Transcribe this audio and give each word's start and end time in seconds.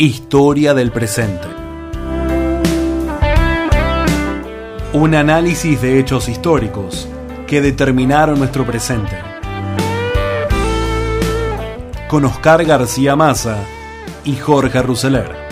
Historia 0.00 0.74
del 0.74 0.92
presente. 0.92 1.48
Un 4.92 5.16
análisis 5.16 5.82
de 5.82 5.98
hechos 5.98 6.28
históricos 6.28 7.08
que 7.48 7.60
determinaron 7.60 8.38
nuestro 8.38 8.64
presente. 8.64 9.18
Con 12.08 12.24
Oscar 12.26 12.64
García 12.64 13.16
Maza 13.16 13.56
y 14.24 14.36
Jorge 14.36 14.80
Rousseler. 14.82 15.47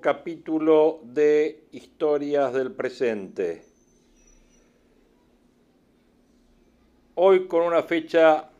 Capítulo 0.00 1.00
de 1.04 1.64
Historias 1.72 2.54
del 2.54 2.72
Presente. 2.72 3.62
Hoy 7.14 7.46
con 7.46 7.62
una 7.64 7.82
fecha 7.82 8.50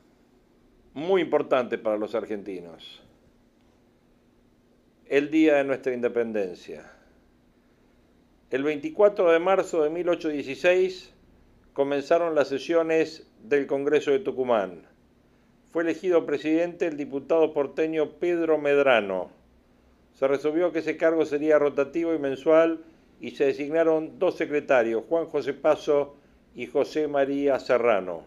muy 0.93 1.23
importante 1.23 1.79
para 1.79 1.97
los 1.97 2.15
argentinos. 2.15 3.03
El 5.07 5.31
día 5.31 5.57
de 5.57 5.65
nuestra 5.65 5.95
independencia. 5.95 6.93
El 8.51 8.63
24 8.63 9.33
de 9.33 9.39
marzo 9.39 9.83
de 9.83 9.91
1816 9.91 11.15
comenzaron 11.73 12.35
las 12.35 12.49
sesiones 12.49 13.31
del 13.43 13.67
Congreso 13.67 14.11
de 14.11 14.19
Tucumán. 14.19 14.87
Fue 15.71 15.85
elegido 15.85 16.27
presidente 16.27 16.87
el 16.87 16.97
diputado 16.97 17.55
porteño 17.55 18.19
Pedro 18.19 18.59
Medrano 18.59 19.40
se 20.21 20.29
resolvió 20.29 20.71
que 20.71 20.81
ese 20.81 20.99
cargo 20.99 21.25
sería 21.25 21.59
rotativo 21.59 22.15
y 22.15 22.19
mensual 22.19 22.81
y 23.23 23.31
se 23.31 23.47
designaron 23.47 24.19
dos 24.19 24.37
secretarios, 24.37 25.05
Juan 25.09 25.25
José 25.25 25.55
Paso 25.55 26.15
y 26.55 26.67
José 26.67 27.09
María 27.09 27.59
Serrano. 27.59 28.25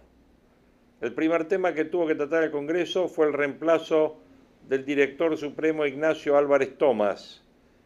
El 1.02 1.14
primer 1.14 1.48
tema 1.48 1.76
que 1.76 1.86
tuvo 1.86 2.08
que 2.08 2.16
tratar 2.16 2.42
el 2.42 2.50
Congreso 2.50 3.08
fue 3.10 3.28
el 3.28 3.34
reemplazo 3.34 4.18
del 4.68 4.86
director 4.86 5.38
supremo 5.38 5.86
Ignacio 5.86 6.36
Álvarez 6.36 6.80
Tomás, 6.80 7.44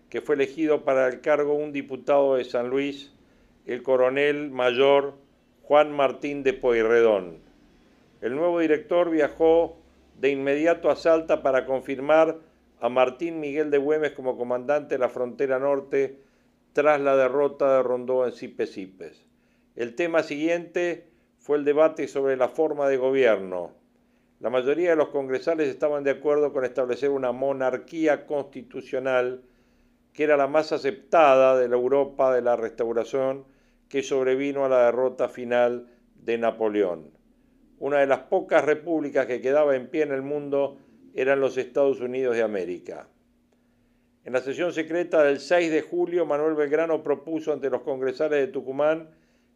que 0.10 0.22
fue 0.22 0.36
elegido 0.36 0.86
para 0.86 1.10
el 1.10 1.20
cargo 1.20 1.56
un 1.56 1.74
diputado 1.74 2.36
de 2.36 2.46
San 2.46 2.70
Luis, 2.70 3.12
el 3.66 3.84
coronel 3.84 4.52
mayor 4.52 5.16
Juan 5.64 5.92
Martín 5.92 6.44
de 6.44 6.54
Poirredón. 6.54 7.40
El 8.22 8.38
nuevo 8.38 8.62
director 8.62 9.12
viajó 9.12 9.76
de 10.18 10.30
inmediato 10.30 10.90
a 10.90 10.96
Salta 10.96 11.44
para 11.44 11.66
confirmar 11.66 12.47
a 12.80 12.90
Martín 12.90 13.40
Miguel 13.40 13.72
de 13.72 13.78
Güemes 13.78 14.12
como 14.12 14.38
comandante 14.38 14.96
de 14.96 15.00
la 15.00 15.10
frontera 15.10 15.60
norte 15.60 16.20
tras 16.74 17.02
la 17.02 17.16
derrota 17.16 17.78
de 17.78 17.84
Rondó 17.84 18.26
en 18.26 18.34
Cipes-Cipes. 18.34 19.26
El 19.76 19.96
tema 19.96 20.24
siguiente 20.24 21.08
fue 21.40 21.58
el 21.58 21.66
debate 21.66 22.08
sobre 22.08 22.38
la 22.38 22.50
forma 22.50 22.88
de 22.88 22.98
gobierno. 22.98 23.72
La 24.40 24.50
mayoría 24.52 24.92
de 24.92 24.96
los 24.96 25.10
congresales 25.10 25.68
estaban 25.70 26.04
de 26.04 26.12
acuerdo 26.12 26.54
con 26.54 26.66
establecer 26.66 27.10
una 27.10 27.32
monarquía 27.32 28.28
constitucional 28.28 29.42
que 30.14 30.24
era 30.24 30.38
la 30.38 30.48
más 30.48 30.72
aceptada 30.72 31.58
de 31.58 31.68
la 31.68 31.76
Europa 31.76 32.34
de 32.34 32.42
la 32.42 32.56
restauración 32.56 33.46
que 33.90 34.04
sobrevino 34.04 34.66
a 34.66 34.70
la 34.70 34.86
derrota 34.86 35.30
final 35.30 35.88
de 36.16 36.38
Napoleón. 36.38 37.12
Una 37.80 38.00
de 38.00 38.08
las 38.08 38.22
pocas 38.22 38.66
repúblicas 38.66 39.28
que 39.28 39.42
quedaba 39.42 39.76
en 39.76 39.88
pie 39.88 40.04
en 40.04 40.12
el 40.12 40.24
mundo 40.24 40.80
eran 41.18 41.40
los 41.40 41.58
Estados 41.58 42.00
Unidos 42.00 42.36
de 42.36 42.44
América. 42.44 43.08
En 44.24 44.34
la 44.34 44.40
sesión 44.40 44.72
secreta 44.72 45.24
del 45.24 45.40
6 45.40 45.72
de 45.72 45.82
julio, 45.82 46.28
Manuel 46.28 46.54
Belgrano 46.54 47.02
propuso 47.02 47.52
ante 47.52 47.72
los 47.72 47.82
congresales 47.82 48.40
de 48.40 48.48
Tucumán 48.48 49.10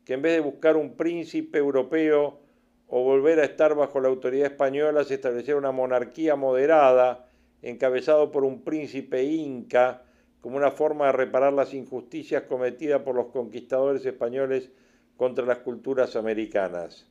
que 0.03 0.13
en 0.13 0.23
vez 0.23 0.33
de 0.33 0.39
buscar 0.39 0.75
un 0.75 0.95
príncipe 0.97 1.59
europeo 1.59 2.39
o 2.87 3.03
volver 3.03 3.39
a 3.39 3.45
estar 3.45 3.75
bajo 3.75 3.99
la 3.99 4.07
autoridad 4.07 4.47
española, 4.47 5.03
se 5.03 5.13
estableciera 5.13 5.59
una 5.59 5.71
monarquía 5.71 6.35
moderada, 6.35 7.29
encabezado 7.61 8.31
por 8.31 8.43
un 8.43 8.63
príncipe 8.63 9.23
inca, 9.23 10.01
como 10.41 10.57
una 10.57 10.71
forma 10.71 11.05
de 11.05 11.11
reparar 11.11 11.53
las 11.53 11.75
injusticias 11.75 12.43
cometidas 12.43 13.03
por 13.03 13.15
los 13.15 13.27
conquistadores 13.27 14.03
españoles 14.03 14.71
contra 15.15 15.45
las 15.45 15.59
culturas 15.59 16.15
americanas. 16.15 17.07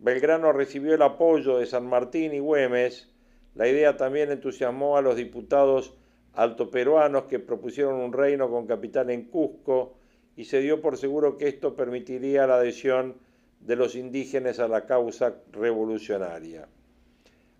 Belgrano 0.00 0.52
recibió 0.52 0.94
el 0.94 1.02
apoyo 1.02 1.58
de 1.58 1.66
San 1.66 1.86
Martín 1.86 2.34
y 2.34 2.40
Güemes, 2.40 3.13
la 3.54 3.68
idea 3.68 3.96
también 3.96 4.30
entusiasmó 4.30 4.96
a 4.96 5.02
los 5.02 5.16
diputados 5.16 5.94
altoperuanos 6.34 7.24
que 7.24 7.38
propusieron 7.38 7.94
un 7.94 8.12
reino 8.12 8.50
con 8.50 8.66
capital 8.66 9.10
en 9.10 9.24
Cusco 9.24 9.94
y 10.36 10.44
se 10.44 10.60
dio 10.60 10.80
por 10.80 10.96
seguro 10.96 11.38
que 11.38 11.48
esto 11.48 11.76
permitiría 11.76 12.46
la 12.46 12.56
adhesión 12.56 13.14
de 13.60 13.76
los 13.76 13.94
indígenas 13.94 14.58
a 14.58 14.68
la 14.68 14.84
causa 14.86 15.36
revolucionaria. 15.52 16.68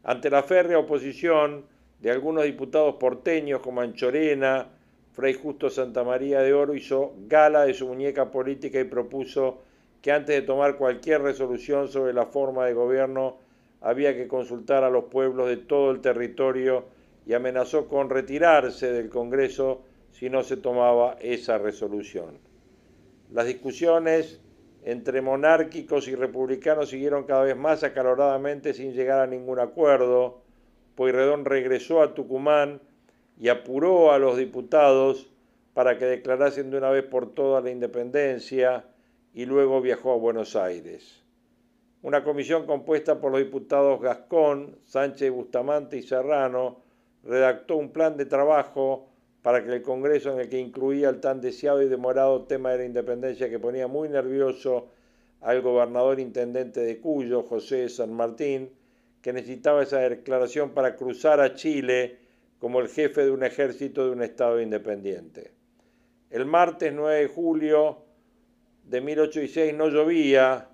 Ante 0.02 0.28
la 0.28 0.42
férrea 0.42 0.78
oposición 0.78 1.64
de 2.00 2.10
algunos 2.10 2.44
diputados 2.44 2.96
porteños 2.96 3.60
como 3.60 3.80
Anchorena, 3.80 4.68
Fray 5.12 5.34
Justo 5.34 5.70
Santa 5.70 6.02
María 6.02 6.40
de 6.40 6.52
Oro 6.52 6.74
hizo 6.74 7.14
gala 7.28 7.64
de 7.64 7.72
su 7.72 7.86
muñeca 7.86 8.32
política 8.32 8.80
y 8.80 8.84
propuso 8.84 9.62
que 10.02 10.10
antes 10.10 10.34
de 10.34 10.42
tomar 10.42 10.76
cualquier 10.76 11.22
resolución 11.22 11.88
sobre 11.88 12.12
la 12.12 12.26
forma 12.26 12.66
de 12.66 12.74
gobierno 12.74 13.38
había 13.84 14.16
que 14.16 14.26
consultar 14.26 14.82
a 14.82 14.88
los 14.88 15.04
pueblos 15.04 15.46
de 15.46 15.58
todo 15.58 15.90
el 15.90 16.00
territorio 16.00 16.86
y 17.26 17.34
amenazó 17.34 17.86
con 17.86 18.08
retirarse 18.08 18.90
del 18.90 19.10
Congreso 19.10 19.82
si 20.10 20.30
no 20.30 20.42
se 20.42 20.56
tomaba 20.56 21.18
esa 21.20 21.58
resolución. 21.58 22.38
Las 23.30 23.46
discusiones 23.46 24.40
entre 24.84 25.20
monárquicos 25.20 26.08
y 26.08 26.14
republicanos 26.14 26.88
siguieron 26.88 27.24
cada 27.24 27.44
vez 27.44 27.58
más 27.58 27.84
acaloradamente 27.84 28.72
sin 28.72 28.94
llegar 28.94 29.20
a 29.20 29.26
ningún 29.26 29.58
acuerdo. 29.58 30.40
Pueyrredón 30.94 31.44
regresó 31.44 32.00
a 32.00 32.14
Tucumán 32.14 32.80
y 33.38 33.48
apuró 33.48 34.12
a 34.12 34.18
los 34.18 34.38
diputados 34.38 35.30
para 35.74 35.98
que 35.98 36.06
declarasen 36.06 36.70
de 36.70 36.78
una 36.78 36.88
vez 36.88 37.04
por 37.04 37.34
todas 37.34 37.62
la 37.62 37.70
independencia 37.70 38.86
y 39.34 39.44
luego 39.44 39.82
viajó 39.82 40.12
a 40.12 40.16
Buenos 40.16 40.56
Aires 40.56 41.23
una 42.04 42.22
comisión 42.22 42.66
compuesta 42.66 43.18
por 43.18 43.32
los 43.32 43.40
diputados 43.40 43.98
Gascón, 43.98 44.76
Sánchez 44.84 45.30
Bustamante 45.30 45.96
y 45.96 46.02
Serrano 46.02 46.82
redactó 47.22 47.76
un 47.76 47.92
plan 47.92 48.18
de 48.18 48.26
trabajo 48.26 49.08
para 49.40 49.64
que 49.64 49.72
el 49.72 49.80
Congreso, 49.80 50.30
en 50.30 50.40
el 50.40 50.50
que 50.50 50.58
incluía 50.58 51.08
el 51.08 51.20
tan 51.20 51.40
deseado 51.40 51.80
y 51.80 51.88
demorado 51.88 52.42
tema 52.42 52.72
de 52.72 52.78
la 52.78 52.84
independencia 52.84 53.48
que 53.48 53.58
ponía 53.58 53.86
muy 53.86 54.10
nervioso 54.10 54.90
al 55.40 55.62
gobernador 55.62 56.20
intendente 56.20 56.80
de 56.80 57.00
Cuyo, 57.00 57.42
José 57.42 57.88
San 57.88 58.12
Martín, 58.12 58.68
que 59.22 59.32
necesitaba 59.32 59.82
esa 59.82 60.00
declaración 60.00 60.74
para 60.74 60.96
cruzar 60.96 61.40
a 61.40 61.54
Chile 61.54 62.18
como 62.58 62.80
el 62.80 62.88
jefe 62.88 63.24
de 63.24 63.30
un 63.30 63.44
ejército 63.44 64.04
de 64.04 64.10
un 64.10 64.22
Estado 64.22 64.60
independiente. 64.60 65.52
El 66.28 66.44
martes 66.44 66.92
9 66.92 67.20
de 67.20 67.28
julio 67.28 68.04
de 68.84 69.00
1806 69.00 69.74
no 69.74 69.88
llovía, 69.88 70.68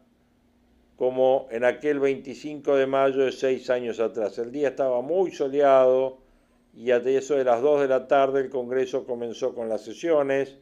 como 1.01 1.49
en 1.51 1.65
aquel 1.65 1.99
25 1.99 2.77
de 2.77 2.87
mayo 2.87 3.25
de 3.25 3.33
seis 3.33 3.71
años 3.71 4.01
atrás. 4.01 4.37
El 4.37 4.53
día 4.53 4.69
estaba 4.69 5.01
muy 5.01 5.31
soleado 5.31 6.19
y 6.75 6.91
a 6.91 6.99
eso 6.99 7.37
de 7.37 7.45
las 7.45 7.63
2 7.63 7.81
de 7.81 7.89
la 7.89 8.07
tarde 8.07 8.43
el 8.43 8.51
Congreso 8.51 9.07
comenzó 9.07 9.55
con 9.55 9.71
las 9.71 9.81
sesiones. 9.81 10.59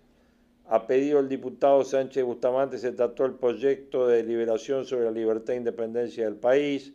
A 0.67 0.87
pedido 0.87 1.17
del 1.19 1.29
diputado 1.29 1.82
Sánchez 1.82 2.23
Bustamante 2.23 2.79
se 2.79 2.93
trató 2.93 3.25
el 3.25 3.32
proyecto 3.32 4.06
de 4.06 4.19
deliberación 4.19 4.85
sobre 4.85 5.06
la 5.06 5.11
libertad 5.11 5.55
e 5.55 5.56
independencia 5.56 6.26
del 6.26 6.37
país, 6.37 6.94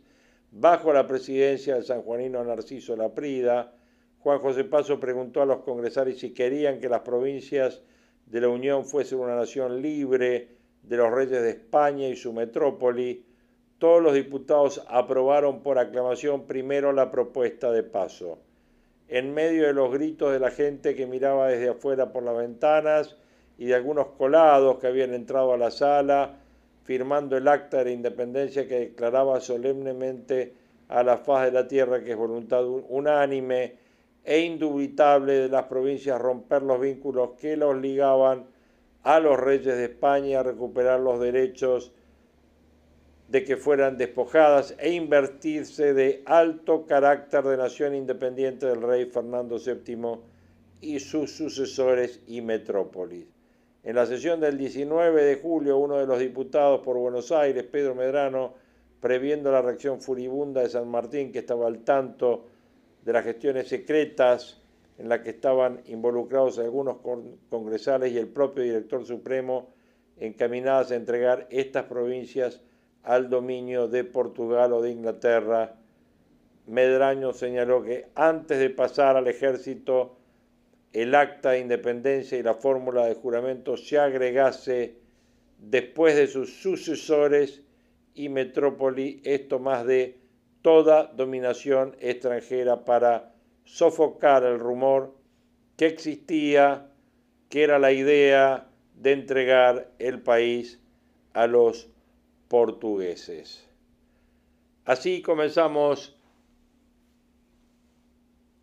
bajo 0.50 0.90
la 0.94 1.06
presidencia 1.06 1.74
del 1.74 1.84
sanjuanino 1.84 2.42
Narciso 2.42 2.96
Laprida. 2.96 3.74
Juan 4.20 4.38
José 4.38 4.64
Paso 4.64 4.98
preguntó 4.98 5.42
a 5.42 5.46
los 5.46 5.58
congresales 5.58 6.18
si 6.18 6.32
querían 6.32 6.80
que 6.80 6.88
las 6.88 7.02
provincias 7.02 7.82
de 8.24 8.40
la 8.40 8.48
Unión 8.48 8.86
fuesen 8.86 9.18
una 9.18 9.36
nación 9.36 9.82
libre 9.82 10.48
de 10.82 10.96
los 10.96 11.12
reyes 11.12 11.42
de 11.42 11.50
España 11.50 12.08
y 12.08 12.16
su 12.16 12.32
metrópoli, 12.32 13.33
todos 13.84 14.02
los 14.02 14.14
diputados 14.14 14.82
aprobaron 14.88 15.60
por 15.62 15.78
aclamación 15.78 16.46
primero 16.46 16.90
la 16.94 17.10
propuesta 17.10 17.70
de 17.70 17.82
paso. 17.82 18.38
En 19.08 19.34
medio 19.34 19.66
de 19.66 19.74
los 19.74 19.92
gritos 19.92 20.32
de 20.32 20.40
la 20.40 20.50
gente 20.50 20.94
que 20.94 21.06
miraba 21.06 21.48
desde 21.48 21.68
afuera 21.68 22.10
por 22.10 22.22
las 22.22 22.34
ventanas 22.34 23.14
y 23.58 23.66
de 23.66 23.74
algunos 23.74 24.06
colados 24.16 24.78
que 24.78 24.86
habían 24.86 25.12
entrado 25.12 25.52
a 25.52 25.58
la 25.58 25.70
sala 25.70 26.38
firmando 26.84 27.36
el 27.36 27.46
acta 27.46 27.84
de 27.84 27.92
independencia 27.92 28.66
que 28.66 28.78
declaraba 28.78 29.38
solemnemente 29.42 30.54
a 30.88 31.02
la 31.02 31.18
faz 31.18 31.44
de 31.44 31.52
la 31.52 31.68
tierra 31.68 32.02
que 32.02 32.12
es 32.12 32.16
voluntad 32.16 32.66
unánime 32.66 33.74
e 34.24 34.40
indubitable 34.40 35.40
de 35.40 35.48
las 35.50 35.64
provincias 35.64 36.18
romper 36.18 36.62
los 36.62 36.80
vínculos 36.80 37.32
que 37.38 37.58
los 37.58 37.76
ligaban 37.76 38.46
a 39.02 39.20
los 39.20 39.38
reyes 39.38 39.76
de 39.76 39.84
España 39.84 40.42
recuperar 40.42 41.00
los 41.00 41.20
derechos 41.20 41.92
de 43.28 43.44
que 43.44 43.56
fueran 43.56 43.96
despojadas 43.96 44.74
e 44.78 44.92
invertirse 44.92 45.94
de 45.94 46.22
alto 46.26 46.86
carácter 46.86 47.44
de 47.44 47.56
nación 47.56 47.94
independiente 47.94 48.66
del 48.66 48.82
rey 48.82 49.06
Fernando 49.06 49.58
VII 49.58 50.18
y 50.80 51.00
sus 51.00 51.36
sucesores 51.36 52.20
y 52.26 52.42
metrópolis. 52.42 53.26
En 53.82 53.96
la 53.96 54.06
sesión 54.06 54.40
del 54.40 54.56
19 54.56 55.24
de 55.24 55.36
julio, 55.36 55.78
uno 55.78 55.98
de 55.98 56.06
los 56.06 56.18
diputados 56.18 56.80
por 56.80 56.96
Buenos 56.96 57.32
Aires, 57.32 57.64
Pedro 57.64 57.94
Medrano, 57.94 58.54
previendo 59.00 59.50
la 59.50 59.60
reacción 59.60 60.00
furibunda 60.00 60.62
de 60.62 60.70
San 60.70 60.88
Martín, 60.88 61.32
que 61.32 61.40
estaba 61.40 61.66
al 61.66 61.84
tanto 61.84 62.46
de 63.02 63.12
las 63.12 63.24
gestiones 63.24 63.68
secretas 63.68 64.60
en 64.98 65.08
las 65.08 65.20
que 65.20 65.30
estaban 65.30 65.82
involucrados 65.86 66.58
algunos 66.58 66.98
congresales 67.50 68.12
y 68.12 68.18
el 68.18 68.28
propio 68.28 68.62
director 68.62 69.04
supremo, 69.04 69.68
encaminadas 70.18 70.92
a 70.92 70.96
entregar 70.96 71.46
estas 71.50 71.84
provincias 71.84 72.60
al 73.04 73.28
dominio 73.28 73.86
de 73.88 74.04
Portugal 74.04 74.72
o 74.72 74.82
de 74.82 74.90
Inglaterra. 74.90 75.76
Medrano 76.66 77.32
señaló 77.32 77.82
que 77.82 78.06
antes 78.14 78.58
de 78.58 78.70
pasar 78.70 79.16
al 79.16 79.28
ejército 79.28 80.16
el 80.92 81.14
acta 81.14 81.50
de 81.50 81.60
independencia 81.60 82.38
y 82.38 82.42
la 82.42 82.54
fórmula 82.54 83.06
de 83.06 83.14
juramento 83.14 83.76
se 83.76 83.98
agregase 83.98 84.96
después 85.58 86.16
de 86.16 86.26
sus 86.26 86.62
sucesores 86.62 87.62
y 88.14 88.28
metrópoli, 88.28 89.20
esto 89.24 89.58
más 89.58 89.84
de 89.86 90.18
toda 90.62 91.04
dominación 91.08 91.96
extranjera 92.00 92.84
para 92.84 93.34
sofocar 93.64 94.44
el 94.44 94.58
rumor 94.58 95.14
que 95.76 95.86
existía, 95.86 96.86
que 97.48 97.64
era 97.64 97.78
la 97.78 97.92
idea 97.92 98.68
de 98.94 99.12
entregar 99.12 99.90
el 99.98 100.22
país 100.22 100.80
a 101.32 101.46
los 101.46 101.90
portugueses. 102.48 103.68
Así 104.84 105.22
comenzamos 105.22 106.16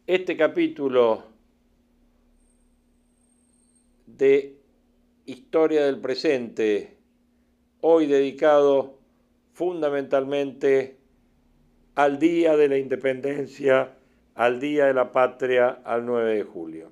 este 0.08 0.36
capítulo 0.38 1.24
de 4.06 4.58
Historia 5.26 5.86
del 5.86 6.00
Presente, 6.00 6.98
hoy 7.82 8.08
dedicado 8.08 9.00
fundamentalmente 9.54 10.98
al 11.96 12.20
Día 12.20 12.56
de 12.56 12.68
la 12.68 12.78
Independencia, 12.78 13.98
al 14.36 14.60
Día 14.60 14.86
de 14.86 14.94
la 14.94 15.12
Patria, 15.12 15.82
al 15.84 16.06
9 16.06 16.36
de 16.36 16.44
julio. 16.44 16.92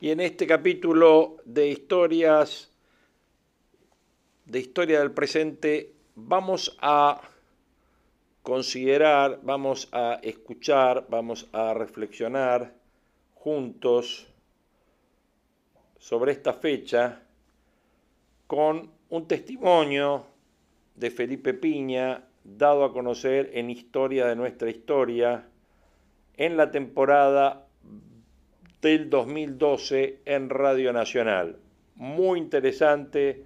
Y 0.00 0.10
en 0.10 0.20
este 0.20 0.46
capítulo 0.46 1.38
de 1.44 1.68
historias, 1.68 2.75
de 4.46 4.60
historia 4.60 5.00
del 5.00 5.10
presente, 5.10 5.92
vamos 6.14 6.76
a 6.80 7.20
considerar, 8.42 9.40
vamos 9.42 9.88
a 9.92 10.20
escuchar, 10.22 11.06
vamos 11.08 11.48
a 11.52 11.74
reflexionar 11.74 12.72
juntos 13.34 14.28
sobre 15.98 16.32
esta 16.32 16.52
fecha 16.52 17.22
con 18.46 18.90
un 19.08 19.26
testimonio 19.26 20.26
de 20.94 21.10
Felipe 21.10 21.52
Piña 21.52 22.22
dado 22.44 22.84
a 22.84 22.92
conocer 22.92 23.50
en 23.54 23.70
Historia 23.70 24.26
de 24.26 24.36
nuestra 24.36 24.70
historia 24.70 25.48
en 26.36 26.56
la 26.56 26.70
temporada 26.70 27.66
del 28.80 29.10
2012 29.10 30.20
en 30.24 30.50
Radio 30.50 30.92
Nacional. 30.92 31.56
Muy 31.96 32.38
interesante, 32.38 33.44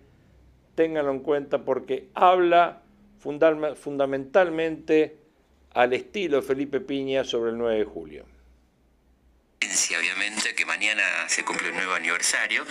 ténganlo 0.80 1.12
en 1.12 1.20
cuenta 1.20 1.62
porque 1.62 2.08
habla 2.14 2.80
fundamentalmente 3.18 5.18
al 5.74 5.92
estilo 5.92 6.36
de 6.36 6.42
Felipe 6.42 6.80
Piña 6.80 7.22
sobre 7.22 7.50
el 7.50 7.58
9 7.58 7.80
de 7.80 7.84
julio 7.84 8.24
obviamente, 9.96 10.54
que 10.54 10.64
mañana 10.64 11.02
se 11.28 11.44
cumple 11.44 11.70
un 11.70 11.76
nuevo 11.76 11.94
aniversario, 11.94 12.66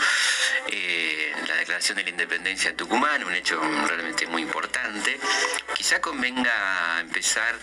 eh, 0.68 1.34
la 1.48 1.56
declaración 1.56 1.98
de 1.98 2.04
la 2.04 2.10
independencia 2.10 2.72
de 2.72 2.78
Tucumán, 2.78 3.24
un 3.24 3.34
hecho 3.34 3.60
realmente 3.88 4.28
muy 4.28 4.42
importante. 4.42 5.20
Quizá 5.76 6.02
convenga 6.02 7.00
empezar 7.00 7.58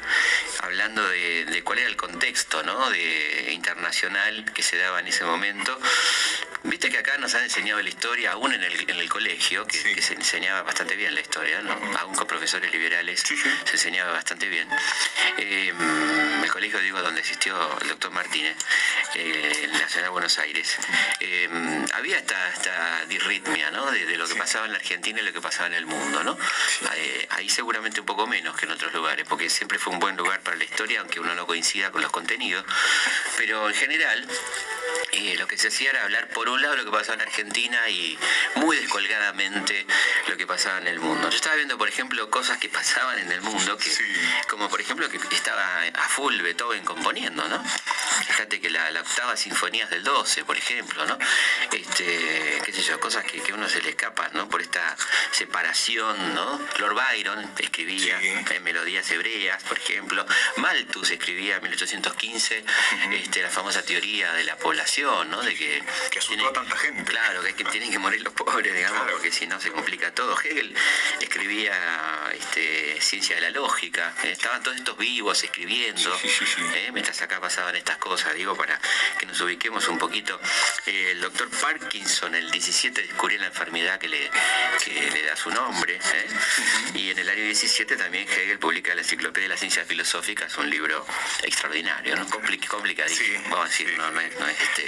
hablando 0.61 1.07
de, 1.09 1.63
cuál 1.65 1.79
era 1.81 1.89
el 1.89 1.97
contexto 1.97 2.63
¿no? 2.63 2.91
de, 2.91 3.53
internacional 3.53 4.53
que 4.53 4.63
se 4.63 4.77
daba 4.77 5.01
en 5.01 5.09
ese 5.09 5.25
momento. 5.25 5.79
Viste 6.65 6.91
que 6.91 6.99
acá 6.99 7.17
nos 7.19 7.35
han 7.35 7.45
enseñado 7.45 7.81
la 7.81 7.89
historia, 7.89 8.33
aún 8.33 8.53
en 8.53 8.63
el, 8.63 9.09
colegio, 9.09 9.67
que, 9.67 10.03
se 10.03 10.15
enseñaba 10.15 10.63
bastante 10.63 10.97
bien 10.97 11.15
la 11.15 11.21
historia, 11.21 11.63
¿no? 11.63 11.73
aún 11.99 12.15
con 12.15 12.27
profesores 12.27 12.73
liberales 12.73 13.23
se 13.23 13.73
enseñaba 13.73 14.13
bastante 14.13 14.49
bien. 14.49 14.69
Eh, 15.39 15.73
el 16.43 16.51
colegio, 16.51 16.79
digo, 16.81 17.01
donde 17.03 17.21
existió 17.21 17.57
el 17.81 17.89
doctor 17.89 18.11
Martínez. 18.11 18.57
Eh, 19.15 19.46
en 19.47 19.73
la 19.73 19.89
ciudad 19.89 20.05
de 20.05 20.11
Buenos 20.11 20.39
Aires, 20.39 20.77
eh, 21.21 21.49
había 21.95 22.19
esta, 22.19 22.49
esta 22.51 23.05
disritmia 23.07 23.71
¿no? 23.71 23.91
de, 23.91 24.17
lo 24.17 24.27
que 24.27 24.35
pasaba 24.35 24.67
en 24.67 24.73
la 24.73 24.79
Argentina 24.79 25.21
y 25.21 25.25
lo 25.25 25.33
que 25.33 25.41
pasaba 25.41 25.69
en 25.69 25.75
el 25.75 25.87
mundo. 25.87 26.25
¿no? 26.25 26.37
Eh, 26.97 27.27
ahí 27.31 27.49
seguramente 27.49 28.01
un 28.01 28.07
poco 28.07 28.27
menos 28.27 28.57
que 28.57 28.67
en 28.67 28.73
otros 28.73 28.93
lugares, 28.93 29.27
porque 29.29 29.49
siempre 29.51 29.79
fue 29.79 29.93
un 29.93 29.99
buen 29.99 30.17
lugar 30.17 30.41
para 30.41 30.57
la 30.57 30.65
historia, 30.65 31.01
aunque 31.01 31.21
uno 31.21 31.35
no 31.35 31.47
coincida 31.47 31.91
con 31.91 32.03
los 32.03 32.11
contenidos. 32.11 32.65
Pero 33.37 33.69
en 33.69 33.75
general, 33.75 34.27
eh, 35.17 35.37
lo 35.39 35.47
que 35.47 35.57
se 35.57 35.69
hacía 35.69 35.91
era 35.91 36.03
hablar 36.05 36.29
por 36.29 36.49
un 36.49 36.61
lado 36.61 36.77
lo 36.77 36.85
que 36.85 36.91
pasaba 36.91 37.15
en 37.15 37.23
Argentina 37.23 37.89
y 37.89 38.19
muy 38.57 38.77
descolgadamente 38.77 39.87
lo 40.29 40.37
que 40.37 40.47
pasaba 40.47 40.79
en 40.79 40.89
el 40.89 41.01
mundo. 41.01 41.31
Yo 41.31 41.37
estaba 41.37 41.57
viendo, 41.57 41.79
por 41.79 41.89
ejemplo, 41.89 42.29
cosas 42.31 42.59
que 42.59 42.69
pasaban 42.69 43.19
en 43.19 43.33
el 43.33 43.41
mundo, 43.41 43.79
que, 43.79 43.91
como 44.49 44.69
por 44.69 44.81
ejemplo 44.81 45.09
que 45.09 45.19
estaba 45.35 45.83
a 45.83 46.09
full 46.09 46.41
Beethoven 46.43 46.85
componiendo, 46.85 47.47
¿no? 47.49 47.63
Fíjate 48.27 48.61
que 48.61 48.71
la, 48.71 48.87
octava 49.01 49.37
sinfonías 49.37 49.91
del 49.91 50.05
12, 50.05 50.45
por 50.45 50.57
ejemplo, 50.57 51.07
¿no? 51.07 51.19
Este, 51.73 52.61
qué 52.65 52.73
sé 52.73 52.83
yo, 52.83 52.99
cosas 53.01 53.25
que, 53.25 53.41
que 53.41 53.53
a 53.53 53.55
uno 53.55 53.69
se 53.69 53.81
le 53.83 53.91
escapan, 53.91 54.31
¿no? 54.35 54.49
Por 54.49 54.63
esta 54.63 54.97
separación, 55.33 56.35
¿no? 56.35 56.61
Lord 56.79 56.95
Byron 56.95 57.51
escribía 57.59 58.19
en 58.21 58.63
melodías 58.63 59.11
hebreas, 59.11 59.63
por 59.65 59.79
ejemplo. 59.79 60.27
Malthus 60.57 61.11
escribía 61.11 61.57
en 61.57 61.63
1815 61.63 62.65
este, 63.13 63.43
la 63.43 63.51
famosa 63.51 63.83
teoría 63.83 64.33
de 64.33 64.45
la 64.45 64.57
población, 64.57 65.06
¿no? 65.25 65.43
De 65.43 65.55
que, 65.55 65.83
que 66.11 66.19
asustó 66.19 66.49
a 66.49 66.53
tanta 66.53 66.77
gente. 66.77 67.05
Claro, 67.05 67.43
que, 67.43 67.65
tienen 67.65 67.91
que 67.91 67.99
morir 67.99 68.23
los 68.23 68.33
pobres, 68.33 68.75
digamos, 68.75 69.11
porque 69.11 69.31
si 69.31 69.47
no 69.47 69.61
se 69.61 69.71
complica 69.71 70.13
todo. 70.13 70.37
Hegel 70.41 70.75
escribía 71.21 71.73
este, 72.33 73.01
ciencia 73.01 73.37
de 73.37 73.43
la 73.43 73.51
lógica, 73.51 74.15
estaban 74.25 74.63
todos 74.63 74.77
estos 74.77 74.97
vivos 74.99 75.43
escribiendo, 75.43 76.15
¿eh? 76.75 76.91
mientras 76.93 77.21
acá 77.23 77.41
pasaban 77.41 77.77
estas 77.77 77.97
cosas, 77.99 78.35
digo, 78.35 78.57
para 78.57 78.81
que 79.19 79.27
nos 79.27 79.41
ubiquemos 79.41 79.89
un 79.89 79.99
poquito. 79.99 80.41
el 80.87 81.21
doctor 81.21 81.49
Parkinson, 81.51 82.35
el 82.35 82.51
17, 82.51 83.03
descubrió 83.03 83.39
la 83.39 83.47
enfermedad 83.47 83.99
que 83.99 84.09
le, 84.09 84.31
le 85.13 85.23
da 85.23 85.37
su 85.37 85.51
nombre, 85.51 85.95
¿eh? 85.95 86.27
y 86.95 87.11
en 87.11 87.19
el 87.19 87.29
año 87.29 87.43
17 87.43 87.97
también 87.97 88.29
Hegel 88.29 88.59
publica 88.59 88.95
la 88.95 89.03
Enciclopedia 89.03 89.45
de 89.45 89.51
las 89.51 89.61
Ciencias 89.61 89.87
Filosóficas, 89.87 90.57
un 90.59 90.71
libro 90.71 91.07
extraordinario, 91.43 92.17
¿no? 92.17 92.29
complicadísimo, 92.29 93.43
vamos 93.51 93.67
a 93.67 93.69
decir, 93.69 93.97
no, 93.97 94.21
es, 94.21 94.27
este, 94.27 94.41
no, 94.41 94.49
es, 94.49 94.86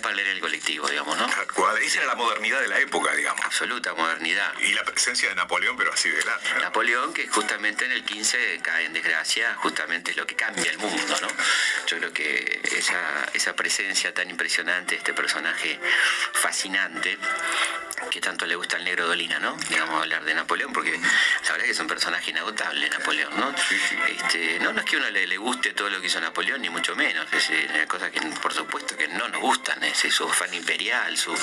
para 0.00 0.14
leer 0.14 0.28
el 0.28 0.40
colectivo, 0.40 0.88
digamos, 0.88 1.16
¿no? 1.16 1.26
Esa 1.80 1.98
era 1.98 2.06
la 2.06 2.14
modernidad 2.14 2.60
de 2.60 2.68
la 2.68 2.78
época, 2.78 3.12
digamos. 3.14 3.44
Absoluta 3.44 3.94
modernidad. 3.94 4.52
Y 4.60 4.72
la 4.74 4.84
presencia 4.84 5.28
de 5.28 5.34
Napoleón, 5.34 5.76
pero 5.76 5.92
así 5.92 6.08
de 6.10 6.22
la... 6.24 6.60
Napoleón, 6.60 7.12
que 7.12 7.26
justamente 7.28 7.84
en 7.84 7.92
el 7.92 8.04
15 8.04 8.60
cae 8.62 8.86
en 8.86 8.92
desgracia, 8.92 9.54
justamente 9.56 10.10
es 10.10 10.16
lo 10.16 10.26
que 10.26 10.34
cambia 10.34 10.70
el 10.70 10.78
mundo, 10.78 11.16
¿no? 11.20 11.28
Yo 11.86 11.98
creo 11.98 12.12
que 12.12 12.60
esa, 12.76 13.28
esa 13.34 13.54
presencia 13.54 14.12
tan 14.14 14.30
impresionante, 14.30 14.96
este 14.96 15.12
personaje 15.12 15.78
fascinante, 16.32 17.18
que 18.10 18.20
tanto 18.20 18.46
le 18.46 18.56
gusta 18.56 18.76
al 18.76 18.84
negro 18.84 19.06
Dolina, 19.06 19.38
¿no? 19.38 19.56
Digamos, 19.68 20.02
hablar 20.02 20.24
de 20.24 20.34
Napoleón, 20.34 20.72
porque 20.72 20.92
la 20.92 20.98
verdad 20.98 21.60
es 21.60 21.64
que 21.64 21.70
es 21.70 21.80
un 21.80 21.86
personaje 21.86 22.30
inagotable, 22.30 22.88
Napoleón, 22.90 23.38
¿no? 23.38 23.54
Este, 24.08 24.58
no, 24.60 24.72
no 24.72 24.80
es 24.80 24.86
que 24.86 24.96
a 24.96 24.98
uno 24.98 25.10
le, 25.10 25.26
le, 25.26 25.36
guste 25.36 25.72
todo 25.72 25.88
lo 25.88 26.00
que 26.00 26.08
hizo 26.08 26.20
Napoleón, 26.20 26.62
ni 26.62 26.70
mucho 26.70 26.94
menos. 26.96 27.26
Es 27.32 27.50
una 27.70 27.86
cosa 27.86 28.10
que, 28.10 28.20
por 28.20 28.52
supuesto, 28.52 28.96
que 28.96 29.08
no 29.12 29.28
nos 29.28 29.40
gustan, 29.40 29.82
es 29.84 29.98
su 30.12 30.24
afán 30.24 30.52
imperial, 30.54 31.16
su, 31.16 31.34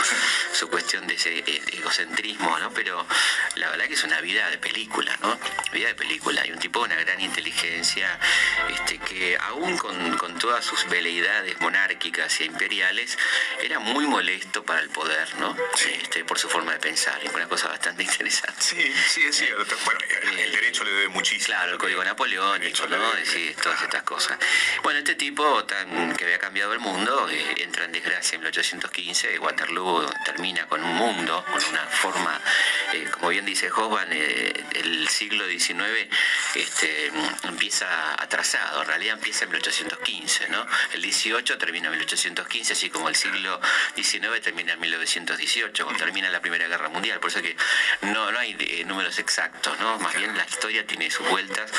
su 0.53 0.69
cuestión 0.69 1.07
de 1.07 1.15
ese 1.15 1.39
eh, 1.39 1.61
egocentrismo, 1.73 2.57
¿no? 2.59 2.71
Pero 2.71 3.05
la 3.55 3.69
verdad 3.69 3.85
que 3.85 3.93
es 3.93 4.03
una 4.03 4.21
vida 4.21 4.49
de 4.49 4.57
película, 4.57 5.15
¿no? 5.21 5.39
Vida 5.71 5.88
de 5.88 5.95
película. 5.95 6.45
Y 6.45 6.51
un 6.51 6.59
tipo 6.59 6.79
de 6.79 6.93
una 6.93 6.95
gran 6.95 7.19
inteligencia, 7.21 8.19
este, 8.69 8.97
que 8.99 9.38
aún 9.38 9.77
con, 9.77 10.17
con 10.17 10.38
todas 10.38 10.63
sus 10.65 10.88
veleidades 10.89 11.59
monárquicas 11.61 12.39
e 12.41 12.45
imperiales, 12.45 13.17
era 13.61 13.79
muy 13.79 14.05
molesto 14.05 14.63
para 14.63 14.81
el 14.81 14.89
poder, 14.89 15.35
¿no? 15.39 15.55
Este, 15.73 16.23
por 16.25 16.39
su 16.39 16.49
forma 16.49 16.73
de 16.73 16.79
pensar, 16.79 17.19
y 17.23 17.27
una 17.29 17.47
cosa 17.47 17.67
bastante 17.67 18.03
interesante. 18.03 18.61
Sí, 18.61 18.93
sí, 19.07 19.23
es 19.23 19.35
cierto. 19.35 19.75
Bueno, 19.85 19.99
el 20.38 20.51
derecho 20.51 20.83
le 20.83 20.91
debe 20.91 21.07
muchísimo. 21.09 21.45
Claro, 21.45 21.73
el 21.73 21.77
código 21.77 22.03
napoleónico, 22.03 22.88
¿no? 22.88 22.97
Sí, 23.23 23.55
todas 23.61 23.81
estas 23.81 24.03
cosas. 24.03 24.38
Bueno, 24.83 24.99
este 24.99 25.15
tipo 25.15 25.63
tan, 25.65 26.15
que 26.15 26.25
había 26.25 26.39
cambiado 26.39 26.73
el 26.73 26.79
mundo 26.79 27.27
eh, 27.29 27.58
entra 27.63 27.85
en 27.85 27.91
desgracia 27.91 28.35
en 28.35 28.41
1815, 28.41 29.39
Waterloo 29.39 30.09
termina 30.25 30.65
con 30.67 30.83
un 30.83 30.95
mundo, 30.95 31.43
con 31.45 31.63
una 31.65 31.85
forma, 31.87 32.39
eh, 32.93 33.07
como 33.11 33.29
bien 33.29 33.45
dice 33.45 33.69
Hoffman, 33.71 34.09
eh, 34.11 34.65
el 34.75 35.07
siglo 35.09 35.47
XIX 35.47 36.07
este, 36.55 37.11
empieza 37.43 38.21
atrasado, 38.21 38.81
en 38.81 38.87
realidad 38.87 39.15
empieza 39.15 39.45
en 39.45 39.51
1815, 39.51 40.49
¿no? 40.49 40.65
El 40.93 41.01
18 41.01 41.57
termina 41.57 41.87
en 41.87 41.91
1815, 41.93 42.73
así 42.73 42.89
como 42.89 43.09
el 43.09 43.15
siglo 43.15 43.59
XIX 43.95 44.41
termina 44.41 44.73
en 44.73 44.79
1918, 44.79 45.83
cuando 45.83 46.03
termina 46.03 46.29
la 46.29 46.41
Primera 46.41 46.67
Guerra 46.67 46.89
Mundial, 46.89 47.19
por 47.19 47.29
eso 47.29 47.41
que 47.41 47.55
no, 48.01 48.31
no 48.31 48.39
hay 48.39 48.55
eh, 48.59 48.83
números 48.85 49.19
exactos, 49.19 49.79
¿no? 49.79 49.99
Más 49.99 50.15
bien 50.15 50.35
la 50.35 50.45
historia 50.45 50.85
tiene 50.85 51.11
sus 51.11 51.27
vueltas 51.29 51.71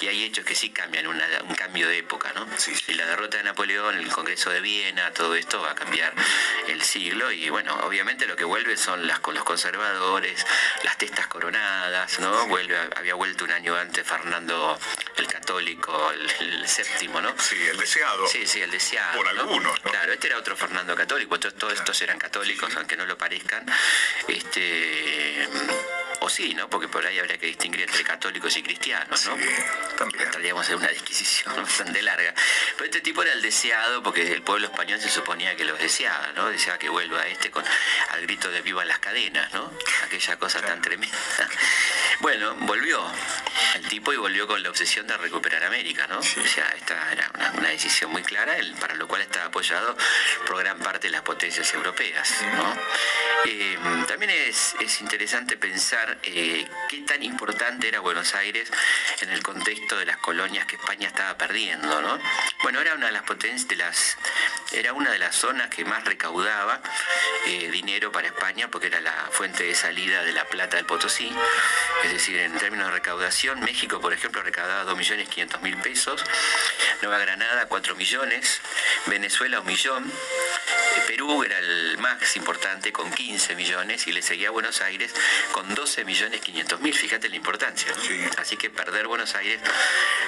y 0.00 0.08
hay 0.08 0.24
hechos 0.24 0.44
que 0.44 0.54
sí 0.54 0.70
cambian 0.70 1.06
una, 1.06 1.26
un 1.48 1.54
cambio 1.54 1.88
de 1.88 1.98
época, 1.98 2.32
¿no? 2.34 2.46
Sí. 2.56 2.72
Y 2.88 2.94
la 2.94 3.06
derrota 3.06 3.38
de 3.38 3.44
Napoleón, 3.44 3.96
el 3.98 4.08
Congreso 4.08 4.50
de 4.50 4.60
Viena, 4.60 5.12
todo 5.12 5.27
esto 5.34 5.60
va 5.60 5.72
a 5.72 5.74
cambiar 5.74 6.14
el 6.66 6.82
siglo 6.82 7.30
y 7.32 7.48
bueno, 7.50 7.74
obviamente 7.84 8.26
lo 8.26 8.36
que 8.36 8.44
vuelve 8.44 8.76
son 8.76 9.06
las 9.06 9.20
con 9.20 9.34
los 9.34 9.44
conservadores, 9.44 10.44
las 10.84 10.96
testas 10.98 11.26
coronadas, 11.26 12.18
¿no? 12.20 12.46
Vuelve, 12.46 12.76
había 12.96 13.14
vuelto 13.14 13.44
un 13.44 13.52
año 13.52 13.76
antes 13.76 14.06
Fernando 14.06 14.78
el 15.16 15.26
católico, 15.26 16.12
el, 16.12 16.30
el 16.40 16.68
séptimo, 16.68 17.20
¿no? 17.20 17.34
Sí, 17.38 17.56
el 17.70 17.76
deseado. 17.76 18.26
Sí, 18.26 18.46
sí, 18.46 18.60
el 18.60 18.70
deseado. 18.70 19.16
Por 19.16 19.32
¿no? 19.34 19.40
algunos, 19.40 19.84
¿no? 19.84 19.90
Claro, 19.90 20.12
este 20.12 20.28
era 20.28 20.38
otro 20.38 20.56
Fernando 20.56 20.94
católico, 20.94 21.38
todos, 21.38 21.54
todos 21.54 21.74
estos 21.74 22.00
eran 22.02 22.18
católicos, 22.18 22.74
aunque 22.76 22.96
no 22.96 23.06
lo 23.06 23.16
parezcan. 23.18 23.64
Este 24.26 25.48
o 26.20 26.28
sí, 26.28 26.54
¿no? 26.54 26.68
Porque 26.68 26.88
por 26.88 27.04
ahí 27.06 27.18
habría 27.18 27.38
que 27.38 27.46
distinguir 27.46 27.82
entre 27.82 28.02
católicos 28.04 28.56
y 28.56 28.62
cristianos, 28.62 29.26
¿no? 29.26 29.36
Sí, 29.36 29.44
también. 29.96 30.24
Estaríamos 30.24 30.68
en 30.70 30.76
una 30.76 30.88
disquisición 30.98 31.54
bastante 31.56 32.02
larga. 32.02 32.34
Pero 32.76 32.84
este 32.86 33.00
tipo 33.00 33.22
era 33.22 33.32
el 33.32 33.42
deseado 33.42 34.02
porque 34.02 34.22
el 34.32 34.42
pueblo 34.42 34.66
español 34.66 35.00
se 35.00 35.08
suponía 35.10 35.54
que 35.56 35.64
lo 35.64 35.76
deseaba, 35.76 36.32
¿no? 36.34 36.48
Deseaba 36.50 36.78
que 36.78 36.88
vuelva 36.88 37.26
este 37.26 37.50
con 37.50 37.64
al 38.10 38.22
grito 38.22 38.50
de 38.50 38.62
viva 38.62 38.84
las 38.84 38.98
cadenas, 38.98 39.52
¿no? 39.52 39.72
Aquella 40.04 40.36
cosa 40.38 40.60
tan 40.60 40.80
tremenda. 40.82 41.16
Bueno, 42.20 42.52
volvió 42.62 43.00
el 43.76 43.86
tipo 43.88 44.12
y 44.12 44.16
volvió 44.16 44.48
con 44.48 44.60
la 44.60 44.70
obsesión 44.70 45.06
de 45.06 45.16
recuperar 45.16 45.62
América, 45.62 46.08
¿no? 46.08 46.18
O 46.18 46.22
sea, 46.22 46.66
esta 46.76 47.12
era 47.12 47.30
una, 47.32 47.52
una 47.52 47.68
decisión 47.68 48.10
muy 48.10 48.24
clara, 48.24 48.56
el- 48.56 48.74
para 48.74 48.94
lo 48.94 49.06
cual 49.06 49.22
estaba 49.22 49.46
apoyado 49.46 49.96
por 50.44 50.58
gran 50.58 50.78
parte 50.80 51.06
de 51.06 51.12
las 51.12 51.22
potencias 51.22 51.72
europeas, 51.74 52.28
¿no? 52.56 52.74
Eh, 53.44 53.78
también 54.08 54.30
es, 54.30 54.74
es 54.80 55.00
interesante 55.00 55.56
pensar 55.56 56.07
eh, 56.22 56.66
qué 56.88 56.98
tan 57.02 57.22
importante 57.22 57.88
era 57.88 58.00
Buenos 58.00 58.34
Aires 58.34 58.70
en 59.20 59.30
el 59.30 59.42
contexto 59.42 59.96
de 59.96 60.06
las 60.06 60.18
colonias 60.18 60.66
que 60.66 60.76
España 60.76 61.08
estaba 61.08 61.36
perdiendo, 61.36 62.00
¿no? 62.02 62.18
Bueno, 62.62 62.80
era 62.80 62.94
una 62.94 63.06
de 63.06 63.12
las 63.12 63.22
potencias 63.22 64.16
era 64.72 64.92
una 64.92 65.10
de 65.10 65.18
las 65.18 65.34
zonas 65.34 65.68
que 65.68 65.84
más 65.84 66.04
recaudaba 66.04 66.80
eh, 67.46 67.70
dinero 67.70 68.12
para 68.12 68.28
España 68.28 68.68
porque 68.70 68.88
era 68.88 69.00
la 69.00 69.28
fuente 69.30 69.64
de 69.64 69.74
salida 69.74 70.22
de 70.22 70.32
la 70.32 70.44
plata 70.44 70.76
del 70.76 70.84
Potosí. 70.84 71.30
Es 72.04 72.12
decir, 72.12 72.38
en 72.38 72.56
términos 72.58 72.86
de 72.86 72.92
recaudación, 72.92 73.60
México, 73.60 74.00
por 74.00 74.12
ejemplo, 74.12 74.42
recaudaba 74.42 74.90
2.500.000 74.92 75.82
pesos, 75.82 76.24
Nueva 77.02 77.18
Granada 77.18 77.66
4 77.66 77.94
millones, 77.96 78.60
Venezuela 79.06 79.60
un 79.60 79.66
millón, 79.66 80.12
Perú 81.08 81.42
era 81.42 81.58
el 81.58 81.96
más 81.96 82.36
importante 82.36 82.92
con 82.92 83.10
15 83.10 83.56
millones 83.56 84.06
y 84.06 84.12
le 84.12 84.20
seguía 84.20 84.48
a 84.48 84.50
Buenos 84.50 84.82
Aires 84.82 85.14
con 85.52 85.74
12 85.74 86.04
millones 86.04 86.42
500 86.42 86.82
mil. 86.82 86.92
Fíjate 86.92 87.30
la 87.30 87.36
importancia. 87.36 87.90
¿no? 87.96 88.02
Sí. 88.02 88.20
Así 88.36 88.58
que 88.58 88.68
perder 88.68 89.06
Buenos 89.06 89.34
Aires 89.34 89.58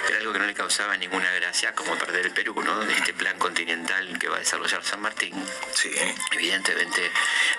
era 0.09 0.17
algo 0.17 0.33
que 0.33 0.39
no 0.39 0.45
le 0.47 0.55
causaba 0.55 0.97
ninguna 0.97 1.31
gracia, 1.33 1.75
como 1.75 1.95
perder 1.99 2.25
el 2.25 2.31
Perú, 2.31 2.59
¿no? 2.63 2.81
Este 2.81 3.13
plan 3.13 3.37
continental 3.37 4.17
que 4.17 4.27
va 4.27 4.37
a 4.37 4.39
desarrollar 4.39 4.83
San 4.83 5.01
Martín. 5.01 5.35
Sí. 5.75 5.91
Evidentemente 6.31 7.11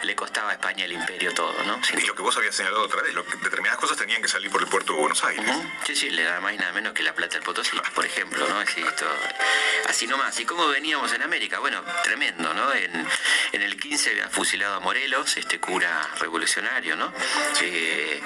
le 0.03 0.17
costaba 0.17 0.51
a 0.51 0.55
España 0.55 0.85
el 0.85 0.93
imperio 0.93 1.33
todo, 1.33 1.55
¿no? 1.63 1.81
Sin 1.85 2.01
Y 2.01 2.03
lo 2.03 2.17
que 2.17 2.23
vos 2.23 2.37
habías 2.37 2.57
señalado 2.57 2.83
otra 2.83 3.03
vez, 3.03 3.15
lo 3.15 3.25
que 3.25 3.37
determinadas 3.37 3.79
cosas 3.79 3.97
tenían 3.97 4.21
que 4.21 4.27
salir 4.27 4.51
por 4.51 4.63
el 4.63 4.67
puerto 4.67 4.95
de 4.95 4.99
Buenos 4.99 5.23
Aires. 5.23 5.47
Ujú. 5.49 5.71
Sí, 5.87 5.95
sí, 5.95 6.11
le 6.11 6.25
da 6.25 6.41
más 6.41 6.55
y 6.55 6.57
nada 6.57 6.73
menos 6.73 6.93
que 6.93 7.05
la 7.05 7.15
plata 7.15 7.37
al 7.37 7.45
Potosí, 7.45 7.79
por 7.95 8.05
ejemplo, 8.05 8.49
¿no? 8.49 8.59
Así, 8.59 8.81
esto, 8.81 9.07
así 9.87 10.09
nomás. 10.09 10.37
¿Y 10.41 10.45
cómo 10.45 10.67
veníamos 10.67 11.13
en 11.13 11.23
América? 11.23 11.61
Bueno, 11.61 11.85
tremendo, 12.03 12.53
¿no? 12.53 12.75
En, 12.75 13.12
en 13.53 13.63
el 13.63 13.77
15 13.77 14.11
había 14.11 14.29
fusilado 14.29 14.75
a 14.75 14.81
Morelos, 14.81 15.37
este 15.37 15.61
cura 15.61 16.09
revolucionario, 16.19 16.97
¿no? 16.97 17.13
Eh, 17.61 18.21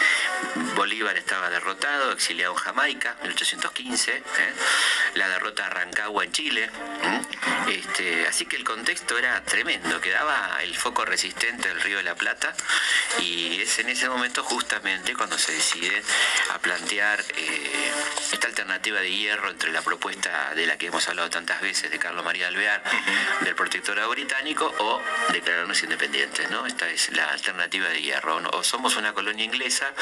Bolívar 0.75 1.17
estaba 1.17 1.51
derrotado, 1.51 2.13
exiliado 2.13 2.53
en 2.53 2.59
Jamaica, 2.59 3.17
en 3.23 3.29
1815. 3.29 4.17
¿eh? 4.17 4.23
La 5.15 5.29
derrota 5.29 5.65
de 5.65 5.71
Rancagua 5.71 6.25
en 6.25 6.33
Chile. 6.33 6.71
Este, 7.69 8.27
así 8.29 8.47
que 8.47 8.57
el 8.57 8.65
contexto 8.65 9.19
era 9.19 9.43
tremendo, 9.43 10.01
quedaba 10.01 10.59
el 10.63 10.77
foco 10.77 11.05
resistente 11.05 11.69
del 11.69 11.81
Río 11.81 11.97
de 11.97 12.05
la 12.05 12.15
Plata 12.15 12.55
y 13.21 13.61
es 13.61 13.79
en 13.79 13.89
ese 13.89 14.09
momento 14.09 14.45
justamente 14.45 15.15
cuando 15.15 15.37
se 15.37 15.53
decide 15.53 16.03
a 16.55 16.59
plantear 16.59 17.25
eh, 17.37 17.93
esta 18.33 18.47
alternativa 18.47 19.01
de 19.01 19.11
hierro 19.11 19.51
entre 19.51 19.73
la 19.73 19.83
propuesta 19.83 20.55
de 20.55 20.67
la 20.67 20.79
que 20.79 20.87
hemos 20.87 21.09
hablado 21.09 21.31
tantas 21.31 21.61
veces 21.61 21.91
de 21.91 21.99
Carlos 21.99 22.25
María 22.25 22.49
Alvear, 22.49 22.83
del 23.41 23.55
protectorado 23.55 24.11
británico, 24.11 24.73
o 24.79 25.03
declararnos 25.33 25.83
independientes, 25.83 26.51
¿no? 26.51 26.67
Esta 26.67 26.89
es 26.91 27.11
la 27.17 27.25
alternativa 27.31 27.89
de 27.89 28.03
hierro, 28.03 28.37
o 28.53 28.63
somos 28.65 28.97
una 28.97 29.13
colonia 29.13 29.45
inglesa 29.45 29.93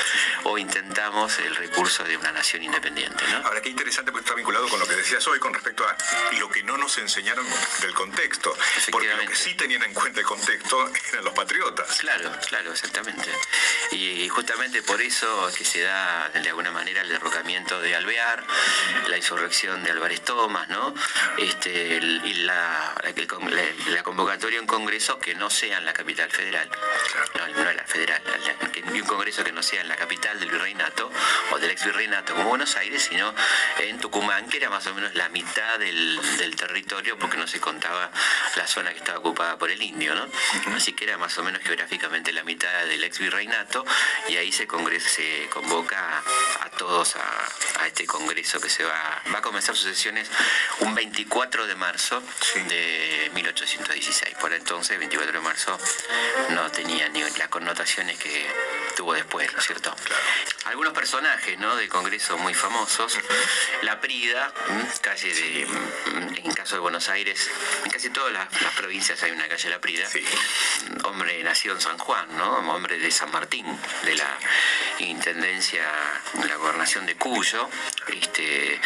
o 0.45 0.59
intentamos 0.59 1.38
el 1.38 1.54
recurso 1.57 2.04
de 2.04 2.16
una 2.16 2.33
nación 2.33 2.62
independiente, 2.62 3.25
¿no? 3.31 3.38
Ahora, 3.47 3.61
qué 3.62 3.69
interesante 3.71 4.11
porque 4.12 4.25
está 4.25 4.35
vinculado 4.35 4.69
con 4.69 4.78
lo 4.81 4.87
que 4.87 4.95
decías 4.97 5.26
hoy 5.26 5.38
con 5.38 5.54
respecto 5.54 5.87
a 5.87 5.97
lo 6.38 6.49
que 6.50 6.62
no 6.62 6.76
nos 6.76 6.97
enseñaron 6.99 7.47
del 7.81 7.95
contexto. 7.95 8.54
Porque 8.90 9.09
lo 9.09 9.19
que 9.26 9.35
sí 9.37 9.54
tenían 9.54 9.83
en 9.83 9.95
cuenta 9.95 10.21
el 10.21 10.26
contexto 10.26 10.90
eran 11.12 11.25
los 11.25 11.35
patriotas. 11.35 11.88
Claro, 11.99 12.31
claro, 12.49 12.73
exactamente. 12.73 13.31
Y 13.93 14.28
justamente 14.28 14.83
por 14.83 15.00
eso 15.00 15.49
es 15.49 15.57
que 15.57 15.64
se 15.64 15.81
da 15.83 16.28
de 16.31 16.49
alguna 16.49 16.71
manera 16.71 17.00
el 17.02 17.09
derrocamiento 17.09 17.81
de 17.81 17.95
Alvear, 17.95 18.45
la 19.09 19.16
insurrección 19.16 19.83
de 19.85 19.90
Álvarez 19.90 20.23
Tomás, 20.23 20.69
¿no? 20.69 20.95
Este, 21.38 21.97
el- 21.97 22.23
y 22.25 22.35
la, 22.45 22.95
la, 23.87 24.02
convocatoria 24.02 24.59
un 24.64 24.66
congreso 24.66 25.18
que 25.18 25.35
no 25.35 25.50
sea 25.50 25.76
en 25.76 25.85
la 25.85 25.92
capital 25.92 26.30
federal. 26.30 26.66
No, 27.35 27.47
no 27.62 27.68
era 27.71 27.85
federal, 27.85 28.23
la- 28.25 28.71
que- 28.73 28.80
un 28.83 29.00
congreso 29.06 29.44
que 29.44 29.52
no 29.52 29.62
sea 29.62 29.83
en 29.83 29.88
la 29.88 29.97
capital 29.97 30.40
del 30.40 30.50
virreinato 30.50 31.11
o 31.50 31.59
del 31.59 31.71
ex 31.71 31.85
virreinato 31.85 32.35
como 32.35 32.49
Buenos 32.49 32.75
Aires, 32.76 33.02
sino 33.11 33.35
en 33.78 33.99
Tucumán, 33.99 34.49
que 34.49 34.56
era 34.56 34.71
más 34.71 34.87
o 34.87 34.94
menos 34.94 35.14
la 35.14 35.28
mitad 35.28 35.78
del, 35.78 36.18
del 36.38 36.56
territorio 36.56 37.18
porque 37.18 37.37
no 37.37 37.47
se 37.47 37.61
contaba 37.61 38.11
la 38.56 38.66
zona 38.66 38.92
que 38.92 38.99
estaba 39.00 39.18
ocupada 39.18 39.59
por 39.59 39.71
el 39.71 39.83
indio, 39.83 40.14
¿no? 40.14 40.26
Así 40.75 40.92
que 40.94 41.04
era 41.04 41.18
más 41.18 41.37
o 41.37 41.42
menos 41.42 41.61
geográficamente 41.62 42.33
la 42.33 42.42
mitad 42.44 42.85
del 42.87 43.04
ex 43.04 43.18
virreinato 43.18 43.85
y 44.28 44.37
ahí 44.38 44.50
se, 44.50 44.66
congres- 44.66 45.02
se 45.02 45.47
convoca 45.50 45.99
a, 45.99 46.64
a 46.64 46.71
todos 46.71 47.16
a, 47.16 47.83
a 47.83 47.87
este 47.87 48.06
congreso 48.06 48.61
que 48.61 48.71
se 48.71 48.83
va, 48.85 49.23
va 49.33 49.38
a 49.40 49.42
comenzar 49.42 49.76
sus 49.76 49.90
sesiones 49.90 50.30
un 50.80 50.94
24 50.94 51.66
de 51.66 51.75
marzo 51.75 52.23
Sí. 52.40 52.61
de 52.62 53.30
1816. 53.35 54.37
Por 54.40 54.52
entonces, 54.55 54.99
24 54.99 55.33
de 55.33 55.41
marzo 55.41 55.79
no 56.51 56.71
tenía 56.71 57.09
ni 57.09 57.23
las 57.23 57.49
connotaciones 57.49 58.19
que 58.19 58.47
tuvo 58.97 59.13
después, 59.15 59.53
¿no 59.53 59.59
es 59.59 59.67
cierto? 59.67 59.95
Algunos 60.67 60.93
personajes 60.93 61.59
¿no? 61.59 61.77
del 61.77 61.89
Congreso 61.89 62.39
muy 62.39 62.55
famosos, 62.55 63.19
La 63.83 64.01
Prida, 64.01 64.53
calle 65.01 65.35
de, 65.35 65.63
en 66.37 66.53
caso 66.55 66.77
de 66.77 66.81
Buenos 66.81 67.09
Aires, 67.09 67.51
en 67.85 67.91
casi 67.91 68.11
todas 68.11 68.33
las, 68.33 68.63
las 68.63 68.73
provincias 68.75 69.23
hay 69.23 69.33
una 69.33 69.49
calle 69.49 69.69
La 69.71 69.81
Prida, 69.81 70.07
Sí. 70.09 70.25
hombre 71.05 71.43
nacido 71.43 71.75
en 71.75 71.81
San 71.81 71.99
Juan, 71.99 72.27
¿no? 72.37 72.59
hombre 72.75 72.99
de 72.99 73.11
San 73.11 73.31
Martín, 73.31 73.67
de 74.05 74.15
la 74.15 74.39
Intendencia, 74.99 75.85
de 76.35 76.47
la 76.49 76.57
Gobernación 76.57 77.05
de 77.07 77.17
Cuyo, 77.17 77.69
este 78.09 78.81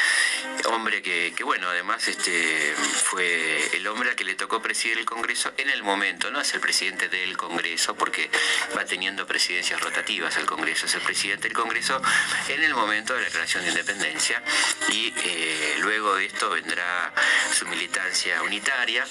hombre 0.66 1.02
que, 1.02 1.32
que, 1.36 1.44
bueno, 1.44 1.68
además 1.68 2.06
este 2.08 2.74
fue 3.04 3.76
el 3.76 3.86
hombre 3.86 4.10
al 4.10 4.16
que 4.16 4.24
le 4.24 4.34
tocó 4.34 4.60
presidir 4.60 4.98
el 4.98 5.04
Congreso 5.04 5.52
en 5.58 5.70
el 5.70 5.82
momento 5.82 6.30
no 6.30 6.40
es 6.40 6.54
el 6.54 6.60
presidente 6.60 7.08
del 7.08 7.36
Congreso, 7.36 7.94
porque 7.96 8.30
va 8.76 8.84
teniendo 8.84 9.26
presidencias 9.26 9.80
rotativas 9.80 10.36
el 10.36 10.46
Congreso, 10.46 10.86
es 10.86 10.94
el 10.94 11.00
presidente 11.00 11.48
del 11.48 11.56
Congreso 11.56 12.00
en 12.48 12.62
el 12.62 12.74
momento 12.74 13.12
de 13.14 13.20
la 13.20 13.24
declaración 13.26 13.64
de 13.64 13.70
independencia 13.70 14.42
y 14.88 15.12
eh, 15.16 15.76
luego 15.80 16.14
de 16.14 16.26
esto 16.26 16.48
vendrá 16.50 17.12
su 17.52 17.66
militancia 17.66 18.40
unitaria, 18.42 19.04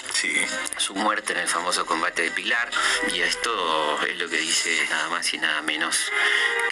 su 0.78 0.94
muerte 0.94 1.34
en 1.34 1.40
el 1.40 1.48
famoso 1.48 1.84
combate 1.84 2.22
de 2.22 2.30
Pilar, 2.30 2.70
y 3.12 3.20
esto 3.20 4.02
es 4.02 4.16
lo 4.16 4.28
que 4.28 4.38
dice 4.38 4.86
nada 4.90 5.08
más 5.10 5.32
y 5.34 5.38
nada 5.38 5.60
menos 5.62 6.10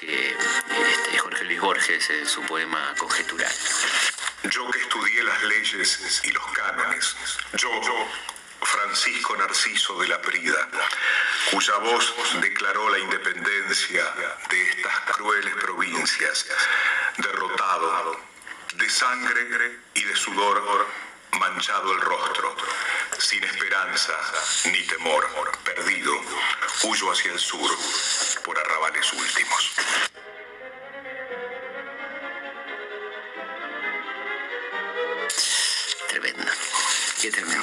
que 0.00 0.30
este, 0.30 1.18
Jorge 1.18 1.45
Luis 1.45 1.61
Borges 1.61 2.11
en 2.11 2.26
su 2.26 2.40
poema 2.42 2.95
Conjetural. 2.99 3.52
Yo 4.45 4.71
que 4.71 4.78
estudié 4.78 5.23
las 5.23 5.42
leyes 5.42 6.23
y 6.25 6.30
los 6.30 6.45
cánones, 6.52 7.16
yo, 7.54 7.71
Francisco 8.76 9.35
Narciso 9.37 9.99
de 10.00 10.09
la 10.09 10.21
Prida, 10.21 10.68
cuya 11.50 11.78
voz 11.78 12.12
declaró 12.42 12.90
la 12.90 12.99
independencia 12.99 14.04
de 14.50 14.71
estas 14.71 15.00
crueles 15.12 15.54
provincias, 15.54 16.47
derrotado, 17.16 18.21
de 18.75 18.90
sangre 18.90 19.78
y 19.95 20.04
de 20.04 20.14
sudor 20.14 20.87
manchado 21.40 21.90
el 21.90 22.00
rostro, 22.02 22.54
sin 23.18 23.42
esperanza 23.45 24.12
ni 24.66 24.83
temor, 24.83 25.26
perdido, 25.64 26.12
huyo 26.83 27.12
hacia 27.12 27.33
el 27.33 27.38
sur 27.38 27.71
por 28.45 28.59
arrabales 28.59 29.11
últimos. 29.14 29.73
Tremendo, 36.09 36.52
qué 37.23 37.30
tremendo. 37.30 37.55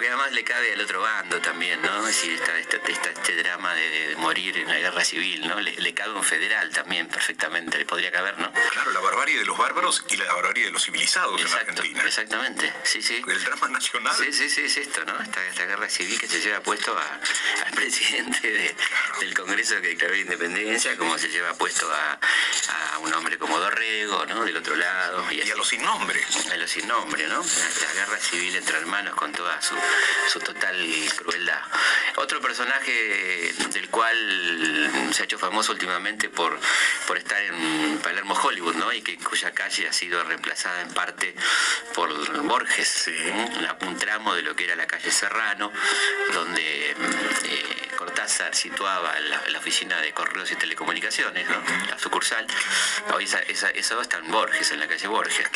Porque 0.00 0.14
además 0.14 0.32
le 0.32 0.44
cabe 0.44 0.72
al 0.72 0.80
otro 0.80 1.02
bando 1.02 1.42
también, 1.42 1.82
¿no? 1.82 2.08
Es 2.08 2.16
decir, 2.16 2.32
está, 2.32 2.56
este 2.56 3.36
drama 3.36 3.74
de, 3.74 4.16
morir 4.16 4.56
en 4.56 4.66
la 4.66 4.78
guerra 4.78 5.04
civil, 5.04 5.46
¿no? 5.46 5.60
Le, 5.60 5.92
cabe 5.92 6.14
un 6.14 6.24
federal 6.24 6.70
también 6.70 7.06
perfectamente, 7.06 7.76
le 7.76 7.84
podría 7.84 8.10
caber, 8.10 8.38
¿no? 8.38 8.50
Claro, 8.50 8.92
la 8.92 9.00
barbarie 9.00 9.38
de 9.38 9.44
los 9.44 9.58
bárbaros 9.58 10.02
y 10.08 10.16
la 10.16 10.32
barbarie 10.32 10.64
de 10.64 10.70
los 10.70 10.84
civilizados 10.84 11.38
en 11.38 11.52
Argentina. 11.52 12.02
Exactamente, 12.02 12.72
sí, 12.82 13.02
sí. 13.02 13.22
El 13.28 13.44
drama 13.44 13.68
nacional. 13.68 14.16
Sí, 14.16 14.32
sí, 14.32 14.48
sí, 14.48 14.62
es 14.62 14.78
esto, 14.78 15.04
¿no? 15.04 15.20
Esta, 15.20 15.46
esta 15.46 15.66
guerra 15.66 15.86
civil 15.90 16.18
que 16.18 16.28
se 16.28 16.40
lleva 16.40 16.60
puesto 16.60 16.96
al 17.66 17.72
presidente 17.74 18.74
del 19.20 19.34
Congreso 19.34 19.82
que 19.82 19.88
declaró 19.88 20.14
la 20.14 20.20
independencia, 20.22 20.96
como 20.96 21.18
se 21.18 21.28
lleva 21.28 21.52
puesto 21.52 21.86
a, 21.92 22.18
un 23.00 23.12
hombre 23.12 23.36
como 23.36 23.58
Dorrego, 23.58 24.24
¿no? 24.24 24.44
Del 24.46 24.56
otro 24.56 24.76
lado. 24.76 25.30
Y, 25.30 25.42
y 25.42 25.50
a 25.50 25.56
los 25.56 25.68
sin 25.68 25.82
nombre. 25.82 26.24
A 26.52 26.56
los 26.56 26.70
sin 26.70 26.88
nombre, 26.88 27.26
¿no? 27.26 27.42
La 27.42 27.92
guerra 27.92 28.18
civil 28.18 28.56
entre 28.56 28.78
hermanos 28.78 29.14
con 29.14 29.32
toda 29.32 29.60
su 29.60 29.74
su 30.28 30.40
total 30.40 30.76
crueldad. 31.16 31.60
Otro 32.16 32.40
personaje 32.40 33.52
del 33.72 33.88
cual 33.88 35.10
se 35.12 35.22
ha 35.22 35.24
hecho 35.24 35.38
famoso 35.38 35.72
últimamente 35.72 36.28
por, 36.28 36.58
por 37.06 37.18
estar 37.18 37.40
en 37.42 37.98
Palermo 37.98 38.34
Hollywood, 38.34 38.74
¿no? 38.76 38.92
Y 38.92 39.02
que 39.02 39.16
cuya 39.18 39.52
calle 39.52 39.88
ha 39.88 39.92
sido 39.92 40.22
reemplazada 40.24 40.82
en 40.82 40.92
parte 40.92 41.34
por 41.94 42.10
Borges, 42.42 43.10
un 43.80 43.98
tramo 43.98 44.34
de 44.34 44.42
lo 44.42 44.54
que 44.54 44.64
era 44.64 44.76
la 44.76 44.86
calle 44.86 45.10
Serrano, 45.10 45.72
donde 46.32 46.90
eh, 46.90 47.90
Cortázar 47.96 48.54
situaba 48.54 49.18
la, 49.20 49.58
oficina 49.58 50.00
de 50.00 50.12
correos 50.12 50.50
y 50.50 50.56
telecomunicaciones, 50.56 51.46
¿no? 51.48 51.62
la 51.88 51.98
sucursal. 51.98 52.46
Hoy 53.14 53.24
esa, 53.24 53.40
esa, 53.40 53.68
eso 53.70 54.00
está 54.00 54.16
en 54.18 54.30
Borges, 54.30 54.72
en 54.72 54.80
la 54.80 54.88
calle 54.88 55.06
Borges. 55.06 55.46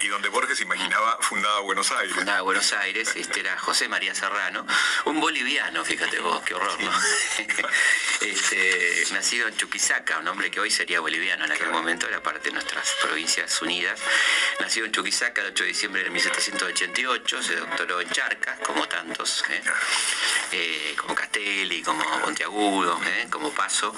y 0.00 0.06
donde 0.06 0.28
Borges 0.28 0.60
imaginaba 0.60 1.18
fundada 1.20 1.58
Buenos 1.60 1.90
Aires. 1.90 2.14
Fundada 2.14 2.40
Buenos 2.42 2.72
Aires, 2.72 3.10
este 3.16 3.40
era 3.40 3.58
José 3.58 3.77
María 3.86 4.14
Serrano, 4.14 4.66
un 5.04 5.20
boliviano, 5.20 5.84
fíjate 5.84 6.18
vos, 6.18 6.42
qué 6.42 6.54
horror, 6.54 6.80
¿no? 6.82 6.90
este, 8.20 9.04
nacido 9.12 9.46
en 9.46 9.56
Chuquisaca, 9.56 10.18
un 10.18 10.28
hombre 10.28 10.50
que 10.50 10.58
hoy 10.58 10.70
sería 10.70 11.00
boliviano, 11.00 11.44
en 11.44 11.52
aquel 11.52 11.70
momento 11.70 12.08
era 12.08 12.20
parte 12.22 12.48
de 12.48 12.54
nuestras 12.54 12.96
provincias 13.02 13.62
unidas. 13.62 14.00
Nacido 14.60 14.86
en 14.86 14.92
Chuquisaca 14.92 15.42
el 15.42 15.48
8 15.48 15.64
de 15.64 15.68
diciembre 15.68 16.02
de 16.02 16.10
1788, 16.10 17.42
se 17.42 17.56
doctoró 17.56 18.00
en 18.00 18.10
Charcas, 18.10 18.58
como 18.60 18.88
tantos, 18.88 19.44
¿eh? 19.50 19.62
Eh, 20.52 20.94
como 20.96 21.14
Castelli, 21.14 21.82
como 21.82 22.02
Pontiagudo, 22.20 22.98
¿eh? 23.04 23.26
como 23.30 23.50
Paso 23.52 23.94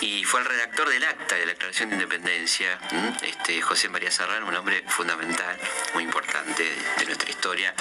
y 0.00 0.24
fue 0.24 0.40
el 0.40 0.46
redactor 0.46 0.88
del 0.88 1.02
acta 1.04 1.34
de 1.34 1.46
la 1.46 1.52
Declaración 1.52 1.90
de 1.90 1.96
Independencia, 1.96 2.78
este, 3.22 3.60
José 3.60 3.88
María 3.88 4.10
Serrano, 4.10 4.46
un 4.46 4.54
hombre 4.54 4.84
fundamental, 4.86 5.58
muy 5.94 6.04
importante 6.04 6.76
de, 6.98 7.04
nuestra 7.04 7.28
historia, 7.28 7.74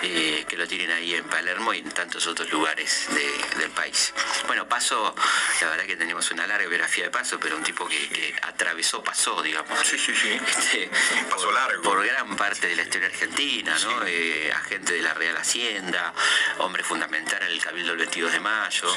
que 0.00 0.56
lo 0.56 0.66
tienen 0.68 0.92
ahí 0.92 1.14
en 1.14 1.24
Palermo 1.24 1.72
y 1.74 1.78
en 1.78 1.90
tantos 1.90 2.26
otros 2.26 2.50
lugares 2.52 3.08
del 3.56 3.70
país. 3.70 4.12
Bueno, 4.46 4.68
Paso, 4.68 5.14
la 5.60 5.70
verdad 5.70 5.84
que 5.84 5.96
tenemos 5.96 6.30
una 6.30 6.46
larga 6.46 6.68
biografía 6.68 7.04
de 7.04 7.10
Paso, 7.10 7.40
pero 7.40 7.56
un 7.56 7.62
tipo 7.62 7.88
que, 7.88 8.34
atravesó, 8.42 9.02
pasó, 9.02 9.42
digamos. 9.42 9.78
Sí, 9.86 9.98
sí, 9.98 10.14
sí. 10.14 10.38
Este, 10.46 10.90
por, 11.30 11.52
largo. 11.52 11.82
Por 11.82 12.06
gran 12.06 12.36
parte 12.36 12.68
de 12.68 12.76
la 12.76 12.82
historia 12.82 13.08
argentina, 13.08 13.76
¿no? 13.80 14.06
Eh, 14.06 14.52
agente 14.52 14.92
de 14.92 15.02
la 15.02 15.14
Real 15.14 15.36
Hacienda, 15.36 16.12
hombre 16.58 16.84
fundamental 16.84 17.42
en 17.42 17.48
el 17.48 17.60
Cabildo 17.60 17.90
del 17.90 17.98
22 17.98 18.32
de 18.32 18.40
Mayo, 18.40 18.96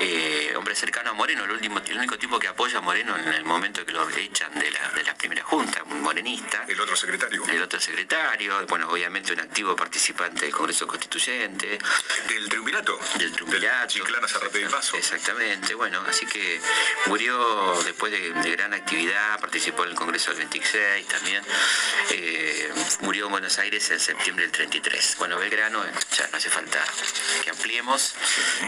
eh, 0.00 0.52
hombre 0.56 0.74
cercano 0.74 1.10
a 1.10 1.12
Moreno, 1.12 1.44
el 1.44 1.54
el 1.54 1.98
único 1.98 2.18
tipo 2.18 2.38
que 2.38 2.48
apoya 2.48 2.78
a 2.78 2.80
Moreno 2.80 3.16
en 3.16 3.32
el 3.32 3.44
momento 3.44 3.84
que 3.86 3.92
lo 3.92 4.08
echan 4.10 4.52
de 4.58 4.70
la, 4.70 4.90
de 4.90 5.04
la 5.04 5.14
primera 5.14 5.42
junta, 5.44 5.82
un 5.84 6.02
morenista. 6.02 6.64
El 6.66 6.80
otro 6.80 6.96
secretario. 6.96 7.42
El 7.48 7.62
otro 7.62 7.80
secretario, 7.80 8.66
bueno, 8.66 8.88
obviamente 8.90 9.32
un 9.32 9.40
activo 9.40 9.76
participante 9.76 10.46
del 10.46 10.54
Congreso 10.64 10.86
Constituyente. 10.86 11.78
Del 12.26 12.48
triunvirato. 12.48 12.98
Del 13.18 13.30
triunvirato. 13.32 13.86
Chiclana 13.86 14.26
Zarrate 14.26 14.60
de 14.60 14.70
Paso. 14.70 14.96
Exactamente, 14.96 15.74
bueno, 15.74 16.02
así 16.08 16.24
que 16.24 16.58
murió 17.04 17.82
después 17.84 18.10
de, 18.10 18.30
gran 18.50 18.72
actividad, 18.72 19.38
participó 19.40 19.84
en 19.84 19.90
el 19.90 19.94
Congreso 19.94 20.30
del 20.30 20.38
26 20.38 21.06
también. 21.06 21.42
Eh, 22.12 22.72
murió 23.00 23.26
en 23.26 23.32
Buenos 23.32 23.58
Aires 23.58 23.90
en 23.90 24.00
septiembre 24.00 24.46
del 24.46 24.52
33. 24.52 25.16
Bueno, 25.18 25.38
Belgrano, 25.38 25.84
ya 26.16 26.28
no 26.28 26.38
hace 26.38 26.48
falta 26.48 26.82
que 27.44 27.50
ampliemos. 27.50 28.14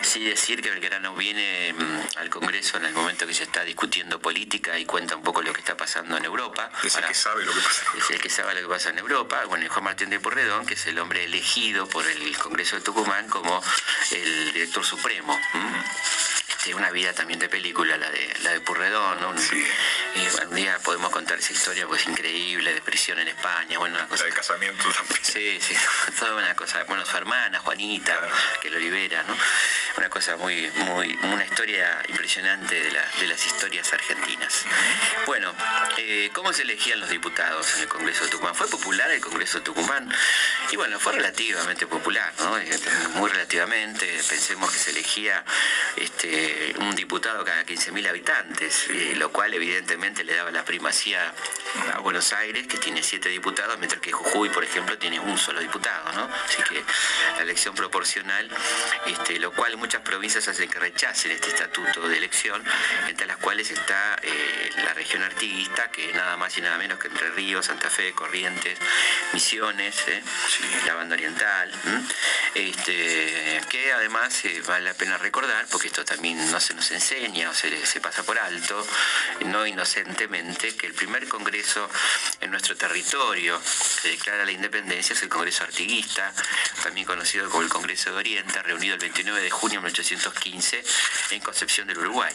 Sí 0.03 0.23
decir 0.23 0.61
que 0.61 0.69
Belgrano 0.69 1.15
viene 1.15 1.73
mm, 1.73 2.19
al 2.19 2.29
Congreso 2.29 2.77
en 2.77 2.85
el 2.85 2.93
momento 2.93 3.27
que 3.27 3.33
se 3.33 3.45
está 3.45 3.65
discutiendo 3.65 4.21
política 4.21 4.79
y 4.79 4.85
cuenta 4.85 5.17
un 5.17 5.23
poco 5.23 5.41
lo 5.41 5.55
que 5.55 5.61
está 5.61 5.79
pasando 5.79 6.19
en 6.19 6.27
Europa. 6.27 6.71
Es 6.85 6.95
el 6.97 7.07
que 7.07 7.15
sabe 7.15 7.43
lo 7.47 7.55
que 7.55 7.61
pasa. 7.61 7.85
Es 7.97 8.11
el 8.11 8.21
que 8.21 8.29
sabe 8.29 8.55
lo 8.55 8.61
que 8.61 8.75
pasa 8.75 8.91
en 8.91 8.99
Europa. 8.99 9.43
Bueno, 9.47 9.67
Juan 9.71 9.85
Martín 9.85 10.11
de 10.11 10.21
Porredón, 10.21 10.67
que 10.67 10.75
es 10.75 10.87
el 10.87 10.99
hombre 10.99 11.25
elegido 11.25 11.76
por 11.85 12.07
el 12.07 12.39
Congreso 12.39 12.77
de 12.77 12.83
Tucumán 12.83 13.29
como 13.29 13.63
el 14.11 14.53
director 14.53 14.83
supremo. 14.83 15.39
Tiene 16.67 16.81
una 16.81 16.91
vida 16.91 17.13
también 17.13 17.39
de 17.39 17.49
película, 17.49 17.97
la 17.97 18.11
de, 18.11 18.35
la 18.43 18.51
de 18.51 18.61
Purredón, 18.61 19.21
¿no? 19.21 19.31
un 19.31 20.55
día 20.57 20.77
podemos 20.83 21.13
contar 21.13 21.39
esa 21.39 21.53
historia, 21.53 21.87
pues 21.87 22.05
increíble, 22.09 22.75
de 22.75 22.81
prisión 22.81 23.21
en 23.21 23.29
España, 23.29 23.79
bueno, 23.79 23.95
una 23.95 24.09
cosa. 24.09 24.25
de 24.25 24.33
casamiento 24.33 24.83
también. 24.91 25.21
Sí, 25.23 25.61
sí, 25.61 25.77
toda 26.19 26.35
una 26.35 26.57
cosa. 26.57 26.83
Bueno, 26.89 27.07
su 27.07 27.17
hermana, 27.17 27.61
Juanita, 27.61 28.19
que 28.61 28.69
lo 28.71 28.81
libera, 28.81 29.23
¿no? 29.29 29.37
Una 29.97 30.11
cosa 30.11 30.37
muy, 30.37 30.69
muy, 30.75 31.17
una 31.23 31.45
historia 31.45 32.03
impresionante 32.09 32.75
de, 32.75 32.91
de 32.91 33.27
las 33.29 33.47
historias 33.47 33.93
argentinas. 33.93 34.65
Bueno, 35.25 35.55
eh, 35.99 36.31
¿cómo 36.33 36.53
se 36.53 36.63
elegían 36.63 36.99
los 36.99 37.11
diputados 37.11 37.75
en 37.77 37.83
el 37.83 37.89
Congreso 37.89 38.25
de 38.25 38.31
Tucumán? 38.31 38.57
¿Fue 38.57 38.69
popular 38.69 39.09
el 39.13 39.21
Congreso 39.21 39.59
de 39.59 39.65
Tucumán? 39.65 40.13
Y 40.71 40.77
bueno, 40.77 40.99
fue 40.99 41.13
relativamente 41.13 41.87
popular, 41.87 42.33
¿no? 42.41 42.59
Eh, 42.59 42.79
muy 43.15 43.31
relativamente, 43.31 44.07
pensemos 44.29 44.73
que 44.73 44.79
se 44.79 44.91
elegía 44.91 45.45
este, 45.97 46.56
un 46.79 46.95
diputado 46.95 47.45
cada 47.45 47.65
15.000 47.65 48.09
habitantes, 48.09 48.87
eh, 48.91 49.15
lo 49.17 49.31
cual 49.33 49.55
evidentemente 49.55 50.25
le 50.25 50.35
daba 50.35 50.51
la 50.51 50.65
primacía 50.65 51.33
a 51.95 51.99
Buenos 51.99 52.33
Aires, 52.33 52.67
que 52.67 52.79
tiene 52.79 53.03
siete 53.03 53.29
diputados, 53.29 53.79
mientras 53.79 54.01
que 54.01 54.13
Jujuy, 54.13 54.49
por 54.51 54.65
ejemplo, 54.65 54.97
tiene 54.99 55.21
un 55.21 55.39
solo 55.39 55.61
diputado, 55.61 56.13
¿no? 56.13 56.29
Así 56.47 56.63
que 56.63 56.83
la 57.37 57.43
elección 57.43 57.75
proporcional, 57.75 58.51
este, 59.07 59.39
lo 59.39 59.53
cual 59.53 59.77
muchas 59.77 60.03
provincias 60.03 60.49
hacen 60.49 60.69
que 60.69 60.79
rechacen 60.79 61.31
este 61.31 61.49
estatuto 61.49 62.09
de 62.09 62.17
elección, 62.17 62.63
entre 63.09 63.27
las 63.27 63.37
cuales 63.39 63.71
está 63.71 64.17
eh, 64.23 64.71
la 64.85 64.95
región 64.95 65.23
artiguista, 65.23 65.91
que 65.91 66.13
nada 66.13 66.37
más 66.37 66.57
y 66.59 66.61
nada 66.61 66.79
menos 66.79 66.99
que 66.99 67.09
Entre 67.09 67.31
Ríos, 67.31 67.67
Santa 67.67 67.91
Fe, 67.91 68.13
Corrientes, 68.13 68.79
Misiones, 69.33 69.97
¿eh? 70.09 70.23
la 70.87 70.95
banda 70.95 71.15
oriental, 71.15 71.73
este, 72.55 73.61
que 73.69 73.93
además 73.93 74.45
eh, 74.45 74.63
vale 74.67 74.85
la 74.85 74.95
pena 74.95 75.19
recordar, 75.19 75.67
porque 75.71 75.89
esto 75.89 76.05
también 76.05 76.36
no 76.37 76.61
se 76.61 76.75
nos 76.75 76.91
enseña 76.91 77.51
o 77.51 77.55
se, 77.55 78.01
pasa 78.01 78.23
por 78.23 78.39
alto, 78.39 78.87
no 79.47 79.67
inocentemente, 79.67 80.77
que 80.77 80.87
el 80.87 80.95
primer 80.95 81.29
congreso 81.29 81.89
en 82.41 82.51
nuestro 82.51 82.77
territorio 82.77 83.61
que 84.03 84.11
declara 84.11 84.45
la 84.45 84.53
independencia 84.53 85.15
es 85.15 85.23
el 85.23 85.29
Congreso 85.29 85.65
Artiguista, 85.65 86.33
también 86.83 87.07
conocido 87.07 87.49
como 87.51 87.63
el 87.63 87.69
Congreso 87.69 88.11
de 88.11 88.17
Oriente, 88.17 88.63
reunido 88.63 88.95
el 88.95 89.01
29 89.01 89.41
de 89.41 89.51
junio 89.51 89.81
de 89.81 89.87
1815 89.87 90.85
en 91.31 91.41
Concepción 91.41 91.87
del 91.87 91.99
Uruguay, 91.99 92.35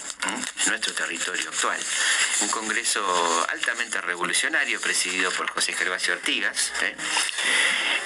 nuestro 0.68 0.94
territorio 0.94 1.50
actual. 1.50 1.80
Un 2.42 2.50
congreso 2.50 3.48
altamente 3.50 4.02
revolucionario 4.02 4.82
presidido 4.82 5.32
por 5.32 5.50
José 5.52 5.74
Gervasio 5.74 6.14
Artigas. 6.14 6.72
¿eh? 6.82 6.96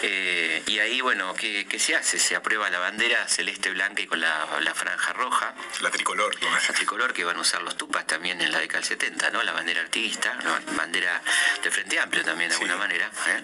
Eh, 0.01 0.63
y 0.67 0.79
ahí, 0.79 1.01
bueno, 1.01 1.33
¿qué, 1.35 1.65
se 1.79 1.95
hace? 1.95 2.19
Se 2.19 2.35
aprueba 2.35 2.69
la 2.69 2.79
bandera 2.79 3.27
celeste, 3.27 3.71
blanca 3.71 4.01
y 4.01 4.07
con 4.07 4.19
la, 4.19 4.73
franja 4.75 5.13
roja. 5.13 5.55
La 5.85 5.91
tricolor. 5.91 6.35
La 6.41 6.73
tricolor 6.73 7.13
que 7.13 7.23
van 7.23 7.37
a 7.37 7.41
usar 7.41 7.61
los 7.61 7.77
tupas 7.77 8.07
también 8.07 8.41
en 8.41 8.51
la 8.51 8.57
década 8.57 8.79
del 8.79 8.87
70, 8.87 9.29
¿no? 9.29 9.43
La 9.43 9.51
bandera 9.51 9.81
artiguista, 9.81 10.35
la 10.43 10.59
bandera 10.75 11.21
de 11.63 11.69
Frente 11.69 11.99
Amplio 11.99 12.23
también 12.23 12.49
de 12.49 12.55
alguna 12.55 12.75
manera. 12.75 13.05
¿eh? 13.27 13.43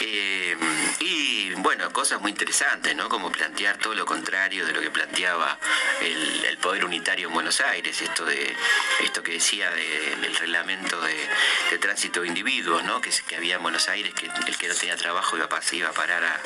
Eh, 0.00 0.56
y 0.98 1.33
bueno, 1.58 1.92
cosas 1.92 2.20
muy 2.20 2.30
interesantes, 2.30 2.94
¿no? 2.94 3.08
Como 3.08 3.30
plantear 3.30 3.78
todo 3.78 3.94
lo 3.94 4.06
contrario 4.06 4.66
de 4.66 4.72
lo 4.72 4.80
que 4.80 4.90
planteaba 4.90 5.58
el, 6.00 6.58
poder 6.58 6.84
unitario 6.86 7.28
en 7.28 7.34
Buenos 7.34 7.60
Aires, 7.60 8.00
esto 8.00 8.24
de 8.24 8.56
esto 9.00 9.22
que 9.22 9.32
decía 9.32 9.70
del 9.70 10.34
reglamento 10.36 10.98
de, 11.02 11.78
tránsito 11.78 12.22
de 12.22 12.28
individuos, 12.28 12.82
¿no? 12.84 13.00
Que, 13.02 13.10
que, 13.28 13.36
había 13.36 13.56
en 13.56 13.62
Buenos 13.62 13.88
Aires, 13.88 14.14
que 14.14 14.30
el 14.46 14.56
que 14.56 14.68
no 14.68 14.74
tenía 14.74 14.96
trabajo 14.96 15.36
iba 15.36 15.46
a, 15.46 15.74
iba 15.74 15.88
a 15.90 15.92
parar 15.92 16.24
a, 16.24 16.40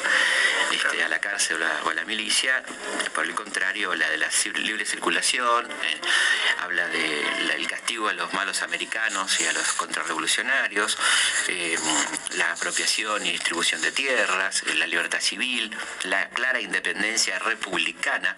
este, 0.73 1.09
la 1.09 1.21
cárcel 1.21 1.63
o 1.85 1.91
a, 1.91 1.95
la 1.95 2.05
milicia, 2.05 2.65
por 3.15 3.25
el 3.25 3.35
contrario, 3.35 3.95
la 3.95 4.11
de 4.11 4.19
la 4.19 4.29
libre 4.57 4.85
circulación, 4.85 5.71
eh, 5.71 6.01
habla 6.61 6.89
del 6.89 7.69
castigo 7.69 8.09
a 8.09 8.13
los 8.13 8.33
malos 8.35 8.63
americanos 8.63 9.41
y 9.41 9.47
a 9.47 9.53
los 9.53 9.73
contrarrevolucionarios, 9.75 10.99
eh, 11.49 11.79
la 12.37 12.53
apropiación 12.53 13.25
y 13.25 13.33
distribución 13.33 13.81
de 13.83 13.93
tierras, 13.93 14.65
la 14.75 14.87
libertad 14.89 15.21
civil, 15.21 15.71
la 16.05 16.29
clara 16.31 16.61
independencia 16.61 17.39
republicana, 17.39 18.37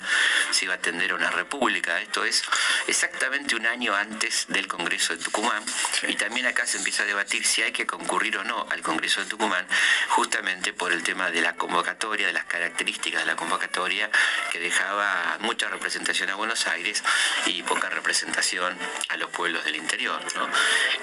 se 0.50 0.64
iba 0.64 0.74
a 0.74 0.76
atender 0.76 1.12
a 1.12 1.14
una 1.14 1.30
república, 1.30 2.00
esto 2.00 2.24
es 2.24 2.42
exactamente 2.86 3.56
un 3.56 3.66
año 3.66 3.94
antes 3.94 4.46
del 4.48 4.66
Congreso 4.66 5.16
de 5.16 5.22
Tucumán, 5.22 5.62
y 6.08 6.14
también 6.14 6.46
acá 6.46 6.66
se 6.66 6.78
empieza 6.78 7.02
a 7.02 7.06
debatir 7.06 7.44
si 7.44 7.62
hay 7.62 7.72
que 7.72 7.86
concurrir 7.86 8.36
o 8.38 8.44
no 8.44 8.66
al 8.70 8.82
Congreso 8.82 9.20
de 9.20 9.26
Tucumán, 9.26 9.66
justamente 10.08 10.72
por 10.72 10.92
el 10.92 11.02
tema 11.02 11.30
de 11.30 11.40
la 11.40 11.54
convocatoria, 11.54 12.26
de 12.26 12.32
las 12.32 12.44
características 12.44 13.20
de 13.20 13.26
la 13.26 13.36
convocatoria, 13.36 14.10
que 14.52 14.58
dejaba 14.58 15.38
mucha 15.40 15.68
representación 15.68 16.30
a 16.30 16.34
Buenos 16.34 16.66
Aires 16.66 17.02
y 17.46 17.62
poca 17.62 17.88
representación 17.88 18.76
a 19.08 19.16
los 19.16 19.30
pueblos 19.30 19.64
del 19.64 19.76
interior. 19.76 20.20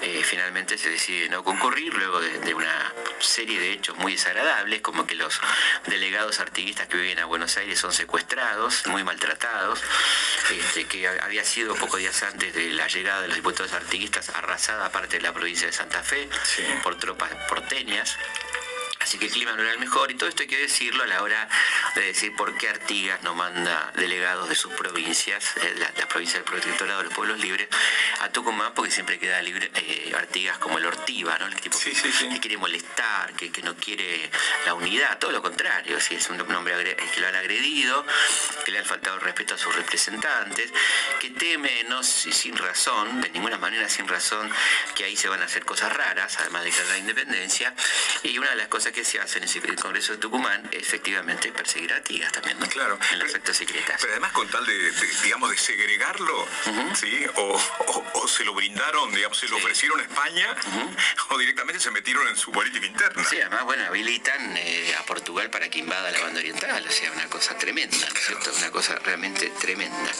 Eh, 0.02 0.22
finalmente 0.24 0.78
se 0.78 0.90
decide 0.90 1.28
no 1.28 1.42
concurrir 1.42 1.94
luego 1.94 2.20
de 2.20 2.54
una 2.54 2.92
serie 3.20 3.58
de 3.58 3.72
hechos 3.72 3.96
muy 3.98 4.12
desagradables, 4.12 4.80
como 4.80 5.06
que 5.06 5.14
los 5.14 5.37
delegados 5.86 6.40
artiguistas 6.40 6.86
que 6.88 6.96
viven 6.96 7.18
a 7.18 7.24
Buenos 7.24 7.56
Aires 7.56 7.78
son 7.78 7.92
secuestrados, 7.92 8.86
muy 8.86 9.04
maltratados, 9.04 9.80
este, 10.50 10.86
que 10.86 11.08
había 11.08 11.44
sido 11.44 11.74
pocos 11.74 12.00
días 12.00 12.22
antes 12.22 12.54
de 12.54 12.70
la 12.70 12.88
llegada 12.88 13.22
de 13.22 13.28
los 13.28 13.36
diputados 13.36 13.72
artiguistas 13.72 14.30
arrasada 14.30 14.90
parte 14.90 15.18
de 15.18 15.22
la 15.22 15.32
provincia 15.32 15.66
de 15.66 15.72
Santa 15.72 16.02
Fe 16.02 16.28
por 16.82 16.96
tropas 16.98 17.30
porteñas. 17.48 18.16
Así 19.08 19.16
que 19.16 19.24
el 19.24 19.32
clima 19.32 19.52
no 19.52 19.62
era 19.62 19.72
el 19.72 19.78
mejor 19.78 20.10
y 20.10 20.16
todo 20.16 20.28
esto 20.28 20.42
hay 20.42 20.48
que 20.48 20.58
decirlo 20.58 21.02
a 21.02 21.06
la 21.06 21.22
hora 21.22 21.48
de 21.94 22.02
decir 22.02 22.36
por 22.36 22.54
qué 22.58 22.68
Artigas 22.68 23.22
no 23.22 23.34
manda 23.34 23.90
delegados 23.96 24.50
de 24.50 24.54
sus 24.54 24.70
provincias, 24.74 25.56
eh, 25.62 25.76
la, 25.78 26.06
provincia 26.08 26.34
del 26.34 26.44
Protectorado 26.44 26.98
de 26.98 27.04
los 27.04 27.14
Pueblos 27.14 27.38
Libres, 27.40 27.68
a 28.20 28.28
Tucumán 28.28 28.74
porque 28.74 28.90
siempre 28.90 29.18
queda 29.18 29.40
libre 29.40 29.70
eh, 29.76 30.12
Artigas 30.14 30.58
como 30.58 30.76
el 30.76 30.84
Ortiva, 30.84 31.38
¿no? 31.38 31.46
El 31.46 31.54
tipo 31.54 31.78
que, 31.78 32.38
quiere 32.38 32.58
molestar, 32.58 33.32
que, 33.32 33.50
no 33.62 33.74
quiere 33.76 34.30
la 34.66 34.74
unidad, 34.74 35.18
todo 35.18 35.32
lo 35.32 35.40
contrario, 35.40 35.98
si 36.00 36.14
es 36.14 36.28
un 36.28 36.38
hombre 36.42 36.98
que 37.14 37.20
lo 37.20 37.28
han 37.28 37.36
agredido, 37.36 38.04
que 38.66 38.72
le 38.72 38.80
han 38.80 38.84
faltado 38.84 39.16
el 39.16 39.22
respeto 39.22 39.54
a 39.54 39.58
sus 39.58 39.74
representantes, 39.74 40.70
que 41.18 41.30
teme, 41.30 41.84
no 41.88 42.02
sin 42.02 42.54
razón, 42.58 43.22
de 43.22 43.30
ninguna 43.30 43.56
manera 43.56 43.88
sin 43.88 44.06
razón, 44.06 44.50
que 44.94 45.04
ahí 45.04 45.16
se 45.16 45.30
van 45.30 45.40
a 45.40 45.46
hacer 45.46 45.64
cosas 45.64 45.90
raras, 45.94 46.38
además 46.40 46.64
de 46.64 46.72
que 46.72 46.84
la 46.84 46.98
independencia, 46.98 47.74
y 48.22 48.36
una 48.36 48.50
de 48.50 48.56
las 48.56 48.68
cosas 48.68 48.92
que 48.92 48.97
se 49.04 49.20
hace 49.20 49.38
en 49.38 49.44
el 49.44 49.76
Congreso 49.76 50.12
de 50.12 50.18
Tucumán 50.18 50.68
efectivamente 50.72 51.52
perseguir 51.52 51.92
a 51.92 51.96
Artigas 51.96 52.32
también, 52.32 52.58
¿no? 52.58 52.66
Claro. 52.68 52.98
En 53.12 53.18
las 53.18 53.34
actas 53.34 53.56
secretas. 53.56 53.96
Pero 54.00 54.12
además 54.12 54.32
con 54.32 54.48
tal 54.48 54.64
de, 54.64 54.92
digamos, 55.22 55.50
de 55.50 55.58
segregarlo, 55.58 56.46
¿sí? 56.94 57.26
O, 57.36 58.28
se 58.28 58.44
lo 58.44 58.54
brindaron, 58.54 59.12
digamos, 59.14 59.38
se 59.38 59.48
lo 59.48 59.56
ofrecieron 59.56 60.00
a 60.00 60.02
España, 60.02 60.54
o 61.30 61.38
directamente 61.38 61.80
se 61.80 61.90
metieron 61.90 62.28
en 62.28 62.36
su 62.36 62.52
política 62.52 62.86
interna. 62.86 63.24
Sí, 63.24 63.40
además, 63.40 63.64
bueno, 63.64 63.84
habilitan 63.86 64.56
eh, 64.56 64.94
a 64.98 65.02
Portugal 65.04 65.50
para 65.50 65.68
que 65.68 65.78
invada 65.78 66.10
la 66.10 66.20
banda 66.20 66.40
oriental, 66.40 66.84
o 66.86 66.92
sea, 66.92 67.10
una 67.12 67.26
cosa 67.26 67.56
tremenda, 67.56 67.96
¿no 67.96 68.18
es 68.18 68.26
cierto? 68.26 68.52
Una 68.56 68.70
cosa 68.70 68.96
realmente 68.96 69.50
tremenda. 69.60 70.12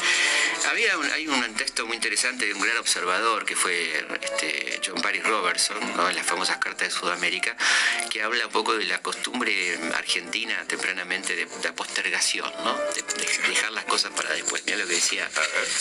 Había 0.70 0.96
un, 0.98 1.10
hay 1.10 1.28
un 1.28 1.54
texto 1.54 1.86
muy 1.86 1.96
interesante 1.96 2.46
de 2.46 2.54
un 2.54 2.60
gran 2.60 2.76
observador 2.78 3.44
que 3.44 3.56
fue 3.56 4.06
este, 4.22 4.80
John 4.84 5.00
Paris 5.00 5.22
Robertson, 5.24 5.78
en 5.82 6.16
las 6.16 6.26
famosas 6.26 6.58
cartas 6.58 6.88
de 6.88 6.90
Sudamérica, 6.90 7.56
que 8.10 8.22
habla 8.22 8.46
un 8.46 8.52
poco 8.52 8.67
de 8.76 8.84
la 8.84 9.00
costumbre 9.00 9.78
argentina 9.94 10.64
tempranamente 10.66 11.34
de, 11.34 11.46
postergación, 11.72 12.52
¿no? 12.64 12.76
De, 12.94 13.02
dejar 13.48 13.72
las 13.72 13.84
cosas 13.84 14.12
para 14.12 14.30
después. 14.32 14.62
Mira 14.66 14.78
lo 14.78 14.86
que 14.86 14.94
decía 14.94 15.28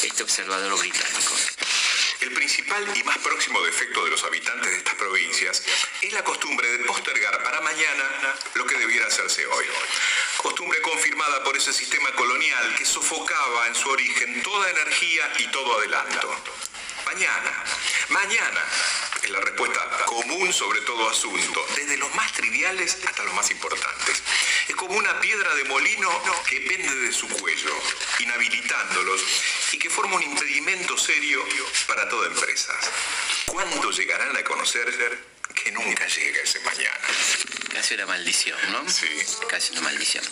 este 0.04 0.24
observador 0.24 0.78
británico. 0.80 1.34
El 2.22 2.34
principal 2.34 2.84
y 2.96 3.04
más 3.04 3.18
próximo 3.20 3.62
defecto 3.62 4.04
de 4.04 4.12
los 4.12 4.24
habitantes 4.24 4.72
de 4.72 4.78
estas 4.78 4.96
provincias 4.96 5.64
es 6.02 6.14
la 6.14 6.24
costumbre 6.24 6.68
de 6.68 6.86
postergar 6.86 7.44
para 7.44 7.62
mañana 7.62 8.04
lo 8.56 8.66
que 8.66 8.78
debiera 8.78 9.08
hacerse 9.08 9.46
hoy. 9.46 9.66
Costumbre 10.38 10.82
confirmada 10.82 11.44
por 11.44 11.56
ese 11.56 11.74
sistema 11.74 12.12
colonial 12.14 12.76
que 12.76 12.86
sofocaba 12.86 13.68
en 13.68 13.76
su 13.76 13.90
origen 13.90 14.42
toda 14.44 14.70
energía 14.70 15.32
y 15.38 15.48
todo 15.48 15.78
adelanto. 15.78 16.44
Mañana, 17.06 17.64
mañana, 18.10 18.66
es 19.28 19.32
la 19.34 19.42
respuesta 19.42 19.82
común 20.06 20.54
sobre 20.54 20.80
todo 20.82 21.10
asunto, 21.10 21.66
desde 21.76 21.98
los 21.98 22.14
más 22.16 22.32
triviales 22.32 22.98
hasta 23.06 23.24
los 23.26 23.34
más 23.34 23.52
importantes. 23.52 24.24
Es 24.70 24.76
como 24.76 24.96
una 24.96 25.20
piedra 25.20 25.54
de 25.56 25.66
molino 25.66 26.10
que 26.50 26.62
pende 26.62 26.96
de 26.96 27.12
su 27.12 27.28
cuello, 27.28 27.74
inhabilitándolos 28.20 29.22
y 29.74 29.80
que 29.80 29.90
forma 29.90 30.16
un 30.16 30.24
impedimento 30.24 30.98
serio 30.98 31.44
para 31.88 32.08
toda 32.08 32.28
empresa. 32.28 32.74
¿Cuándo 33.48 33.92
llegarán 33.92 34.36
a 34.38 34.44
conocer 34.46 34.88
que 35.54 35.72
nunca 35.72 36.08
llega 36.08 36.42
ese 36.44 36.60
mañana. 36.62 37.57
Casi 37.78 37.94
una 37.94 38.08
maldición, 38.08 38.58
¿no? 38.72 38.90
Sí. 38.90 39.06
Casi 39.48 39.72
una 39.74 39.82
maldición. 39.82 40.24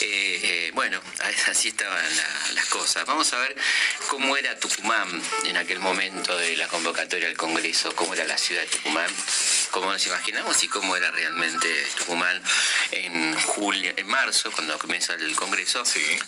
Eh, 0.00 0.40
eh, 0.42 0.70
bueno, 0.74 1.00
así 1.46 1.68
estaban 1.68 2.04
las 2.54 2.66
cosas. 2.66 3.06
Vamos 3.06 3.32
a 3.32 3.38
ver 3.38 3.54
cómo 4.08 4.36
era 4.36 4.58
Tucumán 4.58 5.22
en 5.44 5.56
aquel 5.58 5.78
momento 5.78 6.36
de 6.36 6.56
la 6.56 6.66
convocatoria 6.66 7.28
al 7.28 7.36
Congreso, 7.36 7.94
cómo 7.94 8.14
era 8.14 8.24
la 8.24 8.36
ciudad 8.36 8.62
de 8.62 8.66
Tucumán, 8.66 9.08
cómo 9.72 9.90
nos 9.90 10.06
imaginamos 10.06 10.62
y 10.62 10.68
cómo 10.68 10.94
era 10.94 11.10
realmente 11.10 11.66
Tucumán 11.96 12.40
en 12.90 13.34
julio, 13.34 13.92
en 13.96 14.06
marzo, 14.06 14.52
cuando 14.52 14.78
comienza 14.78 15.14
el 15.14 15.34
Congreso 15.34 15.82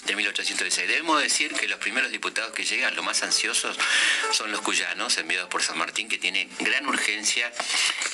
de 0.07 0.17
1816. 0.17 0.89
Debemos 0.89 1.23
decir 1.23 1.53
que 1.53 1.69
los 1.69 1.79
primeros 1.79 2.11
diputados 2.11 2.53
que 2.53 2.65
llegan, 2.65 2.97
los 2.97 3.05
más 3.05 3.23
ansiosos, 3.23 3.77
son 4.33 4.51
los 4.51 4.63
cuyanos, 4.63 5.19
enviados 5.19 5.51
por 5.51 5.63
San 5.63 5.77
Martín, 5.77 6.09
que 6.09 6.17
tiene 6.17 6.49
gran 6.61 6.87
urgencia 6.87 7.53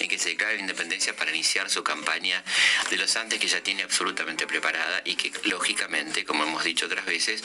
en 0.00 0.08
que 0.08 0.18
se 0.18 0.30
declare 0.30 0.56
la 0.56 0.60
independencia 0.62 1.14
para 1.14 1.30
iniciar 1.30 1.70
su 1.70 1.84
campaña 1.84 2.42
de 2.90 2.96
los 2.96 3.14
Andes 3.14 3.38
que 3.38 3.46
ya 3.46 3.62
tiene 3.62 3.84
absolutamente 3.84 4.48
preparada 4.48 5.00
y 5.04 5.14
que 5.14 5.32
lógicamente, 5.44 6.24
como 6.24 6.42
hemos 6.42 6.64
dicho 6.64 6.86
otras 6.86 7.06
veces, 7.06 7.42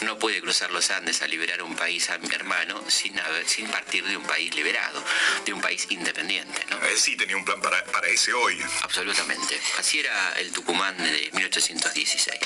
no 0.00 0.18
puede 0.18 0.40
cruzar 0.40 0.72
los 0.72 0.90
Andes 0.90 1.22
a 1.22 1.28
liberar 1.28 1.62
un 1.62 1.76
país 1.76 2.08
hermano 2.32 2.82
sin, 2.88 3.14
sin 3.46 3.68
partir 3.68 4.04
de 4.04 4.16
un 4.16 4.24
país 4.24 4.52
liberado, 4.56 5.04
de 5.46 5.52
un 5.52 5.60
país 5.60 5.86
independiente. 5.90 6.66
sí 6.96 7.16
tenía 7.28 7.36
un 7.36 7.44
plan 7.44 7.60
para, 7.60 7.84
para 7.84 8.08
ese 8.08 8.32
hoy. 8.32 8.58
Absolutamente. 8.80 9.60
Así 9.76 10.00
era 10.00 10.32
el 10.38 10.50
Tucumán 10.50 10.96
de 10.96 11.30
1816. 11.34 12.40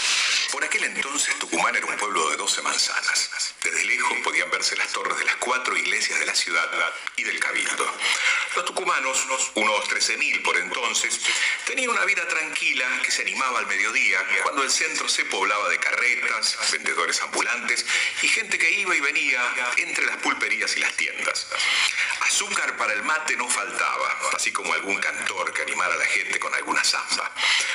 Por 0.50 0.64
aquel 0.64 0.82
entonces 0.82 1.38
Tucumán 1.38 1.76
era 1.76 1.86
un 1.86 1.96
pueblo 1.96 2.28
de 2.30 2.36
12 2.36 2.62
manzanas. 2.62 3.54
Desde 3.62 3.84
lejos 3.84 4.18
podían 4.24 4.50
verse 4.50 4.74
las 4.76 4.88
torres 4.88 5.16
de 5.18 5.24
las 5.24 5.36
cuatro 5.36 5.76
iglesias 5.76 6.18
de 6.18 6.26
la 6.26 6.34
ciudad 6.34 6.68
y 7.16 7.22
del 7.22 7.38
cabildo. 7.38 7.94
Los 8.56 8.64
tucumanos, 8.64 9.24
unos 9.54 9.88
13.000 9.88 10.42
por 10.42 10.56
entonces, 10.56 11.20
tenían 11.64 11.90
una 11.90 12.04
vida 12.04 12.26
tranquila 12.26 12.84
que 13.04 13.12
se 13.12 13.22
animaba 13.22 13.60
al 13.60 13.68
mediodía, 13.68 14.18
cuando 14.42 14.64
el 14.64 14.70
centro 14.70 15.08
se 15.08 15.24
poblaba 15.26 15.68
de 15.68 15.78
carretas, 15.78 16.58
vendedores 16.72 17.22
ambulantes 17.22 17.86
y 18.20 18.26
gente 18.26 18.58
que 18.58 18.70
iba 18.80 18.96
y 18.96 19.00
venía 19.00 19.40
entre 19.76 20.06
las 20.06 20.16
pulperías 20.16 20.76
y 20.76 20.80
las 20.80 20.92
tiendas. 20.94 21.46
Azúcar 22.32 22.78
para 22.78 22.94
el 22.94 23.02
mate 23.02 23.36
no 23.36 23.46
faltaba, 23.46 24.18
así 24.34 24.50
como 24.52 24.72
algún 24.72 24.96
cantor 24.96 25.52
que 25.52 25.60
animara 25.60 25.92
a 25.92 25.98
la 25.98 26.06
gente 26.06 26.40
con 26.40 26.52
alguna 26.54 26.82
samba. 26.82 27.30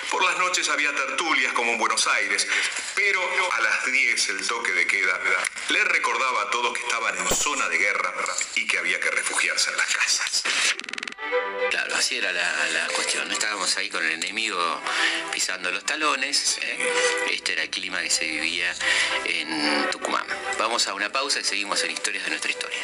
Por 0.10 0.26
las 0.26 0.36
noches 0.40 0.68
había 0.70 0.92
tertulias 0.96 1.54
como 1.54 1.74
en 1.74 1.78
Buenos 1.78 2.08
Aires, 2.08 2.48
pero 2.96 3.22
a 3.54 3.62
las 3.62 3.86
10 3.86 4.30
el 4.30 4.48
toque 4.48 4.72
de 4.72 4.88
queda 4.88 5.20
le 5.70 5.84
recordaba 5.84 6.42
a 6.42 6.50
todos 6.50 6.74
que 6.76 6.82
estaban 6.82 7.16
en 7.20 7.28
zona 7.36 7.70
de 7.70 7.78
guerra 7.78 8.12
y 8.56 8.66
que 8.66 8.80
había 8.80 9.00
que 9.00 9.12
refugiarse 9.12 9.70
en 9.70 9.78
las 9.78 9.96
casas. 9.96 10.44
Claro, 11.70 11.96
así 11.96 12.18
era 12.18 12.32
la, 12.32 12.88
cuestión. 12.96 13.32
Estábamos 13.32 13.78
ahí 13.78 13.90
con 13.92 14.04
el 14.04 14.14
enemigo 14.14 14.82
pisando 15.32 15.70
los 15.70 15.84
talones. 15.86 16.58
¿eh? 16.64 16.78
Este 17.30 17.54
era 17.54 17.62
el 17.62 17.70
clima 17.70 18.02
que 18.02 18.10
se 18.10 18.26
vivía 18.26 18.74
en 19.24 19.88
Tucumán. 19.92 20.26
Vamos 20.58 20.88
a 20.88 20.96
una 20.96 21.12
pausa 21.12 21.42
y 21.42 21.44
seguimos 21.44 21.84
en 21.84 21.92
Historias 21.92 22.24
de 22.24 22.32
nuestra 22.32 22.50
historia. 22.50 22.80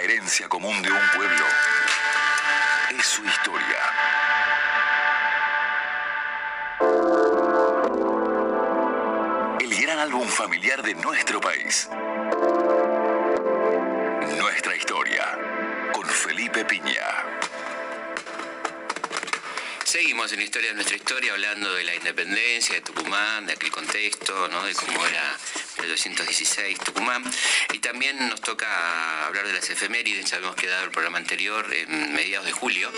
La 0.00 0.04
herencia 0.04 0.48
común 0.48 0.80
de 0.80 0.90
un 0.90 1.08
pueblo 1.14 1.44
es 2.98 3.04
su 3.04 3.22
historia. 3.22 3.78
El 9.60 9.82
gran 9.82 9.98
álbum 9.98 10.26
familiar 10.26 10.82
de 10.82 10.94
nuestro 10.94 11.38
país. 11.38 11.90
Nuestra 14.38 14.74
historia. 14.74 15.38
Con 15.92 16.06
Felipe 16.06 16.64
Piña. 16.64 17.04
Seguimos 19.84 20.32
en 20.32 20.40
historia 20.40 20.70
de 20.70 20.76
nuestra 20.76 20.96
historia 20.96 21.32
hablando 21.32 21.74
de 21.74 21.84
la 21.84 21.94
independencia 21.94 22.76
de 22.76 22.80
Tucumán, 22.80 23.44
de 23.44 23.52
aquel 23.52 23.70
contexto, 23.70 24.48
¿no? 24.48 24.64
de 24.64 24.74
cómo 24.74 25.04
era 25.04 25.36
216 25.88 26.78
Tucumán. 26.78 27.22
Y 27.72 27.78
también 27.78 28.28
nos 28.28 28.40
toca 28.40 29.26
hablar 29.26 29.46
de 29.46 29.52
las 29.54 29.68
efemérides, 29.70 30.30
ya 30.30 30.36
habíamos 30.36 30.56
quedado 30.56 30.84
el 30.84 30.90
programa 30.90 31.18
anterior 31.18 31.66
en 31.72 32.12
mediados 32.12 32.46
de 32.46 32.52
julio. 32.52 32.90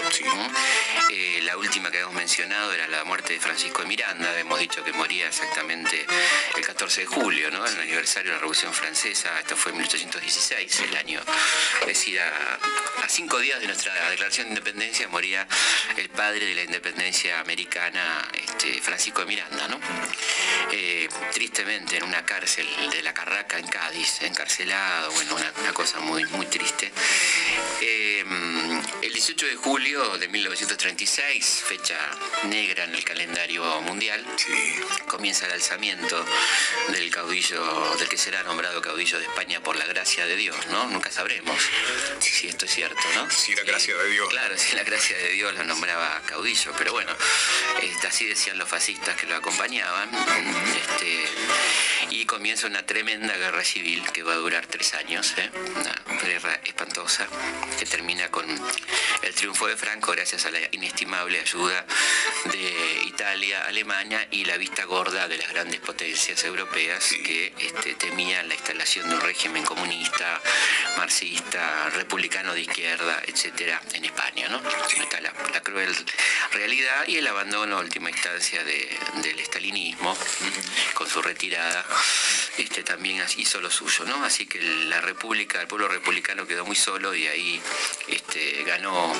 Eh, 1.11 1.40
la 1.42 1.57
última 1.57 1.90
que 1.90 1.99
habíamos 1.99 2.16
mencionado 2.16 2.73
era 2.73 2.88
la 2.88 3.05
muerte 3.05 3.35
de 3.35 3.40
Francisco 3.40 3.83
de 3.83 3.88
Miranda, 3.88 4.38
hemos 4.38 4.59
dicho 4.59 4.83
que 4.85 4.92
moría 4.92 5.27
exactamente 5.29 6.07
el 6.57 6.64
14 6.64 7.03
de 7.03 7.07
julio, 7.07 7.51
¿no? 7.51 7.66
el 7.66 7.81
aniversario 7.81 8.31
de 8.31 8.35
la 8.35 8.40
Revolución 8.40 8.73
Francesa, 8.73 9.38
esto 9.38 9.57
fue 9.57 9.73
en 9.73 9.79
1816, 9.79 10.81
el 10.81 10.97
año, 10.97 11.21
es 11.81 11.87
decir, 11.87 12.21
a, 12.21 12.59
cinco 13.09 13.38
días 13.40 13.61
de 13.61 13.66
nuestra 13.66 13.92
declaración 14.09 14.47
de 14.47 14.53
independencia 14.53 15.07
moría 15.09 15.47
el 15.99 16.09
padre 16.09 16.47
de 16.47 16.55
la 16.55 16.62
independencia 16.62 17.40
americana, 17.40 18.27
este, 18.33 18.81
Francisco 18.81 19.21
de 19.21 19.27
Miranda, 19.27 19.68
¿no? 19.68 19.79
Eh, 20.71 21.09
tristemente 21.53 21.99
en 21.99 22.05
una 22.05 22.25
cárcel 22.25 22.67
de 22.91 23.03
la 23.03 23.12
Carraca 23.12 23.59
en 23.59 23.67
Cádiz, 23.67 24.23
encarcelado, 24.23 25.12
bueno, 25.12 25.37
una, 25.37 25.73
cosa 25.75 26.01
muy, 26.01 26.25
muy 26.27 26.47
triste. 26.47 26.91
Eh, 27.83 28.25
el 29.03 29.12
18 29.12 29.47
de 29.47 29.57
julio 29.57 30.17
de 30.17 30.29
1936, 30.29 31.62
fecha 31.67 31.99
negra 32.45 32.85
en 32.85 32.95
el 32.95 33.05
calendario 33.05 33.83
mundial, 33.83 34.25
comienza 35.09 35.45
el 35.45 35.53
alzamiento 35.53 36.25
del 36.88 37.11
caudillo, 37.11 37.97
del 37.99 38.09
que 38.09 38.17
será 38.17 38.43
nombrado 38.45 38.81
caudillo 38.81 39.19
de 39.19 39.27
España 39.27 39.61
por 39.62 39.77
la 39.77 39.85
gracia 39.85 40.25
de 40.25 40.37
Dios, 40.37 40.57
¿no? 40.69 40.87
Nunca 40.87 41.11
sabremos 41.11 41.61
si 42.21 42.49
esto 42.49 42.65
es 42.65 42.73
cierto, 42.73 43.03
¿no? 43.15 43.31
Si 43.31 43.55
la 43.55 43.65
gracia 43.65 43.95
de 43.95 44.09
Dios. 44.09 44.29
Claro, 44.31 44.57
si 44.57 44.75
la 44.75 44.85
gracia 44.85 45.19
de 45.19 45.29
Dios 45.33 45.53
lo 45.55 45.65
nombraba 45.65 46.23
caudillo, 46.25 46.73
pero 46.79 46.93
bueno, 46.93 47.15
este, 47.83 48.07
así 48.07 48.25
decían 48.25 48.57
los 48.57 48.69
fascistas 48.69 49.17
que 49.17 49.27
lo 49.27 49.37
acompañaban. 49.37 50.11
Este, 50.77 51.42
y 52.11 52.27
comienza 52.27 52.67
una 52.67 52.85
tremenda 52.85 53.37
guerra 53.37 53.65
civil 53.65 54.03
que 54.13 54.23
va 54.23 54.33
a 54.33 54.37
durar 54.37 54.67
tres 54.67 54.95
años, 54.95 55.35
¿eh? 55.39 55.51
una 55.75 56.21
guerra 56.23 56.61
espantosa 56.65 57.27
que 57.79 57.87
termina 57.87 58.31
con 58.31 58.47
el 59.23 59.35
triunfo 59.35 59.67
de 59.67 59.77
Franco 59.77 60.13
gracias 60.13 60.45
a 60.47 60.51
la 60.51 60.61
inestimable 60.73 61.41
ayuda 61.41 61.87
de 62.45 63.03
Italia, 63.07 63.65
Alemania 63.67 64.27
y 64.31 64.45
la 64.45 64.57
vista 64.57 64.85
gorda 64.85 65.29
de 65.29 65.39
las 65.39 65.49
grandes 65.49 65.81
potencias 65.81 66.45
europeas 66.45 67.11
que 67.25 67.53
este, 67.59 67.95
temían 67.95 68.49
la 68.49 68.55
instalación 68.55 69.09
de 69.09 69.15
un 69.15 69.21
régimen 69.21 69.65
comunista, 69.65 70.41
marxista, 70.99 71.91
republicano 71.91 72.55
de 72.55 72.63
izquierda, 72.63 73.23
etcétera, 73.27 73.81
en 73.95 74.05
España. 74.05 74.49
¿no? 74.49 74.61
Está 75.03 75.21
la, 75.21 75.33
cruel 75.63 75.95
realidad 76.53 77.07
y 77.07 77.17
el 77.17 77.27
abandono, 77.27 77.79
a 77.79 77.81
última 77.81 78.11
instancia, 78.11 78.63
del 78.65 79.39
estalinismo, 79.39 80.17
con 80.95 81.09
su 81.09 81.23
retirada 81.33 81.85
este, 82.59 82.83
también 82.83 83.25
hizo 83.37 83.61
lo 83.61 83.71
suyo, 83.71 84.05
¿no? 84.05 84.25
Así 84.25 84.47
que 84.47 84.61
la 84.61 85.01
República, 85.01 85.61
el 85.61 85.66
pueblo 85.66 85.88
republicano 85.88 86.47
quedó 86.47 86.66
muy 86.66 86.77
solo 86.77 87.14
y 87.14 87.27
ahí 87.27 87.61
este, 88.09 88.62
ganó 88.64 89.12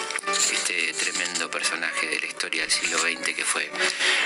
este 0.53 0.93
tremendo 0.93 1.51
personaje 1.51 2.07
de 2.07 2.21
la 2.21 2.27
historia 2.27 2.63
del 2.63 2.71
siglo 2.71 2.99
XX 2.99 3.35
que 3.35 3.45
fue 3.45 3.71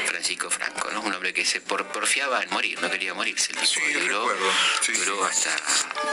Francisco 0.06 0.50
Franco, 0.50 0.90
¿no? 0.92 1.02
Un 1.02 1.14
hombre 1.14 1.32
que 1.32 1.44
se 1.44 1.60
porfiaba 1.60 2.42
en 2.42 2.50
morir, 2.50 2.80
no 2.80 2.90
quería 2.90 3.14
morirse, 3.14 3.52
el 3.52 3.58
tipo 3.58 3.86
duró, 4.94 5.24
hasta 5.24 5.56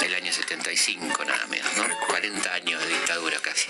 el 0.05 0.13
año 0.13 0.31
75 0.31 1.25
nada 1.25 1.47
menos, 1.47 1.75
¿no? 1.77 1.85
40 2.07 2.53
años 2.53 2.81
de 2.81 2.89
dictadura 2.89 3.39
casi. 3.39 3.67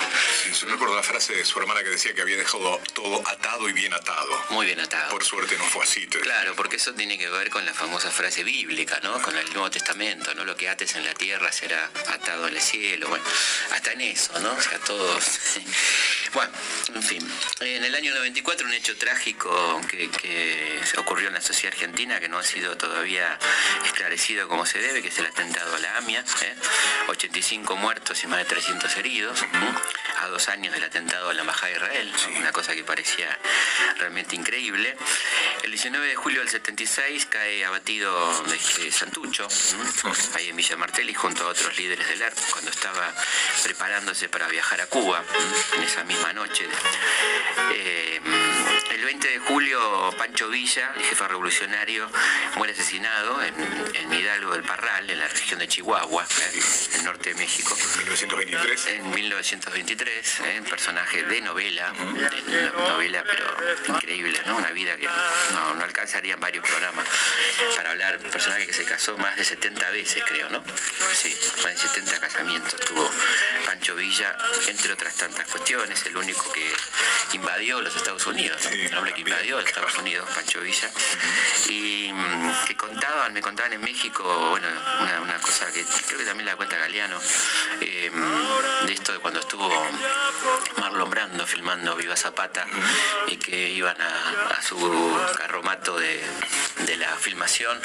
Sí, 0.51 0.65
recuerdo 0.65 0.95
la 0.95 1.03
frase 1.03 1.33
de 1.33 1.45
su 1.45 1.59
hermana 1.59 1.83
que 1.83 1.89
decía 1.89 2.13
que 2.13 2.21
había 2.21 2.37
dejado 2.37 2.81
todo 2.93 3.25
atado 3.27 3.69
y 3.69 3.73
bien 3.73 3.93
atado. 3.93 4.45
Muy 4.49 4.65
bien 4.65 4.79
atado. 4.79 5.11
Por 5.11 5.23
suerte 5.23 5.57
no 5.57 5.63
fue 5.65 5.83
así. 5.83 6.05
Claro, 6.07 6.55
porque 6.55 6.75
eso 6.75 6.93
tiene 6.93 7.17
que 7.17 7.29
ver 7.29 7.49
con 7.49 7.65
la 7.65 7.73
famosa 7.73 7.92
frase 7.99 8.43
bíblica, 8.43 8.99
¿no? 9.03 9.21
Con 9.21 9.37
el 9.37 9.45
Nuevo 9.53 9.69
Testamento, 9.69 10.33
¿no? 10.33 10.43
Lo 10.43 10.55
que 10.55 10.69
ates 10.69 10.95
en 10.95 11.05
la 11.05 11.13
tierra 11.13 11.51
será 11.51 11.89
atado 12.07 12.47
en 12.47 12.55
el 12.55 12.61
cielo, 12.61 13.07
bueno, 13.09 13.23
hasta 13.71 13.93
en 13.93 14.01
eso, 14.01 14.39
¿no? 14.39 14.53
O 14.53 14.61
sea, 14.61 14.79
todos... 14.79 15.23
bueno, 16.33 16.51
en 16.95 17.03
fin. 17.03 17.31
En 17.59 17.83
el 17.83 17.95
año 17.95 18.13
94 18.13 18.67
un 18.67 18.73
hecho 18.73 18.95
trágico 18.97 19.81
que, 19.89 20.09
ocurrió 20.97 21.27
en 21.27 21.33
la 21.33 21.41
sociedad 21.41 21.73
argentina 21.73 22.19
que 22.19 22.29
no 22.29 22.37
ha 22.37 22.43
sido 22.43 22.77
todavía 22.77 23.37
esclarecido 23.85 24.47
como 24.47 24.65
se 24.65 24.79
debe, 24.79 25.01
que 25.01 25.09
es 25.09 25.19
el 25.19 25.25
atentado 25.25 25.75
a 25.75 25.79
la 25.79 25.97
AMIA, 25.97 26.23
85 27.07 27.73
¿eh? 27.73 27.77
muertos 27.77 28.23
y 28.23 28.27
más 28.27 28.39
de 28.39 28.45
300 28.45 28.97
heridos, 28.97 29.43
a 30.21 30.27
dos 30.27 30.47
años 30.49 30.73
del 30.73 30.83
atentado 30.83 31.29
a 31.29 31.33
la 31.33 31.41
Embajada 31.41 31.67
de 31.67 31.73
Israel, 31.77 32.13
una 32.37 32.51
cosa 32.51 32.73
que 32.73 32.83
parecía 32.83 33.37
realmente 33.97 34.35
increíble. 34.35 34.95
El 35.63 35.71
19 35.71 36.07
de 36.07 36.15
julio 36.15 36.39
del 36.39 36.49
76 36.49 37.25
cae 37.27 37.65
abatido 37.65 38.43
de 38.43 38.91
Santucho, 38.91 39.47
ahí 40.35 40.49
en 40.49 40.55
Villa 40.55 40.77
Martelli, 40.77 41.13
junto 41.13 41.43
a 41.43 41.47
otros 41.47 41.77
líderes 41.77 42.07
del 42.07 42.21
ERP, 42.21 42.37
cuando 42.51 42.71
estaba 42.71 43.13
preparándose 43.63 44.29
para 44.29 44.47
viajar 44.47 44.81
a 44.81 44.87
Cuba, 44.87 45.23
en 45.75 45.83
esa 45.83 46.03
misma 46.03 46.22
noche. 46.31 46.65
Eh, 47.71 48.19
el 48.93 49.05
20 49.05 49.27
de 49.27 49.39
julio, 49.39 50.13
Pancho 50.17 50.49
Villa, 50.49 50.93
el 50.95 51.03
jefe 51.03 51.27
revolucionario, 51.27 52.09
muere 52.57 52.73
asesinado 52.73 53.41
en, 53.41 53.53
en 53.95 54.13
Hidalgo 54.13 54.53
del 54.53 54.63
Parral, 54.63 55.09
en 55.09 55.19
la 55.19 55.27
región 55.27 55.59
de 55.59 55.67
Chihuahua, 55.67 56.25
en 56.53 56.99
el 56.99 57.05
norte 57.05 57.29
de 57.29 57.35
México. 57.35 57.75
¿En 57.75 57.97
1923? 57.99 58.87
En 58.87 59.09
1923, 59.09 60.39
¿eh? 60.41 60.61
personaje 60.69 61.23
de 61.23 61.41
novela, 61.41 61.91
de 61.91 62.71
novela 62.87 63.23
pero 63.23 63.95
increíble, 63.95 64.39
¿no? 64.45 64.57
Una 64.57 64.71
vida 64.71 64.95
que 64.97 65.07
no, 65.07 65.73
no 65.73 65.83
alcanzarían 65.83 66.39
varios 66.39 66.65
programas 66.65 67.07
para 67.75 67.91
hablar, 67.91 68.19
un 68.23 68.29
personaje 68.29 68.67
que 68.67 68.73
se 68.73 68.85
casó 68.85 69.17
más 69.17 69.35
de 69.35 69.43
70 69.43 69.89
veces, 69.89 70.23
creo, 70.27 70.49
¿no? 70.49 70.63
Sí, 71.13 71.35
más 71.63 71.73
de 71.73 71.77
70 71.77 72.19
casamientos 72.19 72.79
tuvo 72.81 73.09
Pancho 73.65 73.95
Villa, 73.95 74.37
entre 74.67 74.93
otras 74.93 75.15
tantas 75.15 75.47
cuestiones, 75.47 76.05
el 76.05 76.17
único 76.17 76.51
que 76.51 76.71
invadió 77.33 77.81
los 77.81 77.95
Estados 77.95 78.25
Unidos, 78.27 78.67
el 78.85 78.97
hombre 78.97 79.13
que 79.13 79.21
invadió 79.21 79.59
Estados 79.59 79.97
Unidos, 79.97 80.27
Pancho 80.33 80.61
Villa, 80.61 80.89
y 81.69 82.11
mm, 82.11 82.65
que 82.67 82.75
contaban, 82.75 83.33
me 83.33 83.41
contaban 83.41 83.73
en 83.73 83.81
México, 83.81 84.23
bueno, 84.51 84.67
una, 85.21 85.39
cosa 85.39 85.71
que 85.71 85.83
creo 86.07 86.19
que 86.19 86.25
también 86.25 86.45
la 86.45 86.55
cuenta 86.55 86.77
Galeano, 86.77 87.19
eh, 87.81 88.11
de 88.85 88.93
esto 88.93 89.11
de 89.11 89.19
cuando 89.19 89.39
estuvo 89.39 89.69
Marlon 90.77 91.09
Brando 91.09 91.45
filmando 91.45 91.95
Viva 91.95 92.15
Zapata 92.15 92.65
y 93.27 93.37
que 93.37 93.69
iban 93.69 93.97
a, 93.99 94.61
su 94.61 94.77
carromato 95.37 95.97
de, 95.97 96.21
la 96.97 97.17
filmación 97.17 97.79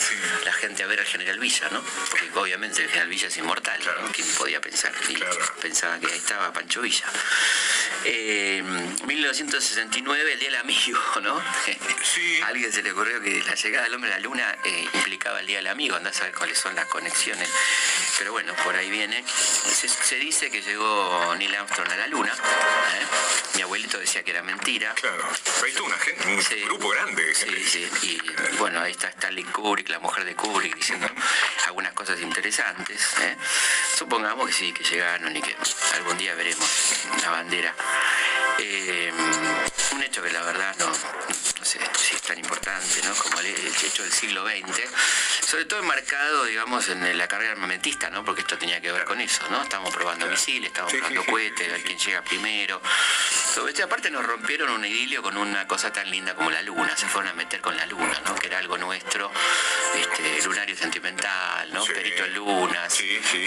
la 0.44 0.52
gente 0.52 0.82
a 0.82 0.87
ver 0.87 1.00
al 1.00 1.06
general 1.06 1.38
Villa, 1.38 1.68
¿no? 1.70 1.82
Porque 2.11 2.30
obviamente 2.34 2.82
el 2.82 2.88
general 2.88 3.08
Villa 3.08 3.28
es 3.28 3.37
inmortal, 3.37 3.80
¿no? 3.84 4.12
¿Quién 4.12 4.26
podía 4.37 4.61
pensar? 4.61 4.92
Y 5.08 5.18
pensaba 5.61 5.98
que 5.98 6.06
ahí 6.06 6.18
estaba 6.18 6.52
Pancho 6.52 6.80
Villa. 6.80 7.06
Eh, 8.04 8.62
1969, 9.06 10.32
el 10.32 10.38
Día 10.38 10.50
del 10.50 10.61
Amigo, 10.61 11.00
¿no? 11.22 11.42
Sí. 12.02 12.40
A 12.42 12.48
alguien 12.48 12.72
se 12.72 12.82
le 12.82 12.92
ocurrió 12.92 13.20
que 13.20 13.42
la 13.42 13.54
llegada 13.54 13.84
del 13.84 13.94
hombre 13.94 14.12
a 14.12 14.16
la 14.16 14.20
luna 14.20 14.56
eh, 14.64 14.88
implicaba 14.94 15.40
el 15.40 15.46
Día 15.46 15.58
del 15.58 15.66
Amigo, 15.66 15.96
andás 15.96 16.16
a 16.16 16.18
saber 16.20 16.34
cuáles 16.34 16.58
son 16.58 16.74
las 16.74 16.87
conexiones. 16.87 17.48
Pero 18.18 18.32
bueno, 18.32 18.54
por 18.64 18.74
ahí 18.74 18.90
viene. 18.90 19.24
Se, 19.26 20.16
dice 20.16 20.50
que 20.50 20.62
llegó 20.62 21.34
Neil 21.37 21.54
Armstrong 21.54 21.90
a 21.90 21.96
la 21.96 22.06
luna. 22.08 22.32
¿eh? 22.32 23.06
Mi 23.56 23.62
abuelito 23.62 23.98
decía 23.98 24.22
que 24.22 24.30
era 24.30 24.42
mentira. 24.42 24.94
Claro. 24.94 25.28
Hay 25.64 25.74
una 25.84 25.98
gente, 25.98 26.28
un 26.28 26.64
grupo 26.64 26.88
grande. 26.88 27.34
Sí, 27.34 27.64
sí. 27.64 27.88
Y 28.02 28.20
bueno, 28.58 28.80
Ahí 28.88 28.92
está 28.92 29.09
Stanley 29.09 29.44
Kubrick, 29.44 29.90
la 29.90 29.98
mujer 29.98 30.24
de 30.24 30.35
Kubrick, 30.35 30.74
diciendo 30.74 31.07
algunas 31.66 31.92
cosas 31.92 32.18
interesantes. 32.22 32.98
¿eh? 33.20 33.37
Supongamos 33.94 34.46
que 34.46 34.53
sí, 34.55 34.72
que 34.72 34.83
llegaron 34.83 35.37
y 35.37 35.42
que 35.42 35.55
algún 35.94 36.16
día 36.16 36.35
veremos 36.35 36.66
la 37.20 37.29
bandera. 37.29 37.74
Eh, 38.59 39.12
un 39.92 40.03
hecho 40.03 40.22
que 40.22 40.31
la 40.31 40.40
verdad 40.40 40.74
no, 40.79 40.87
no 40.87 41.64
sé 41.66 41.79
si 41.98 42.17
tan 42.29 42.38
importante, 42.38 43.01
¿no? 43.05 43.14
Como 43.14 43.41
el 43.41 43.47
hecho 43.47 44.03
del 44.03 44.12
siglo 44.12 44.47
XX, 44.47 44.83
sobre 45.47 45.64
todo 45.64 45.81
enmarcado, 45.81 46.45
digamos, 46.45 46.87
en 46.91 47.17
la 47.17 47.27
carrera 47.27 47.53
armamentista, 47.53 48.11
¿no? 48.11 48.23
Porque 48.23 48.43
esto 48.43 48.59
tenía 48.59 48.83
que 48.83 48.93
ver 48.93 49.05
con 49.05 49.19
eso, 49.19 49.49
¿no? 49.51 49.62
Estamos 49.62 49.95
probando 49.95 50.27
misiles, 50.27 50.69
estamos 50.69 50.93
probando 50.93 51.25
cohetes, 51.25 51.67
a 51.67 51.73
ver 51.73 51.83
quién 51.83 51.99
llega 51.99 52.23
primero. 52.23 52.83
Sobre 53.55 53.73
esto, 53.73 53.83
aparte 53.85 54.11
nos 54.11 54.27
rompieron 54.27 54.71
un 54.71 54.85
idilio 54.85 55.23
con 55.23 55.38
una 55.38 55.67
cosa 55.67 55.91
tan 55.91 56.11
linda 56.11 56.35
como 56.35 56.51
la 56.51 56.61
luna, 56.61 56.95
se 56.97 57.07
fueron 57.07 57.31
a 57.31 57.35
meter 57.35 57.62
con 57.62 57.75
la 57.75 57.87
luna, 57.87 58.21
¿no? 58.27 58.35
Que 58.35 58.49
era 58.49 58.59
algo 58.59 58.77
nuestro, 58.77 59.33
este, 59.97 60.43
lunario 60.43 60.77
sentimental, 60.77 61.73
¿no? 61.73 61.83
Perito 61.87 62.27
Lunas, 62.27 62.99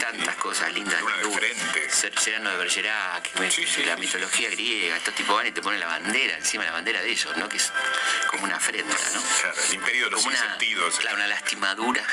tantas 0.01 0.35
cosas 0.37 0.73
lindas. 0.73 0.99
Luna 0.99 1.17
de 1.17 1.29
frente. 1.29 2.19
Sereno 2.19 2.49
de 2.49 2.57
Bergerac, 2.57 3.29
la 3.85 3.95
mitología 3.97 4.49
griega, 4.49 4.97
estos 4.97 5.13
tipos 5.13 5.35
van 5.35 5.47
y 5.47 5.51
te 5.51 5.61
ponen 5.61 5.79
la 5.79 5.87
bandera 5.87 6.35
encima 6.35 6.63
de 6.63 6.69
la 6.69 6.73
bandera 6.73 7.01
de 7.01 7.11
ellos, 7.11 7.37
¿no? 7.37 7.47
Que 7.47 7.57
es 7.57 7.71
como 8.27 8.45
una 8.45 8.59
Claro, 8.71 9.55
el 9.67 9.73
imperio 9.73 10.05
de 10.05 10.11
los 10.11 10.23
Como 10.23 10.35
sentidos. 10.35 10.95
claro, 10.99 11.17
una 11.17 11.27
lastimadura 11.27 12.03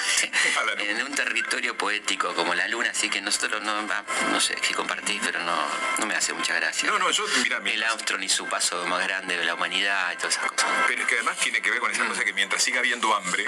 la 0.67 0.83
en 0.83 1.03
un 1.03 1.15
territorio 1.15 1.77
poético 1.77 2.35
como 2.35 2.55
la 2.55 2.67
luna, 2.69 2.91
así 2.91 3.09
que 3.09 3.21
nosotros 3.21 3.63
no, 3.63 3.73
ah, 3.73 4.05
no 4.31 4.41
sé 4.41 4.57
si 4.63 4.75
compartís, 4.75 5.21
pero 5.25 5.41
no, 5.41 5.57
no 5.99 6.07
me 6.07 6.15
hace 6.15 6.33
mucha 6.33 6.55
gracia. 6.55 6.89
No, 6.91 6.99
no, 6.99 7.11
yo, 7.11 7.25
mira, 7.43 7.61
El 7.65 7.83
Armstrong 7.85 8.23
y 8.23 8.29
su 8.29 8.47
paso 8.49 8.85
más 8.87 9.03
grande 9.07 9.37
de 9.37 9.45
la 9.45 9.55
humanidad 9.55 10.13
y 10.13 10.17
todas 10.17 10.37
esas 10.37 10.51
cosas. 10.51 10.69
Pero 10.89 11.03
es 11.03 11.09
que 11.09 11.15
además 11.17 11.39
tiene 11.39 11.61
que 11.63 11.71
ver 11.71 11.81
con 11.81 11.91
esa 11.93 12.05
cosa 12.07 12.25
que 12.25 12.33
mientras 12.33 12.63
siga 12.63 12.81
habiendo 12.81 13.15
hambre, 13.15 13.45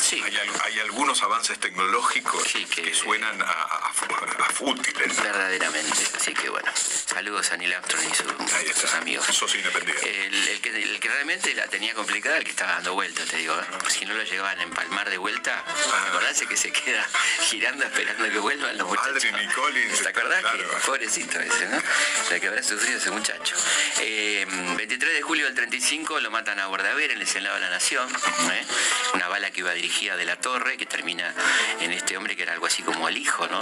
Sí. 0.00 0.20
hay, 0.24 0.36
al- 0.36 0.60
hay 0.64 0.80
algunos 0.80 1.22
avances 1.22 1.58
tecnológicos 1.58 2.42
Sí, 2.44 2.64
que- 2.66 2.82
que, 2.82 2.94
suenan 2.94 3.40
a, 3.42 3.44
a- 3.46 3.90
a 3.90 4.52
fútiles. 4.52 5.16
Verdaderamente. 5.22 6.02
Así 6.16 6.34
que 6.34 6.48
bueno, 6.48 6.70
saludos 6.74 7.50
a 7.52 7.56
Neil 7.56 7.72
Armstrong 7.74 8.04
y, 8.10 8.14
su- 8.14 8.80
sus 8.80 8.94
amigos. 8.94 9.26
Sos 9.26 9.54
independiente. 9.54 10.26
El, 10.26 10.48
el 10.48 10.60
que, 10.60 10.68
el 10.82 11.00
que 11.00 11.08
realmente 11.08 11.54
la 11.54 11.66
tenía 11.68 11.94
complicada, 11.94 12.36
el 12.38 12.44
que 12.44 12.49
estaba 12.50 12.72
dando 12.72 12.94
vueltas, 12.94 13.26
te 13.28 13.36
digo. 13.38 13.54
Si 13.88 14.04
no 14.04 14.14
lo 14.14 14.22
llegaban 14.24 14.58
a 14.58 14.62
empalmar 14.62 15.08
de 15.10 15.18
vuelta, 15.18 15.62
Ah. 15.66 16.06
acordarse 16.08 16.46
que 16.46 16.56
se 16.56 16.70
queda 16.72 17.06
girando 17.48 17.84
esperando 17.84 18.24
que 18.30 18.38
vuelvan 18.38 18.76
los 18.78 18.86
muchachos. 18.88 19.24
Aldrin 19.24 19.36
y 19.50 19.52
Collins, 19.52 20.02
¿Te 20.02 20.08
acordás? 20.08 20.40
claro. 20.42 20.58
Que, 20.58 20.76
pobrecito 20.86 21.40
ese, 21.40 21.66
¿no? 21.68 21.82
La 22.30 22.40
que 22.40 22.48
habrá 22.48 22.62
sufrido 22.62 22.98
ese 22.98 23.10
muchacho. 23.10 23.56
Eh, 24.00 24.46
23 24.76 25.12
de 25.14 25.22
julio 25.22 25.46
del 25.46 25.54
35 25.54 26.20
lo 26.20 26.30
matan 26.30 26.58
a 26.60 26.66
Bordaver 26.66 27.10
en 27.12 27.20
el 27.20 27.26
Senado 27.26 27.54
de 27.56 27.60
la 27.62 27.70
Nación. 27.70 28.08
¿eh? 28.10 28.66
Una 29.14 29.28
bala 29.28 29.50
que 29.50 29.60
iba 29.60 29.72
dirigida 29.72 30.16
de 30.16 30.24
la 30.24 30.36
torre, 30.36 30.76
que 30.76 30.86
termina 30.86 31.34
en 31.80 31.92
este 31.92 32.16
hombre 32.16 32.36
que 32.36 32.42
era 32.42 32.52
algo 32.52 32.66
así 32.66 32.82
como 32.82 33.08
el 33.08 33.16
hijo, 33.16 33.46
¿no? 33.48 33.60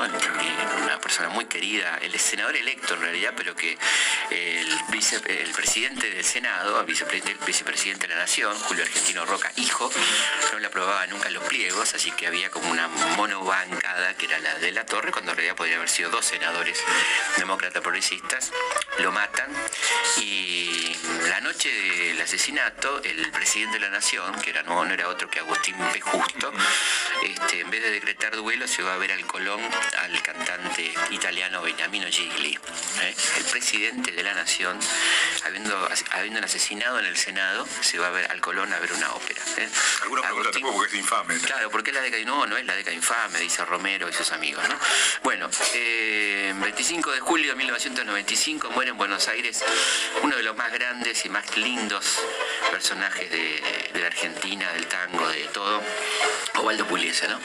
Una 0.82 1.00
persona 1.00 1.28
muy 1.28 1.46
querida, 1.46 1.98
el 2.02 2.18
senador 2.18 2.56
electo 2.56 2.94
en 2.94 3.00
realidad, 3.00 3.34
pero 3.36 3.54
que 3.54 3.78
el, 4.30 4.68
vice- 4.88 5.20
el 5.26 5.50
presidente 5.52 6.10
del 6.10 6.24
Senado, 6.24 6.80
el 6.80 6.86
vicepresidente, 6.86 7.32
el 7.40 7.46
vicepresidente 7.46 8.06
de 8.06 8.14
la 8.14 8.20
Nación, 8.22 8.56
Julio 8.60 8.77
Argentino 8.82 9.24
Roca, 9.26 9.52
hijo, 9.56 9.90
no 10.52 10.58
le 10.58 10.66
aprobaba 10.66 11.06
nunca 11.06 11.30
los 11.30 11.42
pliegos, 11.44 11.94
así 11.94 12.10
que 12.12 12.26
había 12.26 12.50
como 12.50 12.70
una 12.70 12.88
monobancada 13.16 14.14
que 14.14 14.26
era 14.26 14.38
la 14.38 14.54
de 14.58 14.72
la 14.72 14.84
torre, 14.86 15.12
cuando 15.12 15.32
en 15.32 15.36
realidad 15.36 15.56
podría 15.56 15.76
haber 15.76 15.88
sido 15.88 16.10
dos 16.10 16.24
senadores 16.24 16.78
demócratas 17.36 17.82
progresistas, 17.82 18.52
lo 18.98 19.12
matan 19.12 19.50
y 20.18 20.96
la 21.28 21.40
noche 21.40 21.70
del 21.70 22.20
asesinato, 22.20 23.02
el 23.04 23.30
presidente 23.30 23.78
de 23.78 23.80
la 23.80 23.90
Nación, 23.90 24.34
que 24.40 24.50
era 24.50 24.62
no, 24.62 24.84
no 24.84 24.92
era 24.92 25.08
otro 25.08 25.28
que 25.28 25.38
Agustín 25.38 25.76
P. 25.92 26.00
Justo, 26.00 26.52
este, 27.24 27.60
en 27.60 27.70
vez 27.70 27.82
de 27.82 27.90
decretar 27.90 28.34
duelo, 28.36 28.66
se 28.66 28.82
va 28.82 28.94
a 28.94 28.98
ver 28.98 29.12
al 29.12 29.26
Colón 29.26 29.60
al 29.98 30.22
cantante 30.22 30.92
italiano 31.10 31.62
Beniamino 31.62 32.08
Gigli. 32.08 32.58
¿eh? 33.02 33.14
El 33.36 33.44
presidente 33.44 34.12
de 34.12 34.22
la 34.22 34.34
Nación, 34.34 34.78
habiendo, 35.44 35.88
habiendo 36.12 36.44
asesinado 36.44 36.98
en 36.98 37.06
el 37.06 37.16
Senado, 37.16 37.66
se 37.80 37.98
va 37.98 38.08
a 38.08 38.10
ver 38.10 38.30
al 38.30 38.40
Colón 38.40 38.67
a 38.72 38.78
ver 38.78 38.92
una 38.92 39.12
ópera. 39.12 39.42
¿eh? 39.56 39.68
Tampoco 40.52 40.74
porque 40.74 40.96
es 40.96 41.00
infame. 41.00 41.34
¿no? 41.34 41.42
Claro, 41.42 41.70
porque 41.70 41.92
la 41.92 42.00
década 42.00 42.22
no, 42.24 42.46
no 42.46 42.56
es 42.56 42.66
la 42.66 42.74
década 42.74 42.94
infame, 42.94 43.38
dice 43.40 43.64
Romero 43.64 44.08
y 44.08 44.12
sus 44.12 44.32
amigos, 44.32 44.66
¿no? 44.68 44.78
Bueno, 45.22 45.48
eh, 45.74 46.52
25 46.56 47.12
de 47.12 47.20
julio 47.20 47.50
de 47.50 47.56
1995 47.56 48.70
muere 48.70 48.90
en 48.90 48.98
Buenos 48.98 49.28
Aires 49.28 49.64
uno 50.22 50.36
de 50.36 50.42
los 50.42 50.56
más 50.56 50.72
grandes 50.72 51.24
y 51.24 51.28
más 51.28 51.56
lindos 51.56 52.18
personajes 52.70 53.30
de, 53.30 53.90
de 53.92 54.00
la 54.00 54.06
Argentina, 54.06 54.72
del 54.72 54.86
tango, 54.86 55.26
de 55.28 55.44
todo, 55.46 55.82
Osvaldo 56.54 56.86
Pugliese, 56.86 57.28
¿no? 57.28 57.40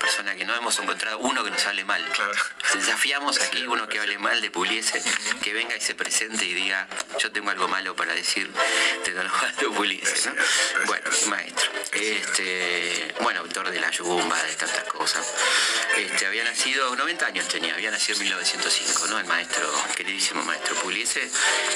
Persona 0.00 0.34
que 0.36 0.44
no 0.44 0.54
hemos 0.54 0.78
encontrado 0.78 1.18
uno 1.18 1.42
que 1.44 1.50
nos 1.50 1.66
hable 1.66 1.84
mal. 1.84 2.04
Claro. 2.12 2.32
Desafiamos 2.74 3.40
aquí 3.40 3.66
uno 3.66 3.88
que 3.88 3.98
hable 3.98 4.18
mal 4.18 4.40
de 4.40 4.50
Pugliese, 4.50 5.02
que 5.42 5.52
venga 5.52 5.76
y 5.76 5.80
se 5.80 5.94
presente 5.94 6.44
y 6.44 6.54
diga, 6.54 6.86
yo 7.18 7.32
tengo 7.32 7.50
algo 7.50 7.68
malo 7.68 7.96
para 7.96 8.14
decir 8.14 8.50
de 9.04 9.12
don 9.12 9.26
Osvaldo 9.26 9.72
Pugliese, 9.72 10.30
¿no? 10.30 10.36
Bueno, 10.86 11.10
maestro. 11.28 11.70
Este, 11.92 13.14
bueno, 13.20 13.40
autor 13.40 13.70
de 13.70 13.80
La 13.80 13.90
Yumba, 13.90 14.42
de 14.42 14.54
tantas 14.54 14.84
cosas. 14.84 15.26
Este, 15.96 16.26
había 16.26 16.44
nacido, 16.44 16.94
90 16.94 17.26
años 17.26 17.48
tenía, 17.48 17.74
había 17.74 17.90
nacido 17.90 18.18
en 18.18 18.24
1905, 18.24 19.06
¿no? 19.08 19.18
El 19.18 19.26
maestro, 19.26 19.66
queridísimo 19.96 20.42
maestro 20.44 20.76
Pugliese, 20.76 21.28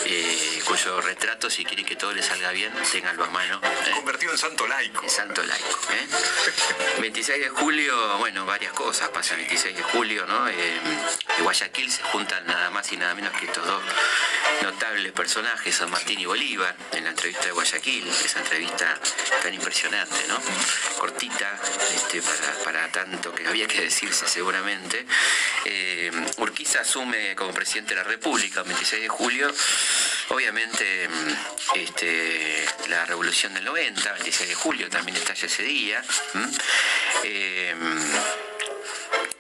eh, 0.05 0.63
cuyo 0.65 1.01
retrato, 1.01 1.51
si 1.51 1.65
quieren 1.65 1.85
que 1.85 1.97
todo 1.97 2.13
le 2.13 2.23
salga 2.23 2.51
bien, 2.53 2.73
ténganlo 2.91 3.25
a 3.25 3.31
mano. 3.31 3.61
¿eh? 3.63 3.91
Convertido 3.97 4.33
en 4.33 4.39
santo 4.39 4.67
laico. 4.67 5.03
El 5.05 5.11
santo 5.11 5.43
laico. 5.43 5.79
¿eh? 5.93 6.07
26 7.01 7.41
de 7.41 7.49
julio, 7.49 8.19
bueno, 8.19 8.47
varias 8.47 8.73
cosas 8.73 9.09
pasan 9.09 9.41
el 9.41 9.47
26 9.47 9.77
de 9.77 9.83
julio, 9.83 10.27
¿no? 10.27 10.49
Eh, 10.49 10.81
en 11.39 11.45
Guayaquil 11.45 11.91
se 11.91 12.03
juntan 12.05 12.47
nada 12.47 12.71
más 12.71 12.93
y 12.93 12.97
nada 12.97 13.15
menos 13.15 13.33
que 13.39 13.47
estos 13.47 13.67
dos 13.67 13.83
notables 14.63 15.13
personajes, 15.13 15.75
San 15.75 15.91
Martín 15.91 16.21
y 16.21 16.27
Bolívar, 16.27 16.77
en 16.93 17.05
la 17.05 17.11
entrevista 17.11 17.47
de 17.47 17.53
Guayaquil, 17.53 18.09
esa 18.09 18.39
entrevista 18.39 18.72
tan 18.77 19.55
impresionante, 19.55 20.27
¿no? 20.29 20.39
Cortita, 20.99 21.59
este, 21.95 22.23
para, 22.65 22.89
tanto 22.91 23.35
que 23.35 23.47
había 23.47 23.67
que 23.67 23.81
decirse 23.81 24.27
seguramente. 24.27 25.07
Eh, 25.65 26.11
Urquiza 26.39 26.81
asume 26.81 27.35
como 27.35 27.53
presidente 27.53 27.95
de 27.95 28.03
la 28.03 28.05
República 28.05 28.61
el 28.61 28.67
26 28.67 29.03
de 29.03 29.09
julio. 29.09 29.53
Obviamente, 30.29 31.09
mm, 31.09 31.77
este, 31.77 32.65
la 32.89 33.05
revolución 33.05 33.55
del 33.55 33.65
90, 33.65 34.13
26 34.13 34.49
de 34.49 34.55
julio, 34.55 34.89
también 34.91 35.17
estalla 35.17 35.47
ese 35.47 35.63
día. 35.63 36.03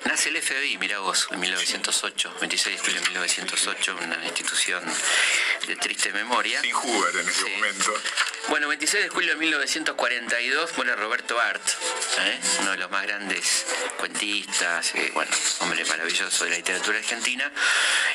Nace 0.04 0.28
el 0.30 0.42
FBI, 0.42 0.78
mirá 0.78 0.98
vos, 0.98 1.28
en 1.30 1.40
1908, 1.40 2.35
26 2.40 2.76
de 2.76 2.82
julio 2.82 3.00
de 3.00 3.08
1908, 3.08 3.96
una 4.02 4.24
institución 4.26 4.82
de 5.66 5.76
triste 5.76 6.12
memoria. 6.12 6.61
Sin 6.61 6.72
Hoover 6.74 7.16
en 7.16 7.28
ese 7.28 7.44
Sí. 7.44 7.50
momento. 7.50 7.94
Bueno, 8.48 8.68
26 8.68 9.04
de 9.04 9.08
julio 9.08 9.30
de 9.30 9.37
1942 9.37 10.76
muere 10.76 10.96
Roberto 10.96 11.40
Art, 11.40 11.62
¿eh? 12.18 12.40
uno 12.61 12.72
de 12.72 12.76
los 12.78 12.90
más 12.90 13.02
grandes 13.04 13.64
cuentistas, 13.96 14.92
eh, 14.96 15.11
bueno, 15.14 15.30
hombre 15.61 15.85
maravilloso 15.85 16.44
de 16.44 16.50
la 16.50 16.56
literatura 16.56 16.98
argentina. 16.98 17.50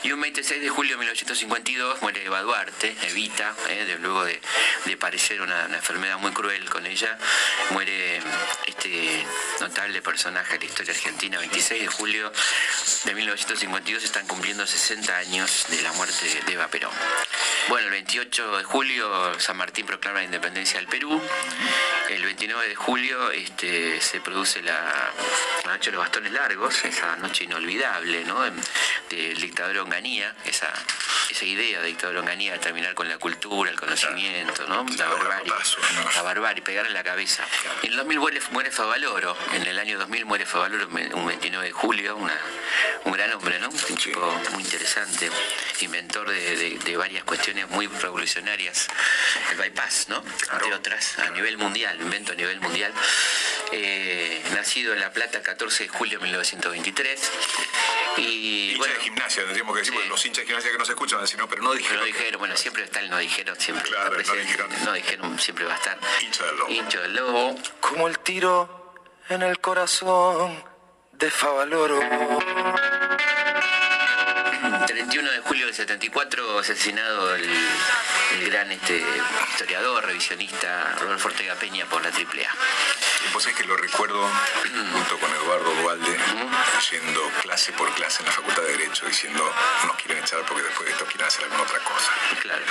Y 0.04 0.12
un 0.12 0.20
26 0.20 0.62
de 0.62 0.70
julio 0.70 0.92
de 0.96 0.98
1952 1.00 2.02
muere 2.02 2.26
Eva 2.26 2.42
Duarte, 2.42 2.96
Evita, 3.04 3.56
¿eh? 3.70 3.86
de- 3.86 3.98
luego 4.00 4.26
de, 4.26 4.40
de 4.86 4.98
padecer 4.98 5.42
una, 5.42 5.66
una 5.66 5.78
enfermedad 5.78 6.18
muy 6.18 6.32
cruel 6.34 6.70
con 6.70 6.86
ella, 6.86 7.18
muere 7.70 8.22
este 8.68 9.26
notable 9.62 10.02
personaje 10.02 10.54
de 10.56 10.60
la 10.60 10.66
historia 10.66 10.94
argentina, 10.94 11.40
26 11.50 11.82
de 11.82 11.88
julio 11.88 12.32
de 13.06 13.16
1952 13.16 14.04
están 14.04 14.28
cumpliendo 14.28 14.68
60 14.68 15.16
años 15.16 15.66
de 15.70 15.82
la 15.82 15.94
muerte 15.94 16.26
de 16.46 16.54
Eva 16.54 16.68
Perón. 16.68 16.92
Bueno, 17.70 17.88
el 17.88 17.92
28 17.92 18.58
de 18.58 18.64
julio 18.66 19.40
San 19.40 19.56
Martín 19.56 19.86
proclama 19.86 20.20
la 20.20 20.26
independencia 20.26 20.78
del 20.78 20.90
Perú. 20.90 21.22
El 22.10 22.24
29 22.24 22.68
de 22.68 22.76
julio 22.76 23.32
este, 23.32 24.02
se 24.02 24.20
produce 24.20 24.62
la, 24.62 25.12
la 25.66 25.74
noche 25.74 25.90
de 25.90 25.96
los 25.96 26.06
bastones 26.06 26.34
largos, 26.34 26.84
esa 26.84 27.16
noche 27.18 27.46
inolvidable, 27.46 28.26
¿no? 28.26 28.42
Del 29.10 29.40
dictador 29.40 29.78
Onganía, 29.80 30.36
esa, 30.46 30.72
esa 31.30 31.46
idea 31.46 31.82
de 31.82 31.88
dictador 31.88 32.18
Onganía 32.18 32.54
de 32.54 32.60
terminar 32.60 32.94
con 32.94 33.08
la 33.08 33.18
cultura, 33.18 33.70
el 33.70 33.80
conocimiento, 33.80 34.66
¿no? 34.68 34.86
La 34.98 35.08
barbarie, 35.08 35.54
la 36.16 36.22
barbarie, 36.22 36.62
pegar 36.62 36.86
en 36.88 36.94
la 36.94 37.04
cabeza. 37.04 37.46
En 37.84 37.92
el 37.92 37.98
2000 37.98 38.20
muere, 38.20 38.42
muere 38.52 38.72
Favaloro, 38.72 39.38
en 39.54 39.66
el 39.66 39.80
año 39.80 39.98
2000 39.98 40.26
muere 40.26 40.46
Favaloro, 40.46 40.88
un 40.88 41.26
29 41.38 41.68
de 41.68 41.72
julio, 41.72 42.16
una- 42.16 42.40
un 43.04 43.12
gran 43.14 43.32
hombre, 43.34 43.60
¿no? 43.60 43.70
Un 43.70 43.98
chico 43.98 44.42
muy 44.54 44.64
interesante, 44.64 45.30
inventor 45.82 46.30
de, 46.30 46.56
de- 46.56 46.80
de 46.80 46.98
varias 46.98 47.24
cuestiones 47.24 47.70
muy 47.70 47.86
revolucionarias, 47.88 48.88
el 49.52 49.58
bypass, 49.58 50.10
¿no? 50.10 50.24
Entre 50.54 50.74
otras, 50.74 51.20
a 51.20 51.30
nivel 51.30 51.58
mundial, 51.58 52.00
invento 52.02 52.32
a 52.32 52.36
nivel 52.36 52.60
mundial. 52.60 52.92
Eh, 53.72 54.42
nacido 54.56 54.94
en 54.94 55.00
La 55.02 55.12
Plata 55.12 55.38
el 55.38 55.44
14 55.44 55.84
de 55.84 55.90
julio 55.90 56.18
de 56.20 56.24
1923. 56.24 57.32
Y 58.18 58.70
Hincha 58.72 58.78
bueno, 58.80 58.94
de 58.96 59.00
gimnasia, 59.02 59.44
tendríamos 59.44 59.74
que 59.76 59.80
decir, 59.80 59.92
Sí. 59.94 59.96
porque 59.98 60.10
los 60.10 60.26
hinchas 60.26 60.42
de 60.42 60.46
gimnasia 60.48 60.72
que 60.72 60.78
nos 60.78 60.90
escuchan 60.90 61.18
van 61.18 61.24
a 61.24 61.26
decir, 61.28 61.40
no, 61.40 61.48
pero 61.50 61.62
no 61.62 61.74
dijeron. 61.74 62.00
no 62.00 62.06
dijeron, 62.06 62.40
bueno, 62.40 62.58
siempre 62.58 62.84
está 62.84 63.00
el 63.02 63.10
no 63.10 63.18
dijeron, 63.20 63.60
siempre 63.60 63.90
Claro, 63.90 64.12
no 64.12 64.34
dijeron. 64.34 64.70
No 64.86 64.94
dijeron, 64.94 65.40
siempre 65.40 65.66
va 65.66 65.74
a 65.74 65.78
estar. 65.78 66.00
Hincha 66.22 66.46
del 66.46 66.58
lobo. 66.58 66.70
Hincho 66.72 67.02
del 67.02 67.16
lobo. 67.16 67.56
Como 67.80 68.08
el 68.08 68.20
tiro 68.20 68.96
en 69.30 69.42
el 69.44 69.60
corazón 69.60 70.64
de 71.20 71.32
Favaloro. 71.32 72.00
31 74.86 75.32
de 75.32 75.40
julio 75.42 75.66
del 75.66 75.76
74, 75.76 76.60
asesinado 76.60 77.36
el, 77.36 77.44
el 78.34 78.50
gran 78.52 78.72
este, 78.72 79.04
historiador, 79.52 80.06
revisionista 80.06 80.96
Rodolfo 81.00 81.28
Ortega 81.30 81.56
Peña 81.56 81.86
por 81.86 82.02
la 82.04 82.10
AAA. 82.10 82.52
Y 83.30 83.34
vos 83.34 83.44
sabés 83.44 83.58
que 83.58 83.64
lo 83.66 83.76
recuerdo 83.78 84.22
junto 84.94 85.18
con 85.20 85.32
Eduardo 85.34 85.74
Dualde, 85.82 86.18
yendo 86.92 87.22
clase 87.42 87.72
por 87.74 87.94
clase 87.96 88.20
en 88.22 88.26
la 88.28 88.32
Facultad 88.32 88.62
de 88.64 88.72
Derecho, 88.78 89.06
diciendo, 89.06 89.52
nos 89.86 89.96
quieren 89.98 90.24
echar 90.24 90.42
porque 90.48 90.64
después 90.64 90.86
de 90.88 90.92
esto 90.94 91.06
quieren 91.06 91.28
hacer 91.28 91.44
alguna 91.44 91.64
otra 91.64 91.80
cosa. 91.80 92.12
Claro. 92.42 92.64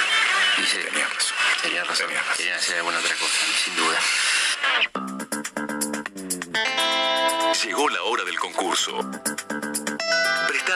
Y 0.58 0.66
se- 0.66 0.84
Tenías 0.84 1.12
razón. 1.14 1.36
Tenía 1.62 1.84
razón. 1.84 2.06
Tenías 2.06 2.22
razón. 2.26 2.36
Querían 2.36 2.58
hacer 2.58 2.76
alguna 2.76 2.98
otra 2.98 3.14
cosa, 3.16 3.38
sin 3.64 3.76
duda. 3.76 3.98
Llegó 7.76 7.90
la 7.90 8.02
hora 8.04 8.24
del 8.24 8.38
concurso. 8.38 8.92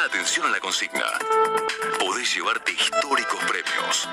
Presta 0.01 0.16
atención 0.16 0.46
a 0.46 0.48
la 0.48 0.61
consigna. 0.61 1.05
Podés 1.98 2.34
llevarte 2.34 2.72
históricos 2.72 3.38
premios. 3.44 4.09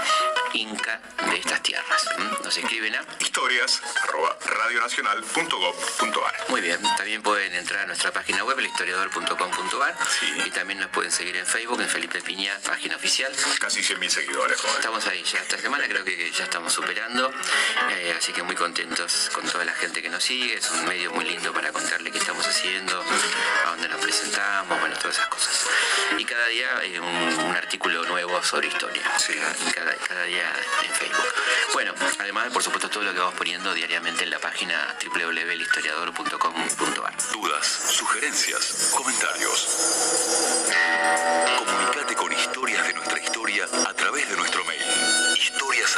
inca 0.53 0.99
de 1.31 1.37
estas 1.37 1.63
tierras? 1.63 2.05
¿Mm? 2.19 2.43
Nos 2.43 2.55
escriben 2.57 2.95
a 2.95 3.01
Historias, 3.19 3.81
arroba 4.03 4.37
radionacional.gov.ar. 4.45 6.35
Muy 6.49 6.61
bien, 6.61 6.79
también 6.97 7.23
pueden 7.23 7.53
entrar 7.55 7.83
a 7.83 7.85
nuestra 7.87 8.11
página 8.11 8.43
web, 8.43 8.59
elhistoriador.com.ar 8.59 9.95
Sí. 10.19 10.31
y 10.45 10.51
también 10.51 10.79
nos 10.79 10.89
pueden 10.89 11.11
seguir 11.11 11.37
en 11.39 11.45
Facebook, 11.45 11.81
en 11.81 11.89
Felipe 11.89 12.21
Piña, 12.21 12.57
página 12.65 12.95
oficial. 12.95 13.31
Casi 13.59 13.81
100.000 13.81 14.09
seguidores. 14.09 14.57
Estamos 14.75 15.05
ahí 15.07 15.23
ya 15.23 15.39
esta 15.39 15.57
semana, 15.57 15.85
creo 15.87 16.03
que 16.03 16.31
ya 16.31 16.43
estamos 16.43 16.73
superando, 16.73 17.31
eh, 17.91 18.13
así 18.17 18.33
que 18.33 18.43
muy 18.43 18.55
contentos 18.55 19.29
con 19.33 19.47
toda 19.49 19.63
la 19.65 19.73
gente 19.73 20.01
que 20.01 20.09
nos 20.09 20.23
sigue, 20.23 20.55
es 20.55 20.69
un 20.71 20.85
medio 20.85 21.11
muy 21.11 21.25
lindo 21.25 21.53
para 21.53 21.71
contarle 21.71 22.11
qué 22.11 22.17
estamos 22.17 22.45
haciendo, 22.45 23.03
a 23.65 23.69
dónde 23.71 23.87
nos 23.89 24.01
presentamos, 24.01 24.79
bueno, 24.79 24.95
todas 24.97 25.15
esas 25.17 25.27
cosas. 25.27 25.65
Y 26.17 26.25
cada 26.25 26.47
día 26.47 26.69
un, 27.01 27.07
un 27.45 27.55
artículo 27.55 28.03
nuevo 28.05 28.41
sobre 28.43 28.67
historia, 28.67 29.01
cada, 29.03 29.19
cada- 29.73 29.95
cada 29.95 30.23
día 30.23 30.51
en 30.83 30.91
Facebook. 30.93 31.33
Bueno, 31.73 31.93
además, 32.19 32.51
por 32.51 32.63
supuesto, 32.63 32.89
todo 32.89 33.03
lo 33.03 33.13
que 33.13 33.19
vamos 33.19 33.35
poniendo 33.35 33.73
diariamente 33.73 34.23
en 34.23 34.29
la 34.31 34.39
página 34.39 34.95
www.elhistoriador.com.ar. 35.05 37.13
Dudas, 37.31 37.67
sugerencias, 37.91 38.91
comentarios. 38.95 39.67
Comunicate 41.57 42.15
con 42.15 42.31
historias 42.31 42.87
de 42.87 42.93
nuestra 42.93 43.19
historia 43.19 43.65
a 43.87 43.93
través 43.93 44.29
de 44.29 44.35
nuestro 44.37 44.63
mail. 44.65 44.81
Historias 45.37 45.95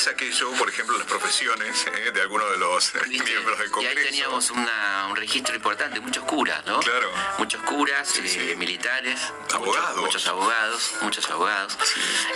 Y 0.00 0.02
ahí 0.02 0.06
saqué 0.14 0.32
yo, 0.32 0.50
por 0.52 0.66
ejemplo, 0.70 0.96
las 0.96 1.06
profesiones 1.06 1.84
eh, 1.86 2.10
de 2.12 2.22
algunos 2.22 2.50
de 2.50 2.56
los 2.56 2.90
¿Viste? 3.06 3.22
miembros 3.22 3.58
del 3.58 3.68
Y 3.68 3.70
Congreso. 3.70 3.98
ahí 3.98 4.04
teníamos 4.06 4.50
una- 4.50 5.06
un 5.10 5.16
registro 5.16 5.54
importante, 5.54 6.00
muchos 6.00 6.24
curas, 6.24 6.64
¿no? 6.64 6.80
Claro. 6.80 7.12
Muchos 7.36 7.62
curas, 7.64 8.16
eh, 8.16 8.26
sí. 8.26 8.56
militares, 8.56 9.20
Abogados. 9.52 9.96
Muchos, 9.96 10.00
muchos 10.00 10.26
abogados, 10.28 10.92
muchos 11.02 11.30
abogados. 11.30 11.76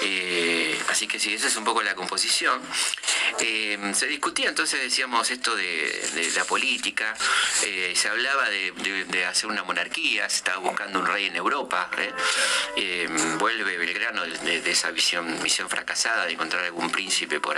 Eh, 0.03 0.79
así 0.89 1.07
que 1.07 1.19
sí, 1.19 1.33
esa 1.33 1.47
es 1.49 1.57
un 1.57 1.65
poco 1.65 1.83
la 1.83 1.95
composición. 1.95 2.61
Eh, 3.41 3.93
se 3.95 4.07
discutía 4.09 4.49
entonces, 4.51 4.81
decíamos, 4.83 5.31
esto 5.31 5.57
de, 5.57 5.65
de 6.15 6.31
la 6.33 6.45
política, 6.45 7.15
eh, 7.63 7.95
se 7.97 8.09
hablaba 8.11 8.49
de, 8.51 8.73
de- 8.73 9.05
de 9.07 9.25
hacer 9.27 9.47
una 9.49 9.63
monarquía, 9.65 10.29
se 10.29 10.37
estaba 10.37 10.59
buscando 10.59 10.99
un 10.99 11.07
rey 11.07 11.27
en 11.27 11.37
Europa. 11.37 11.91
¿eh? 11.97 12.13
Eh, 12.77 13.09
vuelve 13.39 13.79
Belgrano 13.79 14.23
de 14.27 14.71
esa 14.71 14.91
visión, 14.91 15.43
misión 15.43 15.71
fracasada 15.71 16.27
de 16.27 16.33
encontrar 16.33 16.65
algún 16.65 16.91
príncipe 16.91 17.41
por 17.41 17.54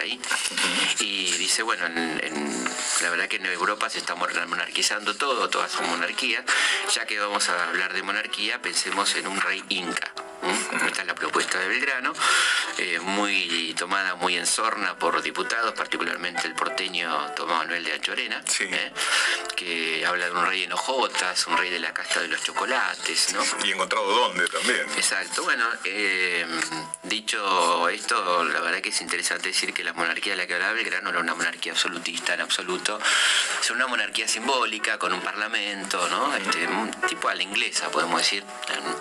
Y 1.00 1.32
dice, 1.32 1.62
bueno, 1.62 1.86
en- 1.86 2.20
en- 2.22 2.64
la 3.02 3.10
verdad 3.10 3.28
que 3.28 3.36
en 3.36 3.46
Europa 3.46 3.88
se 3.90 3.98
está 3.98 4.14
mon- 4.14 4.30
monarquizando 4.48 5.14
todo, 5.16 5.48
todas 5.48 5.70
son 5.72 5.88
monarquías. 5.90 6.44
Ya 6.94 7.06
que 7.06 7.18
vamos 7.18 7.48
a 7.48 7.68
hablar 7.68 7.92
de 7.92 8.02
monarquía, 8.02 8.60
pensemos 8.62 9.14
en 9.16 9.26
un 9.26 9.40
rey 9.40 9.62
inca. 9.68 10.12
Esta 10.86 11.00
es 11.02 11.06
la 11.06 11.14
propuesta 11.14 11.58
de 11.58 11.68
Belgrano, 11.68 12.12
eh, 12.78 12.98
muy 13.00 13.74
tomada 13.78 14.14
muy 14.16 14.36
en 14.36 14.46
sorna 14.46 14.96
por 14.98 15.20
diputados, 15.22 15.72
particularmente 15.74 16.46
el 16.46 16.54
porteño 16.54 17.32
Tomás 17.34 17.58
Manuel 17.58 17.84
de 17.84 17.92
Anchorena, 17.92 18.42
Sí. 18.46 18.64
¿eh? 18.64 18.92
que 19.56 20.04
habla 20.04 20.26
de 20.26 20.32
un 20.32 20.46
rey 20.46 20.64
en 20.64 20.72
hojotas, 20.72 21.46
un 21.46 21.56
rey 21.56 21.70
de 21.70 21.80
la 21.80 21.92
casta 21.94 22.20
de 22.20 22.28
los 22.28 22.42
chocolates, 22.42 23.32
¿no? 23.32 23.42
Y 23.64 23.72
encontrado 23.72 24.06
dónde 24.06 24.46
también. 24.48 24.82
Exacto, 24.96 25.42
bueno, 25.44 25.64
eh, 25.84 26.46
dicho 27.02 27.88
esto, 27.88 28.44
la 28.44 28.60
verdad 28.60 28.80
que 28.80 28.90
es 28.90 29.00
interesante 29.00 29.48
decir 29.48 29.72
que 29.72 29.82
la 29.82 29.94
monarquía 29.94 30.32
de 30.32 30.36
la 30.36 30.46
que 30.46 30.54
hablaba 30.54 30.72
Belgrano 30.74 31.08
era 31.08 31.20
una 31.20 31.34
monarquía 31.34 31.72
absolutista 31.72 32.34
en 32.34 32.42
absoluto, 32.42 33.00
es 33.62 33.70
una 33.70 33.86
monarquía 33.86 34.28
simbólica 34.28 34.98
con 34.98 35.12
un 35.14 35.20
parlamento, 35.22 36.06
¿no? 36.10 36.34
Este, 36.36 36.66
un 36.66 36.90
tipo 37.08 37.28
a 37.28 37.34
la 37.34 37.42
inglesa, 37.42 37.90
podemos 37.90 38.20
decir, 38.20 38.44
un, 38.84 38.94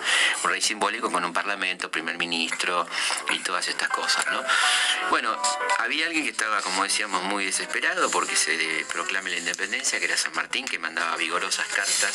un 0.44 0.50
rey 0.50 0.62
simbólico 0.62 1.10
con 1.12 1.22
un 1.24 1.25
parlamento, 1.32 1.90
primer 1.90 2.18
ministro 2.18 2.86
y 3.30 3.38
todas 3.40 3.68
estas 3.68 3.88
cosas, 3.88 4.26
¿no? 4.30 4.42
Bueno, 5.10 5.36
había 5.78 6.06
alguien 6.06 6.24
que 6.24 6.30
estaba, 6.30 6.60
como 6.62 6.82
decíamos, 6.82 7.22
muy 7.24 7.44
desesperado 7.44 8.10
porque 8.10 8.36
se 8.36 8.86
proclame 8.92 9.30
la 9.30 9.36
independencia, 9.36 9.98
que 9.98 10.04
era 10.04 10.16
San 10.16 10.34
Martín, 10.34 10.66
que 10.66 10.78
mandaba 10.78 11.16
vigorosas 11.16 11.66
cartas 11.68 12.12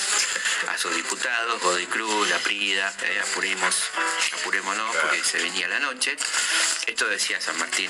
a 0.70 0.78
sus 0.78 0.96
diputados, 0.96 1.62
Godoy 1.62 1.86
Cruz, 1.88 2.30
La 2.30 2.40
Prida, 2.40 2.94
eh, 3.04 3.22
apuremos, 3.30 3.92
apurémonos 4.40 4.96
porque 4.98 5.24
se 5.24 5.38
venía 5.38 5.68
la 5.68 5.80
noche. 5.80 6.16
Esto 6.88 7.08
decía 7.08 7.40
San 7.40 7.58
Martín 7.58 7.90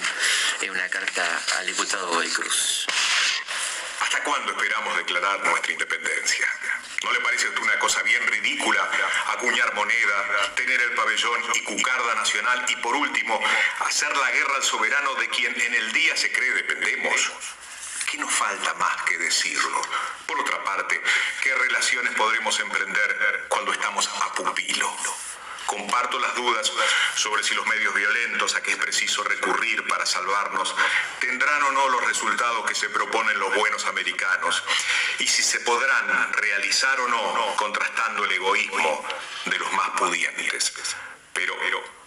en 0.61 0.71
una 0.71 0.87
carta 0.89 1.25
al 1.57 1.65
diputado 1.65 2.07
Godoy 2.07 2.29
Cruz. 2.29 2.85
¿Hasta 4.01 4.23
cuándo 4.23 4.51
esperamos 4.51 4.97
declarar 4.97 5.43
nuestra 5.45 5.71
independencia? 5.71 6.47
¿No 7.03 7.11
le 7.11 7.19
parece 7.21 7.47
una 7.49 7.79
cosa 7.79 8.03
bien 8.03 8.25
ridícula 8.27 8.87
acuñar 9.33 9.73
moneda, 9.73 10.53
tener 10.55 10.79
el 10.81 10.91
pabellón 10.93 11.41
y 11.55 11.63
cucarda 11.63 12.13
nacional 12.13 12.63
y 12.67 12.75
por 12.75 12.95
último 12.95 13.39
hacer 13.79 14.15
la 14.15 14.31
guerra 14.31 14.55
al 14.55 14.63
soberano 14.63 15.15
de 15.15 15.27
quien 15.29 15.59
en 15.59 15.73
el 15.73 15.91
día 15.93 16.15
se 16.15 16.31
cree 16.31 16.51
dependemos? 16.51 17.31
¿Qué 18.09 18.17
nos 18.19 18.31
falta 18.31 18.73
más 18.75 19.01
que 19.03 19.17
decirlo? 19.17 19.81
Por 20.27 20.39
otra 20.41 20.63
parte, 20.63 21.01
¿qué 21.41 21.55
relaciones 21.55 22.13
podremos 22.13 22.59
emprender 22.59 23.45
cuando 23.47 23.73
estamos 23.73 24.07
a 24.07 24.33
pupilo? 24.33 24.95
Comparto 25.65 26.19
las 26.19 26.35
dudas 26.35 26.71
sobre 27.15 27.43
si 27.43 27.53
los 27.53 27.65
medios 27.65 27.93
violentos 27.93 28.55
a 28.55 28.61
que 28.61 28.71
es 28.71 28.77
preciso 28.77 29.23
recurrir 29.23 29.87
para 29.87 30.05
salvarnos 30.05 30.75
tendrán 31.19 31.63
o 31.63 31.71
no 31.71 31.89
los 31.89 32.05
resultados 32.05 32.65
que 32.65 32.75
se 32.75 32.89
proponen 32.89 33.39
los 33.39 33.55
buenos 33.55 33.85
americanos 33.85 34.63
y 35.19 35.27
si 35.27 35.43
se 35.43 35.59
podrán 35.61 36.33
realizar 36.33 36.99
o 36.99 37.07
no 37.07 37.55
contrastando 37.55 38.25
el 38.25 38.31
egoísmo 38.31 39.05
de 39.45 39.59
los 39.59 39.71
más 39.73 39.89
pudientes. 39.91 40.73
Pero, 41.33 41.55
pero 41.59 42.00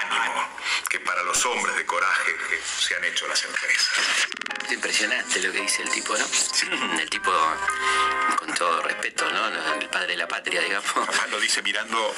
ánimo, 0.00 0.48
que 0.88 1.00
para 1.00 1.22
los 1.22 1.44
hombres 1.46 1.76
de 1.76 1.86
coraje 1.86 2.32
se 2.78 2.96
han 2.96 3.04
hecho 3.04 3.26
las 3.28 3.42
empresas. 3.44 3.88
Es 4.64 4.72
impresionante 4.72 5.40
lo 5.40 5.52
que 5.52 5.60
dice 5.60 5.82
el 5.82 5.90
tipo, 5.90 6.16
¿no? 6.16 6.24
El 6.98 7.10
tipo, 7.10 7.32
con 8.38 8.54
todo 8.54 8.82
respeto, 8.82 9.30
¿no? 9.30 9.48
El 9.80 9.88
padre 9.88 10.08
de 10.08 10.16
la 10.16 10.28
patria, 10.28 10.60
digamos. 10.60 10.90
Papá 10.92 11.26
lo 11.28 11.40
dice 11.40 11.62
mirando 11.62 12.14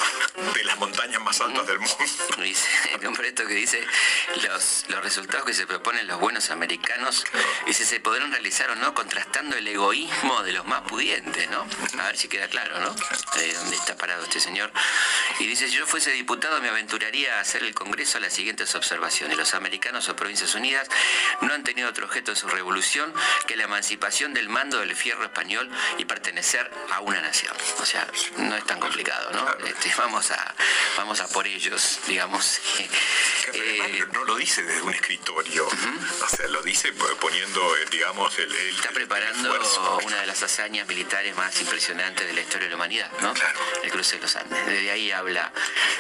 de 0.55 0.65
las 0.65 0.79
montañas 0.79 1.21
más 1.23 1.41
altas 1.41 1.67
del 1.67 1.79
mundo. 1.79 1.97
Dice, 2.45 2.69
compré 3.03 3.29
esto 3.29 3.47
que 3.47 3.55
dice 3.55 3.87
los, 4.43 4.85
los 4.89 5.03
resultados 5.03 5.47
que 5.47 5.55
se 5.55 5.67
proponen 5.67 6.07
los 6.07 6.21
buenos 6.21 6.51
americanos 6.51 7.25
y 7.67 7.73
si 7.73 7.85
se 7.85 8.01
podrán 8.01 8.31
realizar 8.33 8.71
o 8.71 8.75
no 8.75 8.93
contrastando 8.93 9.57
el 9.57 9.67
egoísmo 9.67 10.43
de 10.43 10.53
los 10.53 10.67
más 10.67 10.83
pudientes, 10.83 11.49
¿no? 11.51 11.67
A 11.99 12.07
ver 12.07 12.17
si 12.17 12.29
queda 12.29 12.49
claro, 12.49 12.79
¿no? 12.81 12.95
Eh, 13.41 13.55
¿Dónde 13.55 13.77
está 13.77 13.97
parado 13.97 14.25
este 14.25 14.41
señor? 14.41 14.71
Y 15.39 15.47
dice, 15.47 15.69
si 15.69 15.77
yo 15.77 15.87
fuese 15.87 16.11
diputado 16.11 16.61
me 16.61 16.69
aventuraría 16.69 17.39
a 17.39 17.41
hacer 17.41 17.63
el 17.65 17.75
Congreso 17.75 18.21
las 18.21 18.33
siguientes 18.33 18.75
observaciones. 18.75 19.37
Los 19.37 19.55
americanos 19.55 20.09
o 20.09 20.17
Provincias 20.17 20.55
Unidas 20.55 20.89
no 21.41 21.53
han 21.53 21.65
tenido 21.65 21.89
otro 21.89 22.07
objeto 22.07 22.33
de 22.33 22.37
su 22.37 22.49
revolución 22.49 23.13
que 23.47 23.57
la 23.57 23.65
emancipación 23.65 24.35
del 24.35 24.49
mando 24.49 24.79
del 24.79 24.95
fierro 24.95 25.25
español 25.25 25.71
y 25.99 26.05
pertenecer 26.05 26.71
a 26.93 27.01
una 27.01 27.21
nación. 27.21 27.55
O 27.81 27.87
sea, 27.87 28.07
no 28.37 28.57
es 28.57 28.65
tan 28.65 28.81
complicado, 28.81 29.31
¿no? 29.33 29.67
Este, 29.67 29.93
vamos, 29.97 30.31
a, 30.31 30.55
vamos 30.97 31.21
a 31.21 31.29
por 31.29 31.47
ellos, 31.47 32.01
digamos. 32.07 32.61
Eh, 33.53 34.05
no 34.13 34.25
lo 34.25 34.37
dice 34.37 34.63
desde 34.63 34.81
un 34.83 34.93
escritorio, 34.93 35.67
o 35.67 36.29
sea, 36.29 36.49
lo 36.49 36.63
dice 36.63 36.93
poniendo, 37.21 37.77
eh, 37.77 37.87
digamos, 37.91 38.37
el... 38.39 38.51
el 38.51 38.75
está 38.75 38.89
preparando 38.89 39.55
el 39.55 40.05
una 40.05 40.21
de 40.21 40.27
las 40.27 40.43
hazañas 40.43 40.89
militares 40.89 41.37
más 41.37 41.61
impresionantes 41.61 42.27
de 42.27 42.33
la 42.33 42.41
historia 42.41 42.65
de 42.65 42.71
la 42.71 42.77
humanidad, 42.77 43.11
¿no? 43.21 43.35
Claro. 43.35 43.59
El 43.83 43.91
cruce 43.91 44.17
de 44.17 44.23
los 44.23 44.35
Andes. 44.37 44.67
Desde 44.67 44.91
ahí 44.91 45.13
habla 45.13 45.53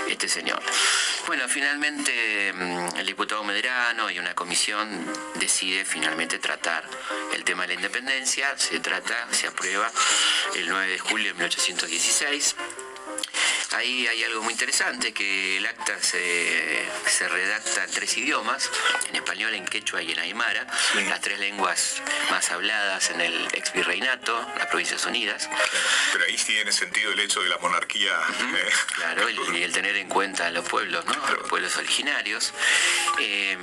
este 0.08 0.28
señor. 0.28 0.62
Bueno, 1.26 1.44
finalmente 1.54 2.52
mm, 2.52 2.96
el 2.96 3.06
diputado 3.06 3.44
Medrano 3.44 4.10
y 4.10 4.18
una 4.18 4.34
comisión 4.34 4.88
decide 5.36 5.84
finalmente 5.84 6.40
tratar 6.40 6.82
el 7.32 7.44
tema 7.44 7.62
de 7.62 7.68
la 7.68 7.74
independencia. 7.74 8.58
Se 8.58 8.80
trata, 8.80 9.14
se 9.30 9.46
aprueba 9.46 9.88
el 10.56 10.68
9 10.68 10.88
de 10.88 10.98
julio 10.98 11.28
de 11.28 11.34
1816. 11.34 12.56
Ahí 13.76 14.06
hay 14.06 14.22
algo 14.24 14.42
muy 14.42 14.52
interesante, 14.52 15.12
que 15.12 15.56
el 15.56 15.66
acta 15.66 16.00
se, 16.00 16.86
se 17.06 17.28
redacta 17.28 17.84
en 17.84 17.90
tres 17.90 18.16
idiomas, 18.16 18.70
en 19.08 19.16
español, 19.16 19.54
en 19.54 19.64
quechua 19.64 20.02
y 20.02 20.12
en 20.12 20.18
aymara, 20.18 20.66
las 21.08 21.20
tres 21.20 21.40
lenguas 21.40 22.02
más 22.30 22.50
habladas 22.50 23.10
en 23.10 23.20
el 23.20 23.48
ex 23.52 23.72
virreinato, 23.72 24.46
las 24.56 24.66
Provincias 24.66 25.04
Unidas. 25.06 25.48
Pero 26.12 26.24
ahí 26.24 26.38
sí 26.38 26.54
tiene 26.54 26.72
sentido 26.72 27.12
el 27.12 27.20
hecho 27.20 27.42
de 27.42 27.48
la 27.48 27.58
monarquía. 27.58 28.12
¿eh? 28.12 28.72
Claro, 28.94 29.28
y, 29.28 29.62
el 29.62 29.72
tener 29.72 29.96
en 29.96 30.08
cuenta 30.08 30.46
a 30.46 30.50
los 30.50 30.66
pueblos, 30.68 31.04
¿no? 31.06 31.14
Los 31.36 31.48
pueblos 31.48 31.76
originarios. 31.76 32.52
Eh, 33.18 33.56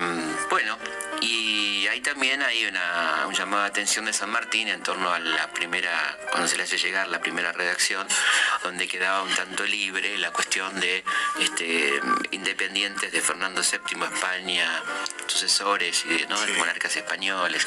bueno, 0.50 0.78
y 1.22 1.88
ahí 1.88 2.02
también 2.02 2.42
hay 2.42 2.66
una, 2.66 3.26
un 3.28 3.34
llamado 3.34 3.64
de 3.64 3.70
atención 3.70 4.06
de 4.06 4.14
San 4.14 4.30
Martín 4.30 4.68
en 4.68 4.82
torno 4.82 5.14
a 5.14 5.20
la 5.20 5.52
primera, 5.52 6.18
cuando 6.32 6.48
se 6.48 6.58
le 6.58 6.64
hace 6.64 6.78
llegar 6.78 7.08
la 7.08 7.20
primera 7.20 7.52
redacción, 7.52 8.08
donde 8.64 8.88
quedaba 8.88 9.24
un 9.24 9.34
tanto 9.34 9.64
libre 9.66 10.01
la 10.18 10.32
cuestión 10.32 10.80
de 10.80 11.04
este, 11.40 12.00
independientes 12.32 13.12
de 13.12 13.22
Fernando 13.22 13.62
VII 13.62 14.04
España, 14.06 14.84
sucesores 15.28 16.04
y 16.06 16.10
de, 16.18 16.28
¿no? 16.28 16.40
de 16.42 16.54
monarcas 16.54 16.96
españoles. 16.96 17.66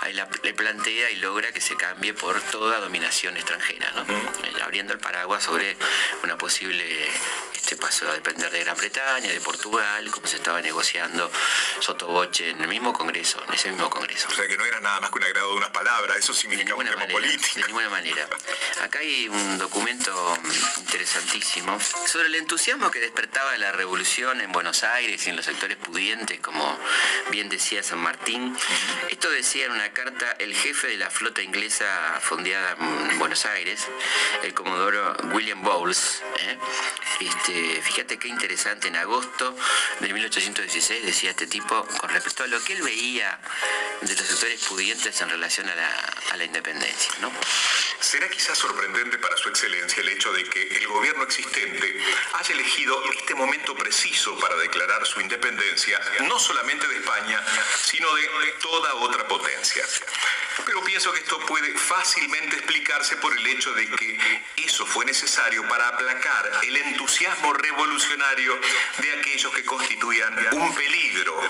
Ahí 0.00 0.12
la- 0.14 0.28
le 0.42 0.54
plantea 0.54 1.10
y 1.10 1.16
logra 1.16 1.52
que 1.52 1.60
se 1.60 1.76
cambie 1.76 2.14
por 2.14 2.40
toda 2.42 2.78
dominación 2.80 3.36
extranjera, 3.36 3.90
¿no? 3.92 4.02
Eh, 4.02 4.62
abriendo 4.62 4.92
el 4.92 4.98
paraguas 4.98 5.42
sobre 5.44 5.76
una 6.22 6.36
posible 6.36 7.08
este 7.54 7.76
paso 7.76 8.08
a 8.08 8.14
depender 8.14 8.50
de 8.50 8.60
Gran 8.64 8.76
Bretaña, 8.76 9.30
de 9.30 9.40
Portugal, 9.40 10.10
como 10.10 10.26
se 10.26 10.36
estaba 10.36 10.60
negociando 10.62 11.30
sotoboche 11.80 12.50
en 12.50 12.60
el 12.62 12.68
mismo 12.68 12.92
Congreso, 12.94 13.42
en 13.46 13.54
ese 13.54 13.70
mismo 13.70 13.90
Congreso. 13.90 14.28
O 14.28 14.34
sea 14.34 14.46
que 14.46 14.56
no 14.56 14.64
era 14.64 14.80
nada 14.80 15.00
más 15.00 15.10
que 15.10 15.18
un 15.18 15.24
agrado 15.24 15.50
de 15.50 15.56
unas 15.58 15.70
palabras, 15.70 16.16
eso 16.16 16.32
De 16.32 16.38
significa 16.38 16.74
un 16.74 16.84
ninguna 16.84 16.90
tema 16.90 17.00
manera, 17.02 17.20
de 17.20 17.36
político. 17.38 17.66
ninguna 17.66 17.88
manera. 17.90 18.28
Acá 18.82 19.00
hay 19.00 19.28
un 19.28 19.58
documento 19.58 20.38
mm, 20.42 20.86
sobre 22.06 22.28
el 22.28 22.34
entusiasmo 22.36 22.90
que 22.90 23.00
despertaba 23.00 23.56
la 23.58 23.72
revolución 23.72 24.40
en 24.40 24.50
Buenos 24.52 24.84
Aires 24.84 25.26
y 25.26 25.30
en 25.30 25.36
los 25.36 25.44
sectores 25.44 25.76
pudientes, 25.76 26.40
como 26.40 26.78
bien 27.30 27.48
decía 27.48 27.82
San 27.82 27.98
Martín. 27.98 28.56
Esto 29.10 29.30
decía 29.30 29.66
en 29.66 29.72
una 29.72 29.92
carta 29.92 30.32
el 30.38 30.54
jefe 30.54 30.88
de 30.88 30.96
la 30.96 31.10
flota 31.10 31.42
inglesa 31.42 32.20
fondeada 32.20 32.76
en 33.10 33.18
Buenos 33.18 33.44
Aires, 33.46 33.86
el 34.42 34.54
comodoro 34.54 35.16
William 35.32 35.62
Bowles. 35.62 36.22
¿eh? 36.40 36.58
Este, 37.20 37.82
fíjate 37.82 38.18
qué 38.18 38.28
interesante, 38.28 38.88
en 38.88 38.96
agosto 38.96 39.56
de 40.00 40.12
1816 40.12 41.04
decía 41.04 41.30
este 41.30 41.46
tipo 41.46 41.86
con 42.00 42.10
respecto 42.10 42.44
a 42.44 42.46
lo 42.46 42.62
que 42.62 42.74
él 42.74 42.82
veía 42.82 43.38
de 44.00 44.14
los 44.14 44.24
sectores 44.24 44.64
pudientes 44.64 45.20
en 45.20 45.28
relación 45.28 45.68
a 45.68 45.74
la, 45.74 45.90
a 46.30 46.36
la 46.36 46.44
independencia. 46.44 47.12
¿no? 47.20 47.32
Será 48.00 48.28
quizás 48.28 48.56
sorprendente 48.56 49.18
para 49.18 49.36
su 49.36 49.48
excelencia 49.48 50.00
el 50.00 50.08
hecho 50.08 50.32
de 50.32 50.44
que 50.44 50.62
el 50.76 50.86
gobierno 50.86 51.24
existente 51.58 51.98
haya 52.34 52.54
elegido 52.54 53.02
este 53.12 53.34
momento 53.34 53.74
preciso 53.74 54.38
para 54.38 54.56
declarar 54.56 55.06
su 55.06 55.20
independencia, 55.20 56.00
no 56.26 56.38
solamente 56.38 56.86
de 56.86 56.96
España, 56.96 57.42
sino 57.82 58.14
de 58.14 58.52
toda 58.60 58.94
otra 58.94 59.26
potencia. 59.26 59.84
Pero 60.64 60.82
pienso 60.84 61.12
que 61.12 61.20
esto 61.20 61.38
puede 61.46 61.72
fácilmente 61.78 62.56
explicarse 62.56 63.16
por 63.16 63.36
el 63.36 63.46
hecho 63.46 63.72
de 63.72 63.88
que 63.88 64.18
eso 64.56 64.84
fue 64.84 65.04
necesario 65.04 65.66
para 65.68 65.88
aplacar 65.88 66.50
el 66.62 66.76
entusiasmo 66.76 67.52
revolucionario 67.52 68.58
de 68.98 69.12
aquellos 69.12 69.52
que 69.54 69.64
constituían 69.64 70.34
un 70.52 70.74
peligro 70.74 71.40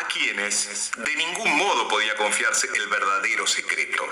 a 0.00 0.08
quienes 0.08 0.90
de 0.96 1.16
ningún 1.16 1.56
modo 1.56 1.86
podía 1.88 2.16
confiarse 2.16 2.68
el 2.74 2.86
verdadero 2.88 3.46
secreto. 3.46 4.08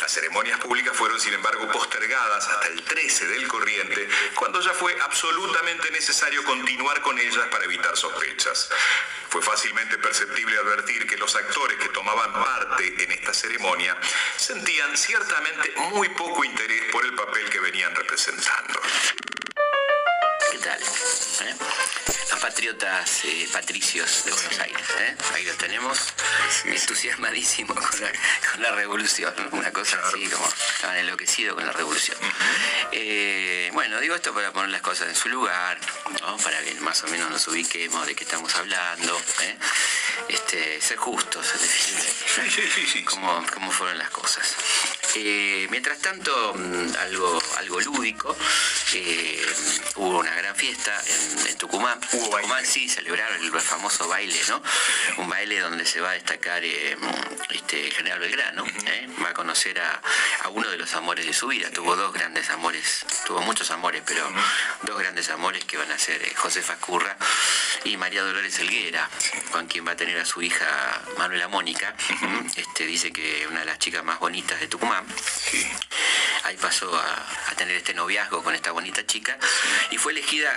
Las 0.00 0.12
ceremonias 0.12 0.60
públicas 0.60 0.96
fueron, 0.96 1.20
sin 1.20 1.34
embargo, 1.34 1.70
postergadas 1.72 2.46
hasta 2.48 2.66
el 2.68 2.82
13 2.82 3.26
del 3.26 3.48
corriente, 3.48 4.08
cuando 4.34 4.60
ya 4.60 4.69
fue 4.74 4.96
absolutamente 5.00 5.90
necesario 5.90 6.44
continuar 6.44 7.00
con 7.02 7.18
ellas 7.18 7.46
para 7.50 7.64
evitar 7.64 7.96
sospechas. 7.96 8.70
Fue 9.28 9.42
fácilmente 9.42 9.98
perceptible 9.98 10.56
advertir 10.58 11.06
que 11.06 11.16
los 11.16 11.34
actores 11.36 11.78
que 11.78 11.88
tomaban 11.90 12.32
parte 12.32 13.04
en 13.04 13.12
esta 13.12 13.32
ceremonia 13.32 13.96
sentían 14.36 14.96
ciertamente 14.96 15.72
muy 15.92 16.08
poco 16.10 16.44
interés 16.44 16.90
por 16.92 17.04
el 17.04 17.14
papel 17.14 17.48
que 17.50 17.60
venían 17.60 17.94
representando. 17.94 18.80
¿Qué 20.60 20.66
tal? 20.68 20.82
¿Eh? 20.82 21.54
Los 22.30 22.40
patriotas 22.40 23.24
eh, 23.24 23.48
patricios 23.50 24.26
de 24.26 24.32
Buenos 24.32 24.58
Aires. 24.58 24.86
¿eh? 24.98 25.16
Ahí 25.32 25.44
los 25.46 25.56
tenemos, 25.56 25.98
entusiasmadísimos 26.66 27.78
con 27.78 28.00
la, 28.00 28.12
con 28.52 28.62
la 28.62 28.70
revolución. 28.72 29.32
¿no? 29.38 29.58
Una 29.58 29.72
cosa 29.72 29.98
así 30.06 30.28
como 30.28 30.46
estaban 30.46 30.98
enloquecidos 30.98 31.54
con 31.54 31.64
la 31.64 31.72
revolución. 31.72 32.18
Bueno, 33.72 34.00
digo 34.00 34.14
esto 34.14 34.34
para 34.34 34.52
poner 34.52 34.68
las 34.68 34.82
cosas 34.82 35.08
en 35.08 35.14
su 35.14 35.30
lugar, 35.30 35.78
¿no? 36.20 36.36
para 36.36 36.62
que 36.62 36.74
más 36.80 37.02
o 37.04 37.08
menos 37.08 37.30
nos 37.30 37.48
ubiquemos 37.48 38.06
de 38.06 38.14
qué 38.14 38.24
estamos 38.24 38.54
hablando. 38.56 39.18
Este, 40.28 40.80
ser 40.80 40.96
justos, 40.96 41.46
en 41.54 41.60
definitiva. 41.60 43.04
Cómo, 43.10 43.44
cómo 43.52 43.72
fueron 43.72 43.98
las 43.98 44.10
cosas. 44.10 44.54
Eh, 45.16 45.66
mientras 45.70 45.98
tanto, 45.98 46.54
mm, 46.54 46.96
algo, 47.00 47.42
algo 47.58 47.80
lúdico, 47.80 48.36
eh, 48.94 49.44
hubo 49.96 50.18
una 50.18 50.34
gran 50.34 50.54
fiesta 50.54 50.96
en, 51.06 51.48
en 51.48 51.58
Tucumán. 51.58 51.98
Hubo 52.12 52.24
Tucumán 52.26 52.48
baile. 52.48 52.66
sí 52.66 52.88
celebraron 52.88 53.42
el 53.42 53.60
famoso 53.60 54.06
baile, 54.08 54.38
¿no? 54.48 54.62
Un 55.18 55.28
baile 55.28 55.58
donde 55.60 55.84
se 55.84 56.00
va 56.00 56.10
a 56.10 56.12
destacar 56.12 56.62
eh, 56.64 56.96
este, 57.50 57.86
el 57.86 57.92
general 57.92 58.20
Belgrano, 58.20 58.64
va 59.24 59.30
a 59.30 59.34
conocer 59.34 59.80
a, 59.80 60.00
a 60.42 60.48
uno 60.50 60.68
de 60.68 60.76
los 60.76 60.94
amores 60.94 61.26
de 61.26 61.32
su 61.32 61.48
vida. 61.48 61.70
Tuvo 61.70 61.96
dos 61.96 62.12
grandes 62.12 62.48
amores, 62.50 63.04
tuvo 63.26 63.40
muchos 63.40 63.70
amores, 63.70 64.02
pero 64.06 64.28
dos 64.82 64.98
grandes 64.98 65.28
amores 65.30 65.64
que 65.64 65.76
van 65.76 65.90
a 65.90 65.98
ser 65.98 66.22
eh, 66.22 66.32
Josefa 66.36 66.76
Curra 66.76 67.16
y 67.84 67.96
María 67.96 68.22
Dolores 68.22 68.58
Elguera, 68.58 69.08
con 69.50 69.66
quien 69.66 69.86
va 69.86 69.92
a 69.92 69.96
tener 70.00 70.18
a 70.18 70.24
su 70.24 70.40
hija 70.40 70.64
Manuela 71.18 71.46
Mónica. 71.48 71.94
Este, 72.56 72.86
dice 72.86 73.12
que 73.12 73.46
una 73.48 73.60
de 73.60 73.66
las 73.66 73.78
chicas 73.78 74.02
más 74.02 74.18
bonitas 74.18 74.58
de 74.58 74.66
Tucumán. 74.66 75.04
Ahí 76.44 76.56
pasó 76.56 76.94
a, 76.94 77.26
tener 77.56 77.76
este 77.76 77.92
noviazgo 77.92 78.42
con 78.42 78.54
esta 78.54 78.72
bonita 78.72 79.04
chica 79.04 79.36
y 79.90 79.98
fue 79.98 80.12
elegida 80.12 80.50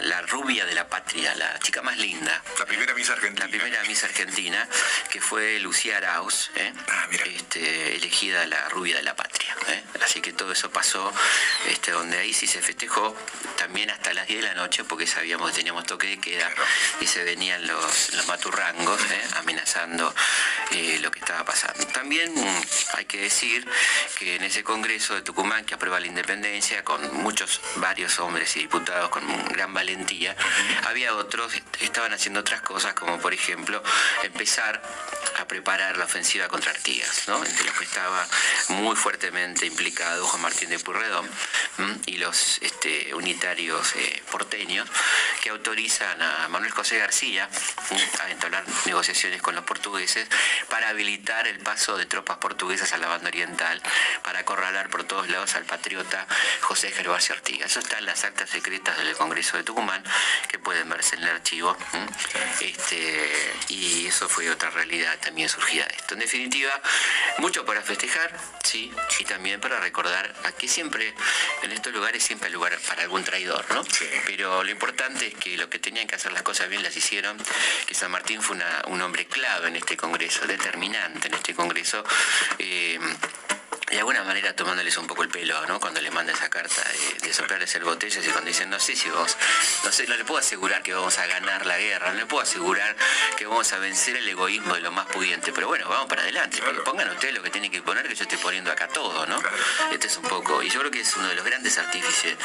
la, 0.00 0.22
rubia 0.22 0.66
de 0.66 0.74
la 0.74 0.88
patria, 0.88 1.34
la 1.36 1.58
chica 1.60 1.80
más 1.80 1.96
linda. 1.98 2.42
La 2.58 2.66
primera 2.66 2.94
Miss 2.94 3.08
Argentina. 3.08 3.46
La 3.46 3.50
primera 3.50 3.82
Miss 3.84 4.04
Argentina, 4.04 4.68
que 5.10 5.20
fue 5.20 5.58
Lucía 5.60 5.98
Arauz, 5.98 6.50
¿eh? 6.56 6.72
ah, 6.88 7.08
este, 7.24 7.96
elegida 7.96 8.46
la 8.46 8.68
rubia 8.68 8.96
de 8.96 9.02
la 9.02 9.16
patria. 9.16 9.54
¿eh? 9.68 9.82
Así 10.02 10.20
que 10.20 10.32
todo 10.32 10.52
eso 10.52 10.70
pasó, 10.70 11.12
este, 11.68 11.92
donde 11.92 12.18
ahí 12.18 12.34
sí 12.34 12.46
se 12.46 12.60
festejó 12.60 13.16
también 13.56 13.90
hasta 13.90 14.12
las 14.12 14.26
10 14.26 14.42
de 14.42 14.48
la 14.48 14.54
noche, 14.54 14.84
porque 14.84 15.06
sabíamos 15.06 15.50
que 15.50 15.56
teníamos 15.56 15.84
toque 15.86 16.08
de 16.08 16.18
queda 16.18 16.50
y 17.00 17.06
se 17.06 17.24
venían 17.24 17.66
los, 17.66 18.14
los 18.14 18.26
maturrangos 18.28 19.00
¿eh? 19.00 19.22
amenazando 19.36 20.14
lo 21.00 21.10
que 21.10 21.18
estaba 21.20 21.44
pasando. 21.44 21.86
También 21.88 22.32
hay 22.94 23.04
que 23.04 23.18
decir 23.18 23.66
que 24.18 24.36
en 24.36 24.44
ese 24.44 24.62
Congreso 24.62 24.77
de 24.88 25.22
Tucumán 25.22 25.64
que 25.64 25.74
aprueba 25.74 25.98
la 26.00 26.06
independencia, 26.06 26.84
con 26.84 27.14
muchos, 27.22 27.60
varios 27.76 28.18
hombres 28.20 28.56
y 28.56 28.60
diputados 28.60 29.08
con 29.10 29.22
gran 29.48 29.74
valentía, 29.74 30.36
había 30.86 31.14
otros 31.14 31.52
estaban 31.80 32.12
haciendo 32.12 32.40
otras 32.40 32.62
cosas, 32.62 32.94
como 32.94 33.18
por 33.18 33.34
ejemplo 33.34 33.82
empezar 34.22 34.82
a 35.40 35.46
preparar 35.46 35.96
la 35.96 36.04
ofensiva 36.04 36.48
contra 36.48 36.70
Artigas, 36.70 37.28
entre 37.28 37.64
los 37.64 37.74
que 37.78 37.84
estaba 37.84 38.26
muy 38.68 38.96
fuertemente 38.96 39.66
implicado 39.66 40.26
Juan 40.26 40.42
Martín 40.42 40.70
de 40.70 40.78
Purredón 40.78 41.28
y 42.06 42.16
los 42.16 42.58
este, 42.62 43.14
unitarios 43.14 43.94
eh, 43.96 44.22
porteños, 44.30 44.88
que 45.42 45.50
autorizan 45.50 46.20
a 46.20 46.48
Manuel 46.48 46.72
José 46.72 46.98
García 46.98 47.48
a 48.20 48.30
entablar 48.30 48.64
negociaciones 48.86 49.42
con 49.42 49.54
los 49.54 49.64
portugueses 49.64 50.28
para 50.68 50.88
habilitar 50.88 51.46
el 51.46 51.58
paso 51.60 51.96
de 51.96 52.06
tropas 52.06 52.38
portuguesas 52.38 52.92
a 52.92 52.98
la 52.98 53.08
banda 53.08 53.28
oriental, 53.28 53.80
para 54.22 54.44
acorralar 54.68 54.90
por 54.90 55.04
todos 55.04 55.28
lados 55.28 55.54
al 55.54 55.64
patriota 55.64 56.26
José 56.60 56.90
Gervasio 56.90 57.34
Artigas. 57.34 57.70
Eso 57.70 57.80
está 57.80 57.98
en 57.98 58.06
las 58.06 58.24
actas 58.24 58.50
secretas 58.50 58.98
del 58.98 59.16
Congreso 59.16 59.56
de 59.56 59.62
Tucumán, 59.62 60.02
que 60.48 60.58
pueden 60.58 60.88
verse 60.88 61.16
en 61.16 61.22
el 61.22 61.30
archivo. 61.30 61.76
Este, 62.60 63.54
y 63.68 64.06
eso 64.06 64.28
fue 64.28 64.50
otra 64.50 64.70
realidad 64.70 65.16
también 65.20 65.48
surgida 65.48 65.86
de 65.86 65.94
esto. 65.96 66.14
En 66.14 66.20
definitiva, 66.20 66.72
mucho 67.38 67.64
para 67.64 67.80
festejar, 67.80 68.30
sí, 68.62 68.92
y 69.18 69.24
también 69.24 69.60
para 69.60 69.80
recordar 69.80 70.34
a 70.44 70.52
que 70.52 70.68
siempre, 70.68 71.14
en 71.62 71.72
estos 71.72 71.92
lugares 71.92 72.22
siempre 72.22 72.48
hay 72.48 72.52
lugar 72.52 72.78
para 72.86 73.02
algún 73.02 73.24
traidor, 73.24 73.64
¿no? 73.72 73.82
Pero 74.26 74.62
lo 74.64 74.70
importante 74.70 75.28
es 75.28 75.34
que 75.34 75.56
lo 75.56 75.70
que 75.70 75.78
tenían 75.78 76.06
que 76.06 76.16
hacer 76.16 76.32
las 76.32 76.42
cosas 76.42 76.68
bien 76.68 76.82
las 76.82 76.94
hicieron, 76.94 77.38
que 77.86 77.94
San 77.94 78.10
Martín 78.10 78.42
fue 78.42 78.58
un 78.86 79.00
hombre 79.00 79.26
clave 79.26 79.68
en 79.68 79.76
este 79.76 79.96
Congreso, 79.96 80.46
determinante 80.46 81.28
en 81.28 81.34
este 81.34 81.54
Congreso. 81.54 82.04
Eh, 82.58 82.98
de 83.90 83.98
alguna 83.98 84.22
manera 84.22 84.54
tomándoles 84.54 84.96
un 84.98 85.06
poco 85.06 85.22
el 85.22 85.28
pelo, 85.28 85.64
¿no? 85.66 85.80
Cuando 85.80 86.00
le 86.00 86.10
manda 86.10 86.32
esa 86.32 86.50
carta 86.50 86.82
de, 86.92 87.26
de 87.26 87.32
soplarles 87.32 87.74
el 87.74 87.84
botellas 87.84 88.24
y 88.26 88.28
cuando 88.30 88.48
dicen, 88.48 88.68
no 88.68 88.78
sé 88.78 88.94
si 88.94 89.08
vos, 89.08 89.36
no 89.84 89.92
sé, 89.92 90.06
no 90.06 90.16
le 90.16 90.24
puedo 90.24 90.38
asegurar 90.38 90.82
que 90.82 90.92
vamos 90.92 91.18
a 91.18 91.26
ganar 91.26 91.64
la 91.64 91.78
guerra, 91.78 92.10
no 92.12 92.18
le 92.18 92.26
puedo 92.26 92.42
asegurar 92.42 92.96
que 93.36 93.46
vamos 93.46 93.72
a 93.72 93.78
vencer 93.78 94.16
el 94.16 94.28
egoísmo 94.28 94.74
de 94.74 94.80
lo 94.80 94.92
más 94.92 95.06
pudiente, 95.06 95.52
pero 95.52 95.68
bueno, 95.68 95.88
vamos 95.88 96.06
para 96.06 96.22
adelante, 96.22 96.60
pongan 96.84 97.08
ustedes 97.10 97.34
lo 97.34 97.42
que 97.42 97.50
tienen 97.50 97.70
que 97.70 97.82
poner, 97.82 98.06
que 98.06 98.14
yo 98.14 98.24
estoy 98.24 98.38
poniendo 98.38 98.70
acá 98.70 98.88
todo, 98.88 99.26
¿no? 99.26 99.40
Este 99.90 100.06
es 100.06 100.16
un 100.16 100.24
poco, 100.24 100.62
y 100.62 100.68
yo 100.68 100.80
creo 100.80 100.90
que 100.90 101.00
es 101.00 101.16
uno 101.16 101.28
de 101.28 101.34
los 101.34 101.44
grandes 101.44 101.78
artífices 101.78 102.36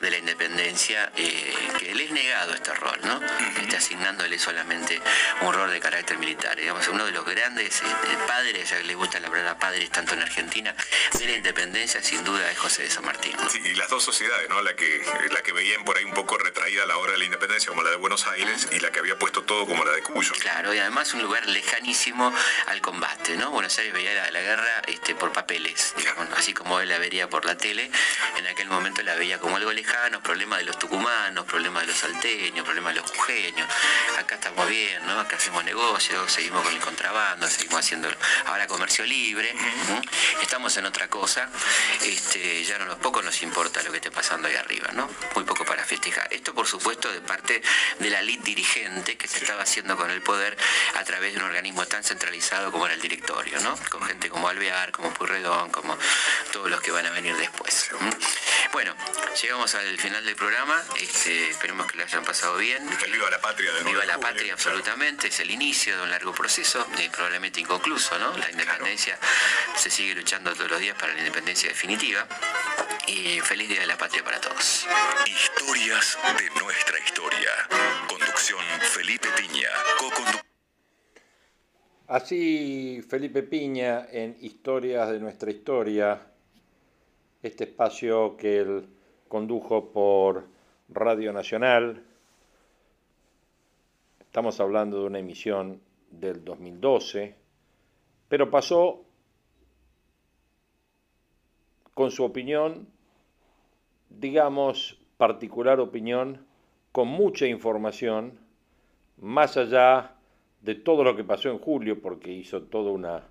de 0.00 0.10
la 0.10 0.18
independencia, 0.18 1.10
eh, 1.16 1.54
que 1.78 1.94
le 1.94 2.04
es 2.04 2.10
negado 2.10 2.52
este 2.52 2.74
rol, 2.74 2.98
¿no? 3.04 3.20
Está 3.62 3.78
asignándole 3.78 4.38
solamente 4.38 5.00
un 5.40 5.52
rol 5.54 5.70
de 5.70 5.80
carácter 5.80 6.18
militar, 6.18 6.56
digamos, 6.56 6.86
uno 6.88 7.06
de 7.06 7.12
los 7.12 7.24
grandes 7.24 7.80
eh, 7.80 7.86
padres, 8.26 8.68
ya 8.68 8.78
que 8.78 8.84
le 8.84 8.94
gusta 8.94 9.20
la 9.20 9.28
palabra 9.28 9.58
padres 9.58 9.90
tanto 9.90 10.14
en 10.14 10.22
Argentina 10.22 10.74
de 11.18 11.26
la 11.26 11.32
independencia 11.32 12.02
sin 12.02 12.24
duda 12.24 12.50
es 12.50 12.58
José 12.58 12.82
de 12.82 12.90
San 12.90 13.04
Martín. 13.04 13.36
Sí, 13.50 13.60
y 13.64 13.74
las 13.74 13.88
dos 13.88 14.02
sociedades, 14.02 14.48
¿no? 14.48 14.62
La 14.62 14.74
que, 14.74 15.02
la 15.30 15.42
que 15.42 15.52
veían 15.52 15.84
por 15.84 15.96
ahí 15.96 16.04
un 16.04 16.14
poco 16.14 16.38
retraída 16.38 16.84
a 16.84 16.86
la 16.86 16.96
hora 16.96 17.12
de 17.12 17.18
la 17.18 17.24
independencia 17.24 17.68
como 17.68 17.82
la 17.82 17.90
de 17.90 17.96
Buenos 17.96 18.26
Aires 18.26 18.68
y 18.72 18.80
la 18.80 18.90
que 18.90 19.00
había 19.00 19.18
puesto 19.18 19.42
todo 19.42 19.66
como 19.66 19.84
la 19.84 19.92
de 19.92 20.02
Cuyo. 20.02 20.32
Claro, 20.40 20.74
y 20.74 20.78
además 20.78 21.12
un 21.14 21.22
lugar 21.22 21.46
lejanísimo 21.46 22.32
al 22.66 22.80
combate, 22.80 23.36
¿no? 23.36 23.50
Buenos 23.50 23.76
Aires 23.78 23.92
veía 23.92 24.30
la, 24.30 24.40
guerra 24.40 24.82
este, 24.88 25.14
por 25.14 25.32
papeles, 25.32 25.94
así 26.36 26.52
como 26.52 26.80
él 26.80 26.88
la 26.88 26.98
vería 26.98 27.28
por 27.28 27.44
la 27.44 27.56
tele, 27.56 27.90
en 28.36 28.46
aquel 28.46 28.68
momento 28.68 29.02
la 29.02 29.14
veía 29.14 29.38
como 29.38 29.56
algo 29.56 29.72
lejano, 29.72 30.22
problema 30.22 30.58
de 30.58 30.64
los 30.64 30.78
tucumanos, 30.78 31.46
problema 31.46 31.80
de 31.80 31.86
los 31.86 31.96
salteños, 31.96 32.64
problema 32.64 32.90
de 32.90 32.96
los 32.96 33.10
jujeños. 33.10 33.68
Acá 34.18 34.36
estamos 34.36 34.68
bien, 34.68 35.04
¿no? 35.06 35.20
Acá 35.20 35.36
hacemos 35.36 35.64
negocios, 35.64 36.32
seguimos 36.32 36.62
con 36.62 36.72
el 36.72 36.80
contrabando, 36.80 37.46
seguimos 37.48 37.80
haciendo 37.80 38.08
ahora 38.46 38.66
comercio 38.66 39.04
libre. 39.04 39.54
Estamos 40.42 40.71
en 40.76 40.86
otra 40.86 41.08
cosa, 41.08 41.48
este, 42.02 42.64
ya 42.64 42.78
no 42.78 42.86
nos 42.86 42.98
poco 42.98 43.22
nos 43.22 43.42
importa 43.42 43.82
lo 43.82 43.90
que 43.90 43.98
esté 43.98 44.10
pasando 44.10 44.48
ahí 44.48 44.54
arriba, 44.54 44.90
¿no? 44.92 45.08
Muy 45.34 45.44
poco 45.44 45.64
para 45.64 45.84
festejar. 45.84 46.28
Esto, 46.30 46.54
por 46.54 46.66
supuesto, 46.66 47.10
de 47.10 47.20
parte 47.20 47.62
de 47.98 48.10
la 48.10 48.20
elite 48.20 48.44
dirigente 48.44 49.16
que 49.16 49.28
se 49.28 49.38
estaba 49.38 49.62
haciendo 49.62 49.96
con 49.96 50.10
el 50.10 50.22
poder 50.22 50.56
a 50.94 51.04
través 51.04 51.32
de 51.32 51.38
un 51.38 51.44
organismo 51.44 51.86
tan 51.86 52.04
centralizado 52.04 52.70
como 52.72 52.86
era 52.86 52.94
el 52.94 53.00
directorio, 53.00 53.60
¿no? 53.60 53.76
Con 53.90 54.02
gente 54.04 54.28
como 54.28 54.48
Alvear, 54.48 54.92
como 54.92 55.12
Purredón, 55.12 55.70
como 55.70 55.96
todos 56.52 56.70
los 56.70 56.80
que 56.80 56.90
van 56.90 57.06
a 57.06 57.10
venir 57.10 57.36
después. 57.36 57.90
Bueno, 58.72 58.94
llegamos 59.40 59.74
al 59.74 59.98
final 59.98 60.24
del 60.24 60.34
programa, 60.34 60.82
este, 60.98 61.50
esperemos 61.50 61.86
que 61.86 61.98
lo 61.98 62.04
hayan 62.04 62.24
pasado 62.24 62.56
bien. 62.56 62.82
Viva 63.12 63.30
la 63.30 63.38
patria 63.38 63.70
de 63.70 63.84
Viva 63.84 64.04
la 64.06 64.18
patria, 64.18 64.54
absolutamente, 64.54 65.28
es 65.28 65.40
el 65.40 65.50
inicio 65.50 65.94
de 65.96 66.02
un 66.02 66.10
largo 66.10 66.32
proceso, 66.32 66.86
y 66.98 67.08
probablemente 67.10 67.60
inconcluso, 67.60 68.18
¿no? 68.18 68.34
La 68.38 68.50
independencia 68.50 69.18
se 69.76 69.90
sigue 69.90 70.14
luchando 70.14 70.54
todos 70.54 70.70
los 70.70 70.80
días 70.80 70.96
para 70.98 71.12
la 71.12 71.18
independencia 71.18 71.68
definitiva. 71.68 72.26
Y 73.06 73.40
feliz 73.40 73.68
Día 73.68 73.80
de 73.80 73.86
la 73.86 73.98
Patria 73.98 74.24
para 74.24 74.40
todos. 74.40 74.86
Historias 75.26 76.18
de 76.38 76.60
nuestra 76.60 76.98
historia. 76.98 77.50
Conducción 78.08 78.64
Felipe 78.80 79.28
Piña. 79.36 79.68
Así 82.08 83.02
Felipe 83.08 83.42
Piña 83.42 84.06
en 84.10 84.36
Historias 84.40 85.10
de 85.10 85.18
nuestra 85.18 85.50
historia, 85.50 86.31
este 87.42 87.64
espacio 87.64 88.36
que 88.36 88.58
él 88.58 88.88
condujo 89.28 89.92
por 89.92 90.46
Radio 90.88 91.32
Nacional. 91.32 92.04
Estamos 94.20 94.60
hablando 94.60 95.00
de 95.00 95.06
una 95.06 95.18
emisión 95.18 95.80
del 96.10 96.44
2012, 96.44 97.34
pero 98.28 98.50
pasó 98.50 99.02
con 101.94 102.10
su 102.10 102.24
opinión, 102.24 102.86
digamos, 104.08 104.98
particular 105.16 105.80
opinión, 105.80 106.46
con 106.92 107.08
mucha 107.08 107.46
información, 107.46 108.38
más 109.18 109.56
allá 109.56 110.14
de 110.60 110.74
todo 110.74 111.04
lo 111.04 111.16
que 111.16 111.24
pasó 111.24 111.50
en 111.50 111.58
julio, 111.58 112.00
porque 112.00 112.30
hizo 112.32 112.62
todo 112.62 112.92
una, 112.92 113.24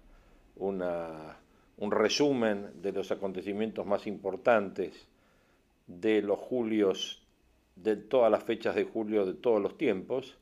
un 1.82 1.92
resumen 1.92 2.70
de 2.84 2.92
los 2.92 3.12
acontecimientos 3.12 3.88
más 3.88 4.06
importantes 4.06 5.08
de 5.88 6.22
los 6.22 6.38
julios, 6.38 7.24
de 7.76 7.96
todas 7.96 8.32
las 8.32 8.44
fechas 8.44 8.76
de 8.76 8.84
julio 8.84 9.26
de 9.26 9.34
todos 9.34 9.60
los 9.60 9.80
tiempos, 9.80 10.38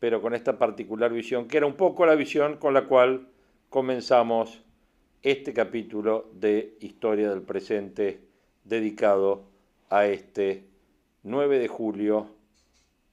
pero 0.00 0.20
con 0.20 0.34
esta 0.34 0.58
particular 0.58 1.14
visión, 1.14 1.48
que 1.48 1.56
era 1.56 1.66
un 1.66 1.76
poco 1.76 2.04
la 2.04 2.14
visión 2.14 2.58
con 2.58 2.74
la 2.74 2.84
cual 2.84 3.28
comenzamos 3.70 4.60
este 5.22 5.54
capítulo 5.54 6.28
de 6.34 6.76
Historia 6.80 7.30
del 7.30 7.40
Presente 7.40 8.20
dedicado 8.62 9.44
a 9.88 10.06
este 10.06 10.64
9 11.22 11.58
de 11.58 11.68
julio 11.68 12.26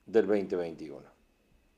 del 0.06 0.28
2021. 0.28 1.07